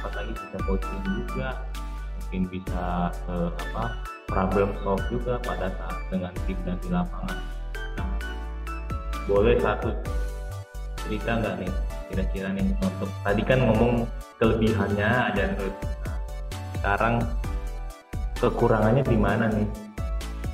apa 0.03 0.19
lagi 0.19 0.35
bisa 0.35 0.57
coaching 0.67 0.99
juga 1.07 1.49
mungkin 2.19 2.43
bisa 2.51 3.07
uh, 3.31 3.49
apa 3.55 4.03
problem 4.27 4.75
solve 4.83 4.99
juga 5.07 5.39
pada 5.39 5.71
saat 5.71 5.97
dengan 6.11 6.33
tim 6.43 6.59
dan 6.67 6.75
di 6.83 6.89
lapangan. 6.91 7.39
Nah, 7.95 8.19
boleh 9.31 9.55
satu 9.63 9.95
cerita 11.07 11.39
nggak 11.39 11.55
nih 11.63 11.71
kira-kira 12.11 12.47
nih 12.51 12.67
untuk 12.83 13.09
tadi 13.23 13.41
kan 13.47 13.63
ngomong 13.63 14.03
kelebihannya 14.43 15.09
ada 15.31 15.55
sekarang 16.79 17.23
kekurangannya 18.35 19.03
di 19.07 19.15
mana 19.15 19.47
nih 19.47 19.67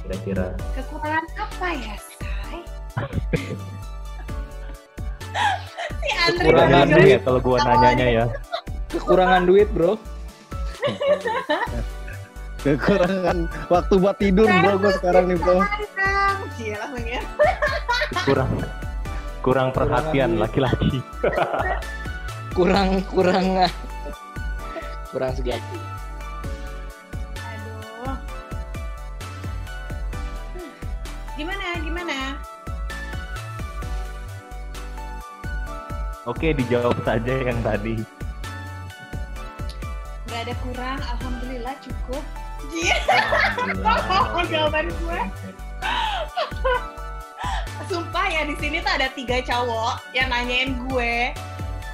kira-kira? 0.05 0.53
Kekurangan 0.77 1.25
apa 1.41 1.67
ya 1.73 1.95
say 1.97 2.59
si 5.99 6.09
Andri 6.21 6.45
kekurangan 6.53 6.87
duit 6.93 7.19
kalau 7.25 7.39
gua 7.41 7.57
nanyanya 7.65 8.07
ya 8.13 8.25
kekurangan 8.89 9.45
duit 9.45 9.69
bro. 9.71 9.95
Kekurangan 12.65 13.47
waktu 13.71 13.93
buat 13.95 14.17
tidur 14.19 14.49
bro. 14.49 14.71
Gue 14.81 14.93
sekarang 14.99 15.31
nih 15.31 15.37
bro. 15.39 15.59
kurang 18.27 18.51
kurang 19.39 19.69
perhatian 19.71 20.35
laki-laki. 20.35 20.99
Kurang 22.49 23.05
kurang 23.07 23.63
ah. 23.63 23.71
kurang 25.13 25.31
segi 25.31 25.55
gimana 31.39 31.65
gimana? 31.79 32.17
Oke 36.27 36.51
dijawab 36.51 36.99
saja 37.07 37.33
yang 37.47 37.55
tadi. 37.63 38.18
Nggak 40.29 40.41
ada 40.41 40.55
kurang, 40.61 40.99
alhamdulillah 41.01 41.75
cukup. 41.81 42.23
Iya, 42.69 42.95
Alhamdulillah. 43.01 44.45
Jawaban 44.51 44.87
gue. 44.91 45.19
sumpah 47.89 48.25
ya 48.27 48.45
di 48.45 48.53
sini 48.55 48.77
tuh 48.79 48.91
ada 48.91 49.09
tiga 49.09 49.41
cowok 49.41 50.13
yang 50.13 50.29
nanyain 50.29 50.77
gue, 50.85 51.33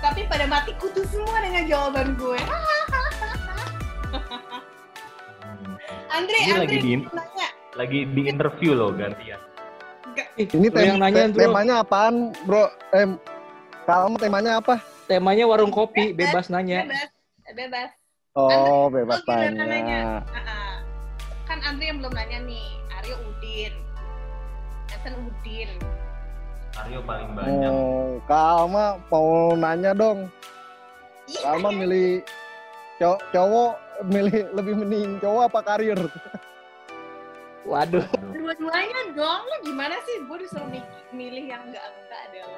tapi 0.01 0.27
pada 0.27 0.43
mati 0.43 0.75
kutu 0.75 1.07
semua 1.07 1.39
dengan 1.39 1.63
jawaban 1.65 2.15
gue. 2.15 2.35
Andre, 6.09 6.37
Ini 6.37 6.51
Andre 6.53 6.59
lagi 6.61 6.77
di- 6.77 6.99
nanya, 7.05 7.47
Lagi 7.73 7.99
di 8.05 8.21
interview 8.25 8.71
loh 8.73 8.91
gantian. 8.91 9.39
Ih, 10.35 10.47
Ini 10.49 10.67
lu 10.67 10.75
yang 10.77 10.95
tem- 10.95 11.03
nanya, 11.05 11.23
bro. 11.27 11.39
temanya 11.41 11.75
apaan, 11.81 12.15
bro? 12.43 12.63
Eh, 12.91 13.07
kamu 13.85 14.15
temanya 14.17 14.59
apa? 14.59 14.79
Temanya 15.05 15.43
warung 15.45 15.69
kopi, 15.69 16.11
bebas 16.11 16.47
nanya. 16.47 16.83
bebas, 16.83 17.09
bebas. 17.53 17.89
Oh, 18.35 18.51
Andre, 18.51 19.07
bebas 19.07 19.23
gimana 19.23 19.47
tanya. 19.47 19.63
nanya? 19.63 19.99
Ah-ah. 20.27 20.73
Kan 21.47 21.63
Andre 21.63 21.87
yang 21.87 22.03
belum 22.03 22.11
nanya 22.11 22.43
nih, 22.43 22.67
Aryo 22.99 23.15
Udin, 23.31 23.73
Ethan 24.91 25.15
Udin. 25.23 25.71
Aryo 26.75 26.99
paling 27.07 27.31
banyak. 27.31 27.71
Oh, 27.71 28.19
Kalma 28.27 28.99
mau 29.07 29.55
nanya 29.55 29.95
dong. 29.95 30.27
Iya, 31.31 31.47
Kalma 31.47 31.69
milih 31.71 32.27
cowok, 32.99 33.19
cowok 33.31 33.71
milih 34.03 34.51
lebih 34.51 34.73
mending 34.83 35.09
cowok 35.23 35.41
apa 35.47 35.59
karir? 35.63 35.99
Waduh. 37.63 38.03
Aduh. 38.03 38.31
dua-duanya 38.35 39.15
dong. 39.15 39.41
Lu 39.47 39.57
gimana 39.63 39.95
sih? 40.03 40.27
Gue 40.27 40.43
disuruh 40.43 40.67
mi- 40.67 40.83
milih 41.15 41.55
yang 41.55 41.63
enggak-enggak 41.71 42.23
dong. 42.35 42.55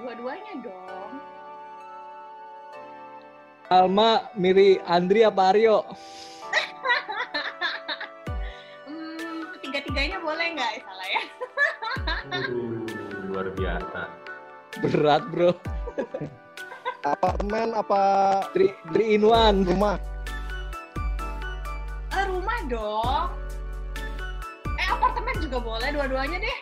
Dua-duanya 0.00 0.52
dong. 0.64 1.12
Alma, 3.66 4.30
Miri, 4.38 4.78
Andri 4.80 5.26
apa 5.26 5.50
Aryo? 5.50 5.82
Hmm, 8.86 9.42
tiga-tiganya 9.58 10.22
boleh 10.22 10.46
nggak? 10.54 10.70
Eh, 10.72 10.82
Salah 10.82 11.08
ya. 11.10 11.22
Aduh, 12.30 12.86
luar 13.26 13.50
biasa. 13.52 14.00
Berat 14.78 15.22
bro. 15.28 15.50
Apartemen 17.02 17.74
apa 17.74 18.02
Three, 18.50 18.70
three 18.94 19.14
in 19.14 19.26
one. 19.26 19.66
rumah? 19.66 19.98
Eh, 22.08 22.24
rumah 22.30 22.58
dong. 22.70 23.26
Eh, 24.76 24.86
apartemen 24.86 25.34
juga 25.38 25.58
boleh. 25.58 25.90
Dua-duanya 25.90 26.38
deh. 26.38 26.58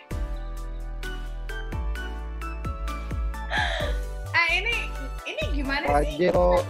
Eh, 4.35 4.49
ini 4.59 4.91
ini 5.25 5.43
gimana 5.61 5.85
sih? 5.85 5.93
Pajero, 5.93 6.61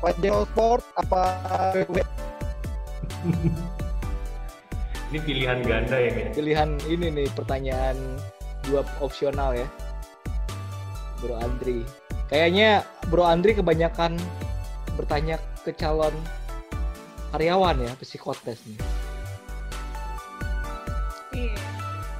Pajero 0.00 0.40
Sport 0.48 0.82
apa 0.96 1.22
BW? 1.76 1.96
Ini 5.08 5.18
pilihan 5.24 5.58
ganda 5.64 5.96
ya, 5.96 6.10
Min? 6.12 6.28
Pilihan 6.36 6.70
ini 6.84 7.06
nih 7.08 7.28
pertanyaan 7.32 7.96
dua 8.68 8.84
opsional 9.00 9.56
ya. 9.56 9.64
Bro 11.24 11.40
Andri. 11.40 11.82
Kayaknya 12.28 12.84
Bro 13.08 13.24
Andri 13.24 13.56
kebanyakan 13.56 14.20
bertanya 15.00 15.40
ke 15.64 15.72
calon 15.72 16.12
karyawan 17.32 17.80
ya, 17.80 17.92
psikotes 17.96 18.60
nih. 18.68 18.78
Iya. 21.32 21.56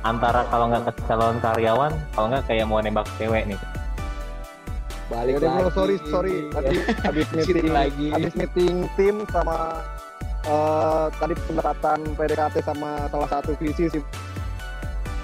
Antara 0.06 0.48
kalau 0.48 0.72
nggak 0.72 0.88
ke 0.88 0.92
calon 1.04 1.36
karyawan, 1.44 1.92
kalau 2.16 2.26
nggak 2.32 2.44
kayak 2.48 2.64
mau 2.64 2.80
nembak 2.80 3.04
cewek 3.20 3.44
nih. 3.44 3.58
Balik 5.08 5.32
Jadi 5.34 5.46
lagi. 5.46 5.56
bro, 5.58 5.68
sorry 5.72 5.96
sorry 6.04 6.34
tadi 6.50 6.74
habis 7.00 7.26
Situ 7.30 7.40
meeting 7.56 7.70
lagi. 7.70 8.06
habis 8.10 8.32
meeting 8.34 8.74
tim 8.94 9.16
sama 9.26 9.80
eh, 10.44 11.06
tadi 11.14 11.32
pendekatan 11.42 11.98
PDKT 12.12 12.56
sama 12.60 12.90
salah 13.08 13.28
satu 13.30 13.56
visi 13.56 13.88
sih. 13.88 14.02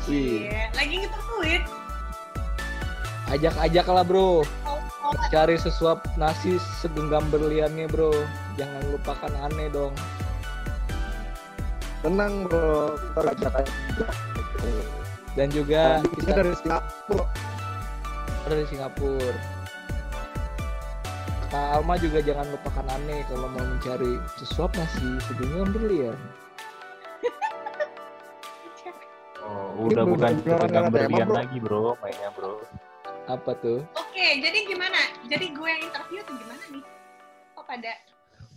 Wih, 0.05 0.49
Iya. 0.49 0.68
Lagi 0.74 0.95
ngitung 0.99 1.24
duit. 1.35 1.62
Ajak-ajak 3.26 3.87
lah 3.87 4.05
bro. 4.05 4.45
Oh, 4.64 4.76
oh, 5.03 5.12
Cari 5.28 5.57
sesuap 5.57 6.01
nasi 6.14 6.57
segenggam 6.78 7.24
berliannya 7.28 7.85
bro. 7.87 8.12
Jangan 8.55 8.82
lupakan 8.91 9.32
aneh 9.43 9.68
dong. 9.68 9.93
Tenang 12.01 12.45
bro, 12.45 12.93
kita 12.97 13.20
ajak 13.30 13.53
aja. 13.59 14.07
Dan 15.35 15.49
juga 15.51 15.82
Kita 16.01 16.09
kita 16.14 16.32
dari 16.39 16.53
Singapura. 16.55 17.24
dari 18.45 18.64
Singapura. 18.66 19.32
Kak 21.55 21.71
Alma 21.71 21.95
juga 21.95 22.19
jangan 22.19 22.51
lupakan 22.51 22.83
aneh 22.99 23.23
kalau 23.31 23.47
mau 23.47 23.63
mencari 23.63 24.19
sesuap 24.43 24.75
nasi 24.75 25.07
segenggam 25.31 25.71
berlian. 25.71 26.19
Oh, 29.45 29.93
udah 29.93 30.09
Ini 30.09 30.13
bukan 30.17 30.33
pegang 30.41 30.89
berlian 30.89 31.29
bro. 31.29 31.37
lagi, 31.37 31.57
bro, 31.61 31.93
mainnya, 32.01 32.33
bro. 32.33 32.65
Apa 33.29 33.53
tuh? 33.61 33.85
Oke, 33.93 34.41
jadi 34.41 34.65
gimana? 34.65 34.97
Jadi 35.29 35.53
gue 35.53 35.69
yang 35.69 35.83
interview 35.85 36.25
tuh 36.25 36.35
gimana 36.41 36.65
nih? 36.73 36.81
Kok 37.53 37.65
pada 37.69 37.93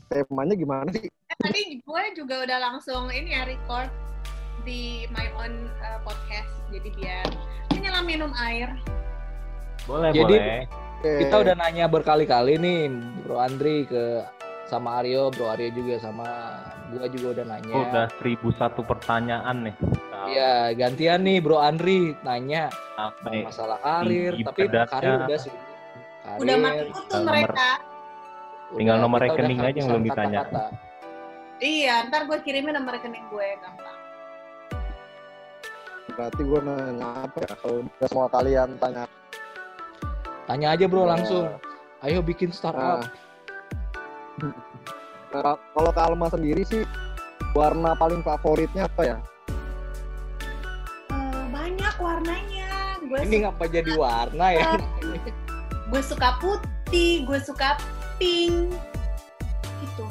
Temanya 0.07 0.55
gimana 0.55 0.87
sih? 0.95 1.11
eh, 1.11 1.37
tadi 1.43 1.83
gue 1.83 2.03
juga 2.15 2.47
udah 2.47 2.57
langsung 2.71 3.11
ini 3.11 3.35
ya 3.35 3.43
record 3.43 3.91
di 4.63 5.03
my 5.11 5.27
own 5.35 5.67
uh, 5.83 5.99
podcast. 6.07 6.55
Jadi 6.71 6.89
biar 6.95 7.27
nyala 7.75 8.01
minum 8.07 8.31
air. 8.39 8.71
Boleh, 9.87 10.11
Jadi, 10.11 10.35
boleh. 10.35 10.61
Oke. 10.97 11.11
Kita 11.23 11.35
udah 11.39 11.55
nanya 11.55 11.85
berkali-kali 11.85 12.57
nih 12.57 12.89
Bro 13.21 13.37
Andri 13.37 13.85
ke 13.85 14.25
sama 14.65 14.99
Aryo, 14.99 15.29
Bro 15.31 15.47
Aryo 15.47 15.69
juga 15.71 15.95
sama 16.01 16.27
gua 16.89 17.05
juga 17.07 17.27
udah 17.33 17.45
nanya. 17.47 17.71
Oh, 17.71 17.83
udah 17.85 18.05
seribu 18.17 18.49
satu 18.51 18.81
pertanyaan 18.83 19.63
nih. 19.63 19.75
Iya, 20.27 20.53
gantian 20.73 21.21
nih 21.21 21.37
Bro 21.39 21.57
Andri 21.57 22.17
nanya 22.21 22.67
Sampai 22.97 23.45
masalah 23.45 23.77
karir, 23.79 24.35
tapi 24.41 24.61
badannya. 24.65 24.89
karir 24.89 25.13
udah 25.23 25.39
sih. 25.39 25.53
Karir, 25.53 26.39
Udah 26.43 26.55
mati 26.57 26.83
nomor- 27.07 27.23
mereka. 27.23 27.69
tinggal 28.67 28.97
nomor 28.99 29.19
rekening 29.23 29.59
aja 29.63 29.77
yang 29.79 29.87
belum 29.87 30.03
ditanya. 30.03 30.39
kata-kata. 30.43 30.65
Iya, 31.57 31.95
ntar 32.05 32.21
gue 32.27 32.37
kirimin 32.43 32.73
nomor 32.75 32.99
rekening 32.99 33.23
gue 33.31 33.47
gampang. 33.57 33.97
Berarti 36.11 36.41
gue 36.41 36.59
nanya 36.59 37.07
apa 37.23 37.37
ya? 37.39 37.53
Kalau 37.55 37.75
udah 37.79 38.07
semua 38.09 38.27
kalian 38.27 38.69
tanya. 38.75 39.05
Tanya 40.47 40.71
aja 40.71 40.87
Bro 40.87 41.03
langsung. 41.03 41.51
Ayo 41.99 42.23
bikin 42.23 42.55
startup. 42.55 43.03
Nah, 44.39 44.53
nah, 45.35 45.59
kalau 45.75 45.91
Kak 45.91 46.07
Alma 46.07 46.31
sendiri 46.31 46.63
sih 46.63 46.87
warna 47.51 47.91
paling 47.99 48.23
favoritnya 48.23 48.87
apa 48.87 49.01
ya? 49.03 49.17
Eh, 51.11 51.43
banyak 51.51 51.95
warnanya. 51.99 52.95
Gue 53.03 53.17
Ini 53.27 53.35
ngapa 53.43 53.67
jadi 53.67 53.91
warna 53.99 54.45
ya? 54.55 54.79
gue 55.87 56.01
suka 56.03 56.39
putih, 56.39 57.27
gue 57.27 57.39
suka 57.43 57.75
pink. 58.15 58.71
Gitu. 59.83 60.05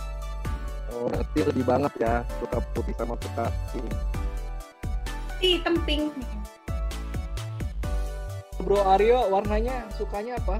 Oh, 0.92 1.08
berarti 1.08 1.40
lebih 1.48 1.64
banget 1.64 1.92
ya 1.96 2.20
suka 2.44 2.60
putih 2.76 2.92
sama 3.00 3.16
suka 3.24 3.48
pink. 3.72 3.88
Hitam 5.40 5.80
pink. 5.88 6.12
Bro 8.56 8.80
Aryo 8.88 9.28
warnanya 9.28 9.84
sukanya 9.94 10.40
apa? 10.40 10.56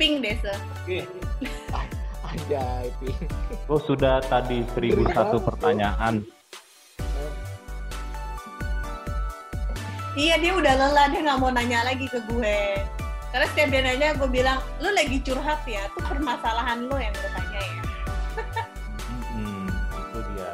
Pink 0.00 0.24
deh, 0.24 0.34
Se. 0.40 0.54
Oke. 0.82 1.04
Anjay, 2.28 2.88
pink. 2.98 3.18
Oh, 3.68 3.78
sudah 3.78 4.18
tadi 4.24 4.64
seribu 4.74 5.04
satu 5.12 5.38
Bro. 5.38 5.54
pertanyaan. 5.54 6.24
Iya, 10.14 10.38
dia 10.38 10.52
udah 10.54 10.74
lelah, 10.78 11.06
dia 11.10 11.20
nggak 11.26 11.38
mau 11.42 11.50
nanya 11.50 11.82
lagi 11.84 12.06
ke 12.06 12.22
gue. 12.30 12.58
Karena 13.34 13.46
setiap 13.50 13.68
dia 13.68 13.82
nanya, 13.82 14.14
gue 14.14 14.30
bilang, 14.30 14.62
lu 14.78 14.94
lagi 14.94 15.18
curhat 15.20 15.66
ya, 15.66 15.90
tuh 15.90 16.06
permasalahan 16.06 16.86
lo 16.86 16.94
yang 16.94 17.10
gue 17.12 17.30
tanya 17.34 17.60
ya. 17.60 17.82
Hmm, 19.34 19.66
itu 19.90 20.18
dia. 20.34 20.52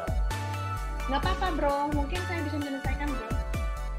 Nggak 1.05 1.19
apa-apa, 1.21 1.47
bro. 1.53 1.75
Mungkin 1.93 2.19
saya 2.25 2.41
bisa 2.41 2.57
menyelesaikan, 2.57 3.05
bro. 3.05 3.27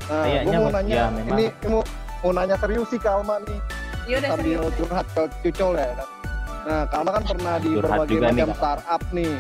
Nah, 0.03 0.23
Kayaknya 0.27 0.51
gue 0.51 0.63
mau 0.67 0.73
nanya 0.75 0.95
ya, 0.99 1.07
memang. 1.15 1.39
ini 1.39 1.45
mau 1.71 1.83
mau 2.23 2.31
nanya 2.31 2.57
serius 2.57 2.87
sih 2.89 2.99
Kak 2.99 3.21
Alma 3.21 3.43
nih 3.43 3.59
Ya 4.03 4.19
udah 4.19 4.31
sambil 4.35 4.59
serius. 4.59 4.75
curhat 4.79 5.07
ke 5.15 5.23
Cucol 5.43 5.73
ya 5.79 5.91
kan. 5.95 6.09
Nah, 6.63 6.83
Kak 6.87 6.99
Alma 6.99 7.11
kan 7.15 7.25
pernah 7.27 7.55
di 7.59 7.71
Curhat 7.71 7.91
berbagai 8.03 8.15
nih, 8.15 8.23
macam 8.27 8.49
Kak. 8.49 8.59
startup 8.59 9.03
nih. 9.11 9.35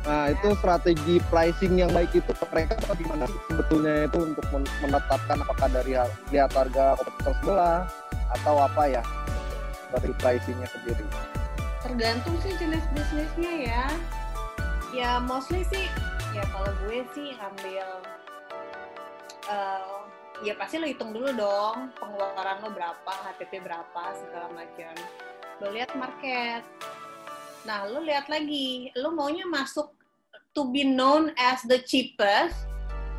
Nah, 0.00 0.24
itu 0.30 0.48
strategi 0.56 1.14
pricing 1.26 1.72
yang 1.76 1.90
baik 1.90 2.10
itu 2.14 2.32
mereka 2.48 2.72
bagaimana 2.86 3.24
sih 3.26 3.40
sebetulnya 3.50 3.94
itu 4.06 4.18
untuk 4.24 4.46
men- 4.48 4.74
menetapkan 4.80 5.36
apakah 5.42 5.68
dari 5.68 5.92
lihat 6.30 6.50
harga 6.50 6.96
kompetitor 6.96 7.34
sebelah 7.36 7.78
atau 8.30 8.54
apa 8.62 8.82
ya 8.88 9.02
dari 9.90 10.10
pricingnya 10.16 10.68
sendiri. 10.70 11.04
Tergantung 11.82 12.36
sih 12.40 12.54
jenis 12.56 12.84
bisnisnya 12.94 13.52
ya. 13.66 13.84
Ya 14.90 15.10
mostly 15.18 15.66
sih, 15.66 15.86
ya 16.30 16.42
kalau 16.50 16.70
gue 16.86 17.02
sih 17.10 17.34
ambil 17.38 17.86
eh, 19.46 19.98
ya 20.40 20.56
pasti 20.56 20.80
lo 20.80 20.88
hitung 20.88 21.12
dulu 21.12 21.36
dong 21.36 21.92
pengeluaran 22.00 22.64
lo 22.64 22.72
berapa, 22.72 23.12
HTP 23.32 23.60
berapa, 23.60 24.02
segala 24.16 24.48
macam. 24.52 24.94
Lo 25.60 25.68
lihat 25.68 25.92
market. 25.92 26.64
Nah, 27.68 27.84
lo 27.84 28.00
lihat 28.00 28.32
lagi, 28.32 28.88
lo 28.96 29.12
maunya 29.12 29.44
masuk 29.44 29.92
to 30.56 30.64
be 30.72 30.82
known 30.82 31.36
as 31.36 31.60
the 31.68 31.78
cheapest, 31.84 32.56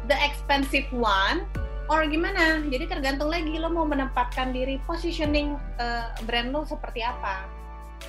the 0.10 0.18
expensive 0.26 0.90
one, 0.90 1.46
or 1.88 2.02
gimana? 2.10 2.66
Jadi 2.66 2.90
tergantung 2.90 3.30
lagi 3.30 3.62
lo 3.62 3.70
mau 3.70 3.86
menempatkan 3.86 4.50
diri 4.50 4.82
positioning 4.90 5.56
uh, 5.78 6.10
brand 6.26 6.50
lo 6.50 6.66
seperti 6.66 7.06
apa. 7.06 7.46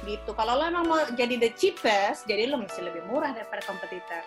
Gitu. 0.08 0.32
Kalau 0.32 0.56
lo 0.56 0.64
emang 0.64 0.88
mau 0.88 1.00
jadi 1.12 1.36
the 1.36 1.52
cheapest, 1.52 2.24
jadi 2.24 2.48
lo 2.48 2.64
mesti 2.64 2.80
lebih 2.80 3.04
murah 3.12 3.36
daripada 3.36 3.60
kompetitor. 3.68 4.24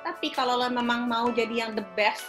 Tapi 0.00 0.32
kalau 0.32 0.56
lo 0.56 0.72
memang 0.72 1.04
mau 1.04 1.28
jadi 1.28 1.68
yang 1.68 1.76
the 1.76 1.84
best, 1.92 2.24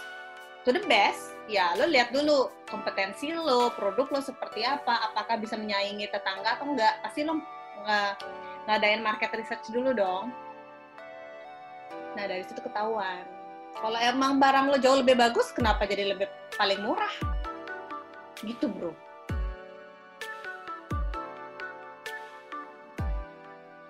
to 0.62 0.70
the 0.70 0.82
best, 0.86 1.34
ya 1.50 1.74
lo 1.74 1.90
lihat 1.90 2.14
dulu 2.14 2.50
kompetensi 2.70 3.34
lo, 3.34 3.74
produk 3.74 4.06
lo 4.14 4.20
seperti 4.22 4.62
apa, 4.62 5.10
apakah 5.10 5.34
bisa 5.38 5.58
menyaingi 5.58 6.06
tetangga 6.06 6.58
atau 6.58 6.70
enggak. 6.70 7.02
Pasti 7.02 7.26
lo 7.26 7.42
nggak 7.82 8.12
ngadain 8.70 9.02
market 9.02 9.30
research 9.34 9.66
dulu 9.74 9.90
dong. 9.90 10.30
Nah 12.14 12.24
dari 12.30 12.46
situ 12.46 12.62
ketahuan. 12.62 13.26
Kalau 13.72 13.98
emang 13.98 14.38
barang 14.38 14.70
lo 14.70 14.78
jauh 14.78 15.00
lebih 15.00 15.18
bagus, 15.18 15.50
kenapa 15.50 15.88
jadi 15.88 16.14
lebih 16.14 16.28
paling 16.54 16.78
murah? 16.84 17.10
Gitu 18.44 18.70
bro. 18.70 18.94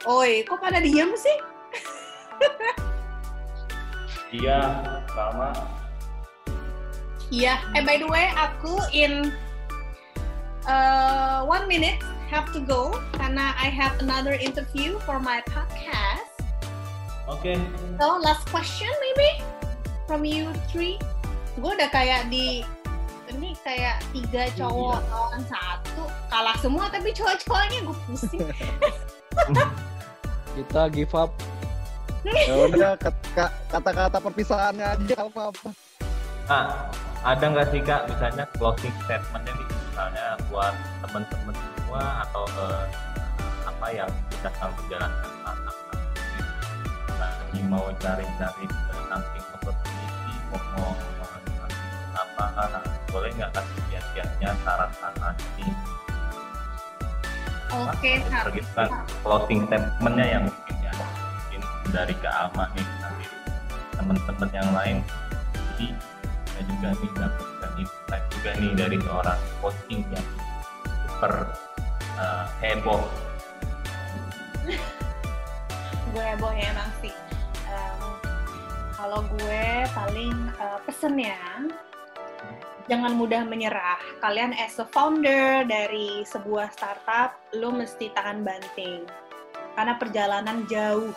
Oi, 0.03 0.43
kok 0.43 0.59
pada 0.59 0.81
diem 0.81 1.13
sih? 1.15 1.37
Iya, 4.33 4.65
sama. 5.13 5.53
Iya. 7.33 7.65
Eh 7.73 7.81
by 7.81 7.97
the 7.97 8.05
way, 8.05 8.29
aku 8.37 8.77
in 8.93 9.33
uh, 10.69 11.43
one 11.49 11.65
minute 11.65 11.97
have 12.29 12.53
to 12.53 12.61
go 12.61 12.93
karena 13.17 13.57
I 13.57 13.73
have 13.73 13.97
another 14.01 14.37
interview 14.37 15.01
for 15.09 15.17
my 15.17 15.41
podcast. 15.49 16.29
Oke. 17.25 17.57
So 17.97 18.21
last 18.21 18.45
question 18.53 18.93
maybe 19.01 19.41
from 20.05 20.29
you 20.29 20.53
three. 20.69 21.01
Gue 21.57 21.73
udah 21.73 21.89
kayak 21.89 22.29
di 22.29 22.65
ini 23.33 23.57
kayak 23.65 24.05
tiga 24.13 24.53
cowok 24.53 25.01
Iya. 25.01 25.09
lawan 25.09 25.43
satu 25.49 26.05
kalah 26.29 26.57
semua 26.61 26.85
tapi 26.93 27.17
cowok-cowoknya 27.17 27.79
gue 27.81 27.97
pusing. 28.05 28.45
Kita 30.53 30.83
give 30.93 31.15
up. 31.17 31.33
Ya 32.23 32.55
udah 32.71 32.95
kat- 33.01 33.25
ka- 33.35 33.55
kata-kata 33.67 34.23
perpisahannya 34.23 34.87
aja 34.95 35.27
apa 35.27 35.51
Nah, 36.51 36.91
ada 37.23 37.45
nggak 37.47 37.69
sih 37.71 37.81
kak 37.83 38.11
misalnya 38.11 38.45
closing 38.59 38.95
statementnya 39.07 39.55
nih 39.55 39.69
misalnya 39.71 40.27
buat 40.51 40.75
teman-teman 41.07 41.55
semua 41.55 42.03
atau 42.27 42.45
eh, 42.59 42.85
apa 43.71 43.87
yang 43.95 44.11
sudah 44.35 44.53
kamu 44.59 44.81
jalankan 44.91 45.31
startup 45.39 45.77
lagi 47.23 47.61
mau 47.71 47.87
cari-cari 48.03 48.67
something 49.07 49.47
opportunity 49.55 50.35
mau 50.51 50.91
apa 52.43 52.91
boleh 53.13 53.31
nggak 53.37 53.51
kasih 53.53 53.81
kiat-kiatnya 53.93 54.51
saran-saran 54.65 55.37
ini? 55.61 55.73
Oke, 57.73 58.13
Kak. 58.29 58.49
Terus 58.49 58.55
kita 58.65 58.85
closing 59.21 59.61
statementnya 59.69 60.27
yang 60.27 60.43
mungkin 60.49 60.77
ya 60.81 60.93
mungkin 60.97 61.61
dari 61.93 62.15
Kak 62.21 62.35
Alma 62.35 62.65
nih 62.73 62.87
nanti 63.01 63.27
teman-teman 63.97 64.49
yang 64.53 64.71
lain. 64.73 64.97
Jadi 65.53 65.87
juga 66.67 66.89
nih 66.97 67.11
dapatkan 67.19 67.71
insight 67.79 68.25
juga 68.35 68.51
nih 68.59 68.73
dari 68.79 68.97
seorang 69.01 69.41
coaching 69.61 70.03
yang 70.11 70.27
super 71.07 71.33
eh, 72.19 72.45
heboh 72.63 73.05
gue 76.13 76.21
heboh 76.21 76.53
ya 76.53 76.69
emang 76.77 76.93
sih. 77.01 77.15
Em, 77.73 78.01
kalau 78.93 79.25
gue 79.33 79.65
paling 79.97 80.37
eh, 80.61 80.79
pesen 80.85 81.17
ya, 81.17 81.41
jangan 82.85 83.17
mudah 83.17 83.49
menyerah. 83.49 84.01
Kalian 84.21 84.53
as 84.53 84.77
a 84.77 84.85
founder 84.85 85.65
dari 85.65 86.21
sebuah 86.29 86.69
startup, 86.77 87.41
lo 87.57 87.73
mesti 87.73 88.13
tahan 88.13 88.45
banting. 88.45 89.09
Karena 89.73 89.97
perjalanan 89.97 90.69
jauh 90.69 91.17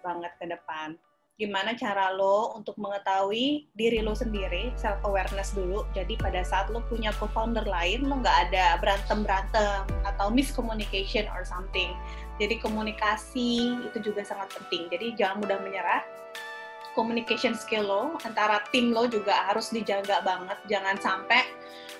banget 0.00 0.32
ke 0.40 0.48
depan. 0.48 0.96
Gimana 1.42 1.74
cara 1.74 2.14
lo 2.14 2.54
untuk 2.54 2.78
mengetahui 2.78 3.66
diri 3.74 3.98
lo 3.98 4.14
sendiri, 4.14 4.70
self 4.78 5.02
awareness 5.02 5.50
dulu. 5.50 5.82
Jadi 5.90 6.14
pada 6.14 6.46
saat 6.46 6.70
lo 6.70 6.86
punya 6.86 7.10
co-founder 7.18 7.66
lain, 7.66 8.06
lo 8.06 8.22
nggak 8.22 8.38
ada 8.46 8.78
berantem-berantem 8.78 9.82
atau 10.06 10.30
miscommunication 10.30 11.26
or 11.34 11.42
something. 11.42 11.98
Jadi 12.38 12.62
komunikasi 12.62 13.74
itu 13.90 13.98
juga 13.98 14.22
sangat 14.22 14.54
penting. 14.54 14.86
Jadi 14.94 15.18
jangan 15.18 15.42
mudah 15.42 15.58
menyerah. 15.66 16.06
Communication 16.94 17.58
skill 17.58 17.90
lo 17.90 18.14
antara 18.22 18.62
tim 18.70 18.94
lo 18.94 19.10
juga 19.10 19.50
harus 19.50 19.74
dijaga 19.74 20.22
banget. 20.22 20.62
Jangan 20.70 20.94
sampai 21.02 21.42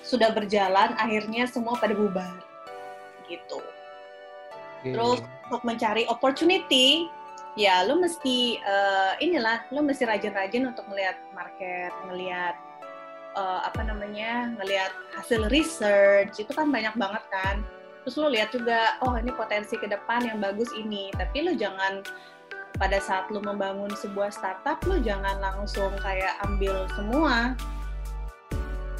sudah 0.07 0.31
berjalan 0.31 0.95
akhirnya 0.95 1.51
semua 1.51 1.75
pada 1.75 1.91
bubar. 1.91 2.31
Gitu. 3.27 3.59
Terus 4.87 5.19
untuk 5.51 5.67
mencari 5.67 6.07
opportunity, 6.07 7.11
ya 7.53 7.85
lo 7.85 8.01
mesti 8.01 8.57
eh, 8.57 9.13
inilah 9.21 9.69
lo 9.69 9.85
mesti 9.85 10.03
rajin-rajin 10.09 10.69
untuk 10.69 10.85
melihat 10.89 11.17
market, 11.37 11.93
ngelihat 12.09 12.55
eh, 13.37 13.59
apa 13.65 13.81
namanya, 13.85 14.53
ngelihat 14.57 14.91
hasil 15.17 15.49
research 15.53 16.41
itu 16.41 16.51
kan 16.53 16.69
banyak 16.73 16.93
banget 16.97 17.23
kan. 17.29 17.61
Terus 18.03 18.19
lo 18.19 18.27
lihat 18.27 18.51
juga, 18.51 18.99
oh 19.07 19.15
ini 19.15 19.31
potensi 19.31 19.79
ke 19.79 19.87
depan 19.87 20.27
yang 20.27 20.43
bagus 20.43 20.67
ini. 20.75 21.07
Tapi 21.15 21.47
lo 21.47 21.55
jangan 21.55 22.03
pada 22.75 22.99
saat 22.99 23.31
lo 23.31 23.39
membangun 23.39 23.93
sebuah 23.95 24.33
startup, 24.33 24.81
lo 24.83 24.99
jangan 24.99 25.39
langsung 25.39 25.93
kayak 26.03 26.35
ambil 26.43 26.83
semua. 26.97 27.55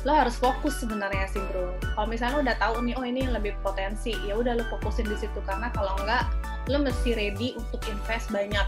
Lo 0.04 0.12
harus 0.12 0.36
fokus 0.36 0.84
sebenarnya 0.84 1.32
sih 1.32 1.40
bro. 1.48 1.72
Kalau 1.96 2.08
misalnya 2.08 2.34
lo 2.36 2.42
udah 2.44 2.58
tahu 2.60 2.76
nih, 2.84 2.96
oh 3.00 3.06
ini 3.08 3.24
lebih 3.24 3.56
potensi, 3.64 4.12
ya 4.28 4.36
udah 4.36 4.60
lo 4.60 4.64
fokusin 4.68 5.08
di 5.08 5.16
situ. 5.16 5.40
Karena 5.48 5.72
kalau 5.72 5.96
enggak 6.04 6.28
lo 6.68 6.84
mesti 6.84 7.16
ready 7.16 7.56
untuk 7.56 7.80
invest 7.88 8.28
banyak 8.28 8.68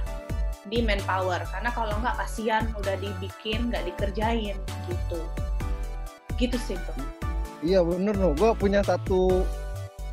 di 0.65 0.79
manpower. 0.79 1.43
Karena 1.51 1.69
kalau 1.75 1.95
nggak 1.99 2.15
kasihan 2.17 2.71
udah 2.79 2.95
dibikin 2.97 3.67
nggak 3.67 3.83
dikerjain 3.85 4.55
gitu. 4.87 5.19
Gitu 6.35 6.57
sih 6.59 6.75
bro 6.87 6.99
Iya 7.63 7.79
bener 7.81 8.13
loh, 8.13 8.35
gue 8.35 8.51
punya 8.55 8.83
satu 8.83 9.43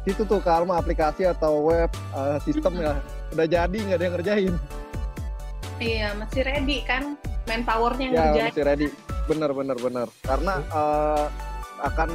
itu 0.03 0.23
tuh 0.25 0.43
Karma 0.43 0.79
aplikasi 0.79 1.23
atau 1.23 1.71
web 1.71 1.91
eh, 2.15 2.39
sistem 2.43 2.83
ya. 2.83 2.99
Udah 3.31 3.47
jadi 3.47 3.71
nggak 3.79 3.99
ada 3.99 4.05
yang 4.05 4.15
ngerjain. 4.19 4.55
iya 5.79 6.09
mesti 6.15 6.47
ready 6.47 6.83
kan 6.83 7.19
manpowernya 7.45 8.05
yang 8.07 8.15
Ya 8.15 8.23
ngerjain. 8.25 8.51
masih 8.51 8.65
ready, 8.65 8.87
bener 9.27 9.51
bener 9.53 9.77
bener. 9.79 10.09
Karena 10.23 10.59
eh, 10.61 11.27
akan 11.83 12.11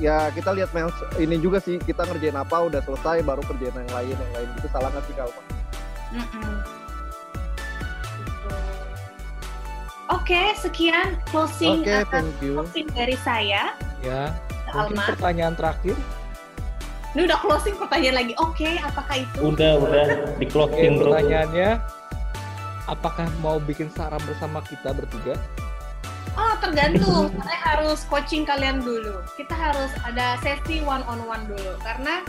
ya 0.00 0.32
kita 0.32 0.56
lihat 0.56 0.72
mail- 0.72 0.92
ini 1.16 1.36
juga 1.36 1.60
sih 1.60 1.76
kita 1.76 2.08
ngerjain 2.08 2.36
apa 2.36 2.56
udah 2.68 2.80
selesai 2.80 3.20
baru 3.20 3.44
kerjain 3.44 3.76
yang 3.76 3.92
lain 3.92 4.16
yang 4.16 4.32
lain 4.32 4.48
itu 4.56 4.68
salah 4.72 4.88
nggak 4.88 5.04
sih 5.04 5.14
Karma? 5.16 5.42
Mm-mm. 6.10 6.52
Gitu. 8.16 8.50
Oke, 10.10 10.42
sekian 10.58 11.14
closing 11.30 11.86
uh, 11.86 12.02
thank 12.10 12.32
you. 12.42 12.58
closing 12.58 12.88
dari 12.90 13.14
saya, 13.22 13.78
Ya, 14.02 14.34
mungkin 14.72 14.96
Alma. 14.98 15.12
pertanyaan 15.14 15.54
terakhir. 15.54 15.94
Ini 17.14 17.26
udah 17.30 17.38
closing 17.42 17.74
pertanyaan 17.78 18.16
lagi. 18.22 18.34
Oke, 18.38 18.78
apakah 18.80 19.16
itu? 19.22 19.38
udah 19.42 19.72
udah 19.78 20.04
di 20.38 20.46
closing 20.50 20.98
bro 20.98 21.14
pertanyaannya, 21.14 21.78
apakah 22.86 23.26
mau 23.38 23.62
bikin 23.62 23.86
sarap 23.94 24.18
bersama 24.26 24.62
kita 24.66 24.90
bertiga? 24.90 25.38
Oh, 26.38 26.54
tergantung. 26.62 27.34
Saya 27.42 27.60
harus 27.74 28.06
coaching 28.06 28.46
kalian 28.46 28.82
dulu. 28.84 29.22
Kita 29.34 29.54
harus 29.54 29.90
ada 30.06 30.38
sesi 30.44 30.82
one 30.84 31.02
on 31.10 31.22
one 31.26 31.44
dulu 31.50 31.74
karena 31.82 32.22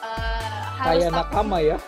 uh, 0.00 0.62
harus 0.80 1.04
Kayak 1.04 1.12
nakama 1.12 1.58
ya? 1.60 1.78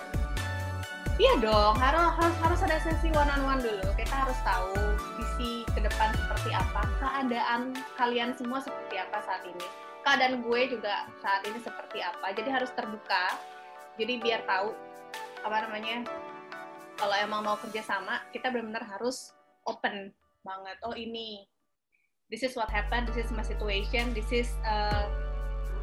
Iya 1.21 1.37
dong, 1.45 1.77
harus 1.77 2.17
harus 2.17 2.37
harus 2.41 2.61
ada 2.65 2.77
sesi 2.81 3.13
one 3.13 3.29
on 3.29 3.43
one 3.45 3.61
dulu. 3.61 3.93
Kita 3.93 4.25
harus 4.25 4.39
tahu 4.41 4.73
visi 5.21 5.69
ke 5.69 5.85
depan 5.85 6.17
seperti 6.17 6.57
apa, 6.57 6.81
keadaan 6.97 7.77
kalian 8.01 8.33
semua 8.41 8.65
seperti 8.65 8.97
apa 8.97 9.21
saat 9.29 9.45
ini. 9.45 9.67
Keadaan 10.01 10.41
gue 10.41 10.61
juga 10.73 11.05
saat 11.21 11.45
ini 11.45 11.61
seperti 11.61 12.01
apa. 12.01 12.33
Jadi 12.33 12.49
harus 12.49 12.73
terbuka. 12.73 13.37
Jadi 14.01 14.17
biar 14.17 14.49
tahu 14.49 14.73
apa 15.45 15.69
namanya. 15.69 16.09
Kalau 16.97 17.17
emang 17.17 17.41
mau 17.45 17.57
kerja 17.57 17.81
sama, 17.81 18.21
kita 18.29 18.53
benar-benar 18.53 18.85
harus 18.85 19.33
open 19.65 20.13
banget. 20.43 20.77
Oh 20.83 20.95
ini, 20.95 21.45
this 22.29 22.43
is 22.43 22.57
what 22.57 22.69
happened, 22.69 23.09
this 23.09 23.19
is 23.21 23.31
my 23.33 23.45
situation, 23.45 24.13
this 24.13 24.29
is 24.31 24.49
uh, 24.65 25.07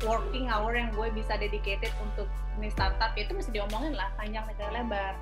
working 0.06 0.46
hour 0.50 0.78
yang 0.78 0.94
gue 0.94 1.10
bisa 1.14 1.38
dedicated 1.42 1.90
untuk 2.02 2.30
ini 2.58 2.70
startup 2.74 3.14
ya 3.14 3.26
itu 3.26 3.34
mesti 3.38 3.50
diomongin 3.54 3.94
lah 3.94 4.10
panjang 4.18 4.46
lebar 4.46 4.70
lebar 4.74 5.14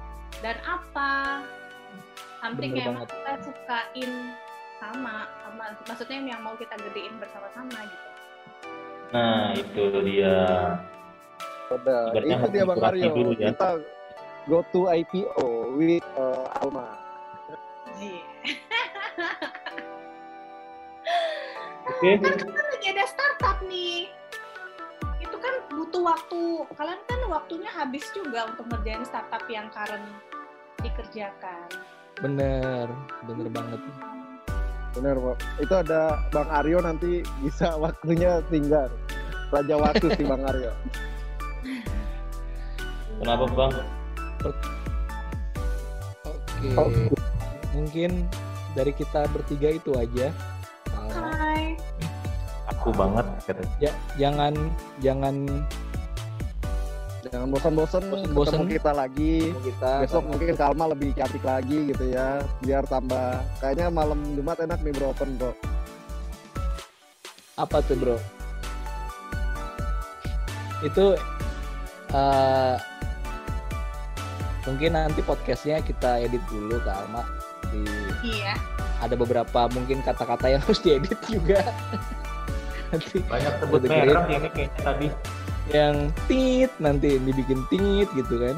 dan 0.44 0.56
apa 0.68 1.44
something 2.44 2.72
Bener 2.76 2.84
yang 2.84 2.96
banget. 3.00 3.12
kita 3.12 3.32
sukain 3.44 4.12
sama 4.80 5.28
sama 5.44 5.64
maksudnya 5.88 6.20
yang 6.36 6.42
mau 6.44 6.56
kita 6.60 6.76
gedein 6.80 7.16
bersama-sama 7.20 7.88
gitu 7.88 8.08
Nah, 9.14 9.54
itu 9.56 9.84
dia. 10.04 10.36
Udah, 11.72 12.12
Ibaratnya 12.12 12.36
itu 12.36 12.50
dia 12.52 12.64
Bang 12.68 12.82
Aryo. 12.84 13.10
dulu 13.16 13.32
ya. 13.38 13.54
Kita 13.54 13.70
go 14.50 14.60
to 14.76 14.92
IPO 14.92 15.48
with 15.78 16.04
uh, 16.20 16.60
Alma. 16.60 17.00
Iya. 17.96 18.20
Oke. 21.86 22.18
kan 22.18 22.34
kita 22.36 22.62
lagi 22.66 22.88
ada 22.92 23.06
startup 23.08 23.58
nih 23.70 24.10
itu 25.22 25.38
kan 25.38 25.54
butuh 25.72 26.02
waktu 26.02 26.42
kalian 26.76 27.02
kan 27.06 27.20
waktunya 27.30 27.70
habis 27.72 28.04
juga 28.12 28.50
untuk 28.52 28.68
ngerjain 28.74 29.06
startup 29.06 29.46
yang 29.48 29.70
current 29.72 30.04
dikerjakan 30.82 31.70
Bener, 32.24 32.88
bener 33.28 33.48
banget. 33.52 33.80
Bener, 34.96 35.16
Pak. 35.20 35.38
Itu 35.60 35.74
ada 35.76 36.24
Bang 36.32 36.48
Aryo 36.48 36.80
nanti 36.80 37.20
bisa 37.44 37.76
waktunya 37.84 38.40
tinggal. 38.48 38.88
Raja 39.52 39.76
waktu 39.76 40.16
sih 40.16 40.24
Bang 40.24 40.48
Aryo. 40.48 40.72
Kenapa 43.20 43.46
bang? 43.48 43.72
Oke. 44.44 44.68
Oh. 46.76 46.92
Mungkin 47.76 48.28
dari 48.76 48.92
kita 48.92 49.26
bertiga 49.32 49.72
itu 49.72 49.96
aja. 49.96 50.30
Hai 51.10 51.80
Aku 52.68 52.92
banget 52.92 53.26
katanya. 53.48 53.72
Ja- 53.80 54.00
jangan 54.16 54.54
jangan 55.00 55.36
Jangan 57.26 57.50
bosan-bosan 57.50 58.04
Bosan-bosan. 58.06 58.54
ketemu 58.54 58.66
kita 58.78 58.92
lagi. 58.94 59.34
kita 59.66 59.92
Besok 60.06 60.24
mungkin 60.30 60.54
Kalma 60.54 60.86
lebih 60.94 61.10
cantik 61.18 61.42
lagi 61.42 61.90
gitu 61.90 62.06
ya. 62.06 62.38
Biar 62.62 62.86
tambah 62.86 63.42
kayaknya 63.58 63.90
malam 63.90 64.22
Jumat 64.38 64.62
enak 64.62 64.78
nih 64.80 64.94
bro 64.94 65.10
open 65.10 65.34
bro. 65.36 65.52
apa 67.56 67.80
tuh 67.82 67.98
bro? 67.98 68.18
Itu 70.86 71.18
eh, 72.14 72.76
mungkin 74.64 74.92
nanti 74.94 75.24
podcastnya 75.26 75.82
kita 75.82 76.22
edit 76.22 76.44
dulu 76.46 76.78
ke 76.78 76.92
Alma. 76.94 77.26
Di, 77.74 77.82
iya 78.26 78.54
ada 78.98 79.14
beberapa 79.14 79.68
mungkin 79.70 80.02
kata-kata 80.02 80.50
yang 80.50 80.62
harus 80.66 80.80
diedit 80.80 81.20
juga. 81.28 81.62
nanti 82.90 83.20
Banyak 83.22 83.54
sebut 83.60 83.82
merek 83.86 84.18
ini 84.32 84.50
kayaknya 84.50 84.82
tadi. 84.82 85.08
yang 85.70 85.96
tit 86.26 86.72
nanti 86.78 87.18
dibikin 87.20 87.60
tit 87.68 88.08
gitu 88.12 88.36
kan. 88.40 88.56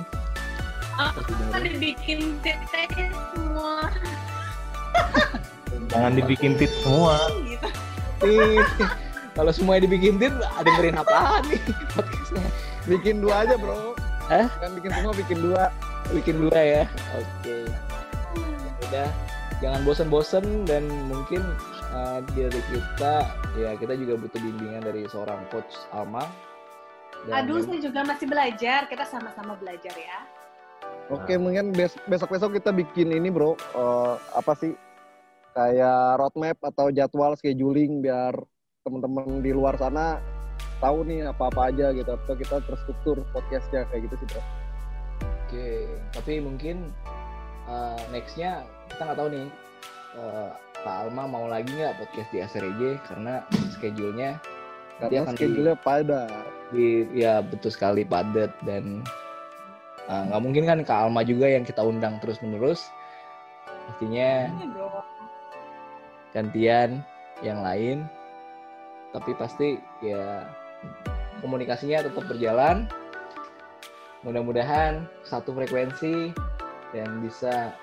Ah, 0.95 1.11
didengerin. 1.20 1.61
dibikin 1.74 2.20
titik 2.41 2.89
semua 3.34 3.88
Jangan 5.91 6.11
dibikin 6.15 6.51
tit 6.55 6.72
semua. 6.82 7.18
gitu 7.43 7.70
Tit. 8.18 8.68
Kalau 9.34 9.53
semuanya 9.53 9.86
dibikin 9.86 10.18
tit, 10.18 10.34
dengerin 10.34 10.97
apaan 10.97 11.45
nih 11.45 11.61
podcastnya? 11.93 12.45
Bikin 12.86 13.22
dua 13.22 13.45
aja 13.45 13.55
bro. 13.55 13.93
Hah? 14.26 14.47
Kan 14.57 14.74
bikin 14.74 14.91
semua 14.91 15.13
bikin 15.13 15.38
dua. 15.39 15.63
bikin 16.07 16.39
dua 16.39 16.55
ya 16.55 16.84
oke 17.11 17.68
udah 18.88 19.09
jangan 19.58 19.82
bosen-bosen 19.82 20.45
dan 20.70 20.86
mungkin 21.10 21.41
uh, 21.89 22.22
dari 22.38 22.62
kita 22.70 23.26
ya 23.58 23.74
kita 23.78 23.93
juga 23.97 24.14
butuh 24.22 24.38
bimbingan 24.38 24.86
dari 24.86 25.10
seorang 25.10 25.41
coach 25.49 25.74
Alma. 25.89 26.26
Dan- 27.26 27.49
aduh 27.49 27.66
saya 27.66 27.82
juga 27.82 28.05
masih 28.05 28.30
belajar. 28.30 28.86
Kita 28.86 29.03
sama-sama 29.10 29.58
belajar 29.58 29.93
ya. 29.97 30.20
Oke 31.10 31.39
mungkin 31.39 31.72
bes- 31.74 31.97
besok-besok 32.05 32.62
kita 32.62 32.70
bikin 32.70 33.10
ini 33.10 33.34
bro. 33.34 33.55
eh, 33.55 34.14
apa 34.36 34.53
sih? 34.53 34.76
Kayak 35.58 36.22
roadmap 36.22 36.58
atau 36.62 36.93
jadwal 36.93 37.34
scheduling 37.34 38.05
biar 38.05 38.38
teman-teman 38.86 39.41
di 39.41 39.49
luar 39.49 39.74
sana 39.82 40.22
tahu 40.78 41.01
nih 41.01 41.26
apa-apa 41.34 41.74
aja 41.74 41.89
gitu. 41.97 42.14
Atau 42.14 42.38
kita 42.38 42.62
terstruktur 42.62 43.26
podcastnya 43.34 43.89
kayak 43.89 44.05
gitu 44.05 44.16
sih 44.22 44.28
bro. 44.30 44.43
oke 45.47 45.68
tapi 46.14 46.43
mungkin 46.43 46.91
uh, 47.68 47.99
nextnya 48.09 48.63
kita 48.89 49.01
nggak 49.03 49.20
tahu 49.20 49.30
nih 49.32 49.47
uh, 50.18 50.49
Pak 50.84 50.95
Alma 51.07 51.24
mau 51.28 51.45
lagi 51.49 51.70
nggak 51.74 51.99
podcast 51.99 52.30
di 52.32 52.39
ASRJ 52.39 52.82
karena 53.11 53.43
schedule-nya 53.76 54.39
Karena 54.97 55.26
akan 55.26 55.34
di- 55.34 55.39
schedule-nya 55.39 55.76
pada. 55.84 56.24
di 56.68 57.07
ya 57.15 57.39
betul 57.39 57.72
sekali 57.72 58.03
padat. 58.03 58.51
Dan 58.68 59.01
uh, 60.07 60.24
nggak 60.32 60.41
mungkin 60.43 60.63
kan 60.68 60.80
Kak 60.84 61.07
Alma 61.07 61.24
juga 61.24 61.47
yang 61.47 61.63
kita 61.63 61.80
undang 61.84 62.20
terus 62.20 62.39
menerus 62.43 62.88
pastinya 63.88 64.51
Iya 64.51 65.01
gantian 66.36 67.01
yang 67.41 67.63
lain. 67.63 68.05
Tapi 69.15 69.32
pasti 69.39 69.80
ya 70.03 70.45
komunikasinya 71.41 72.05
tetap 72.05 72.28
berjalan. 72.28 72.86
Mudah-mudahan 74.22 75.07
satu 75.24 75.55
frekuensi 75.55 76.36
dan 76.96 77.20
bisa 77.20 77.74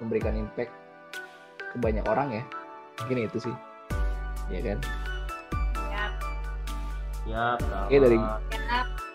memberikan 0.00 0.34
impact 0.34 0.72
ke 1.58 1.76
banyak 1.80 2.04
orang 2.06 2.40
ya. 2.40 2.44
Mungkin 3.02 3.26
itu 3.26 3.50
sih. 3.50 3.56
Ya 4.52 4.60
kan? 4.60 4.78
Ya 5.90 6.04
Ya, 7.24 7.44
Oke, 7.88 7.96
dari- 7.96 8.20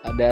ada 0.02 0.28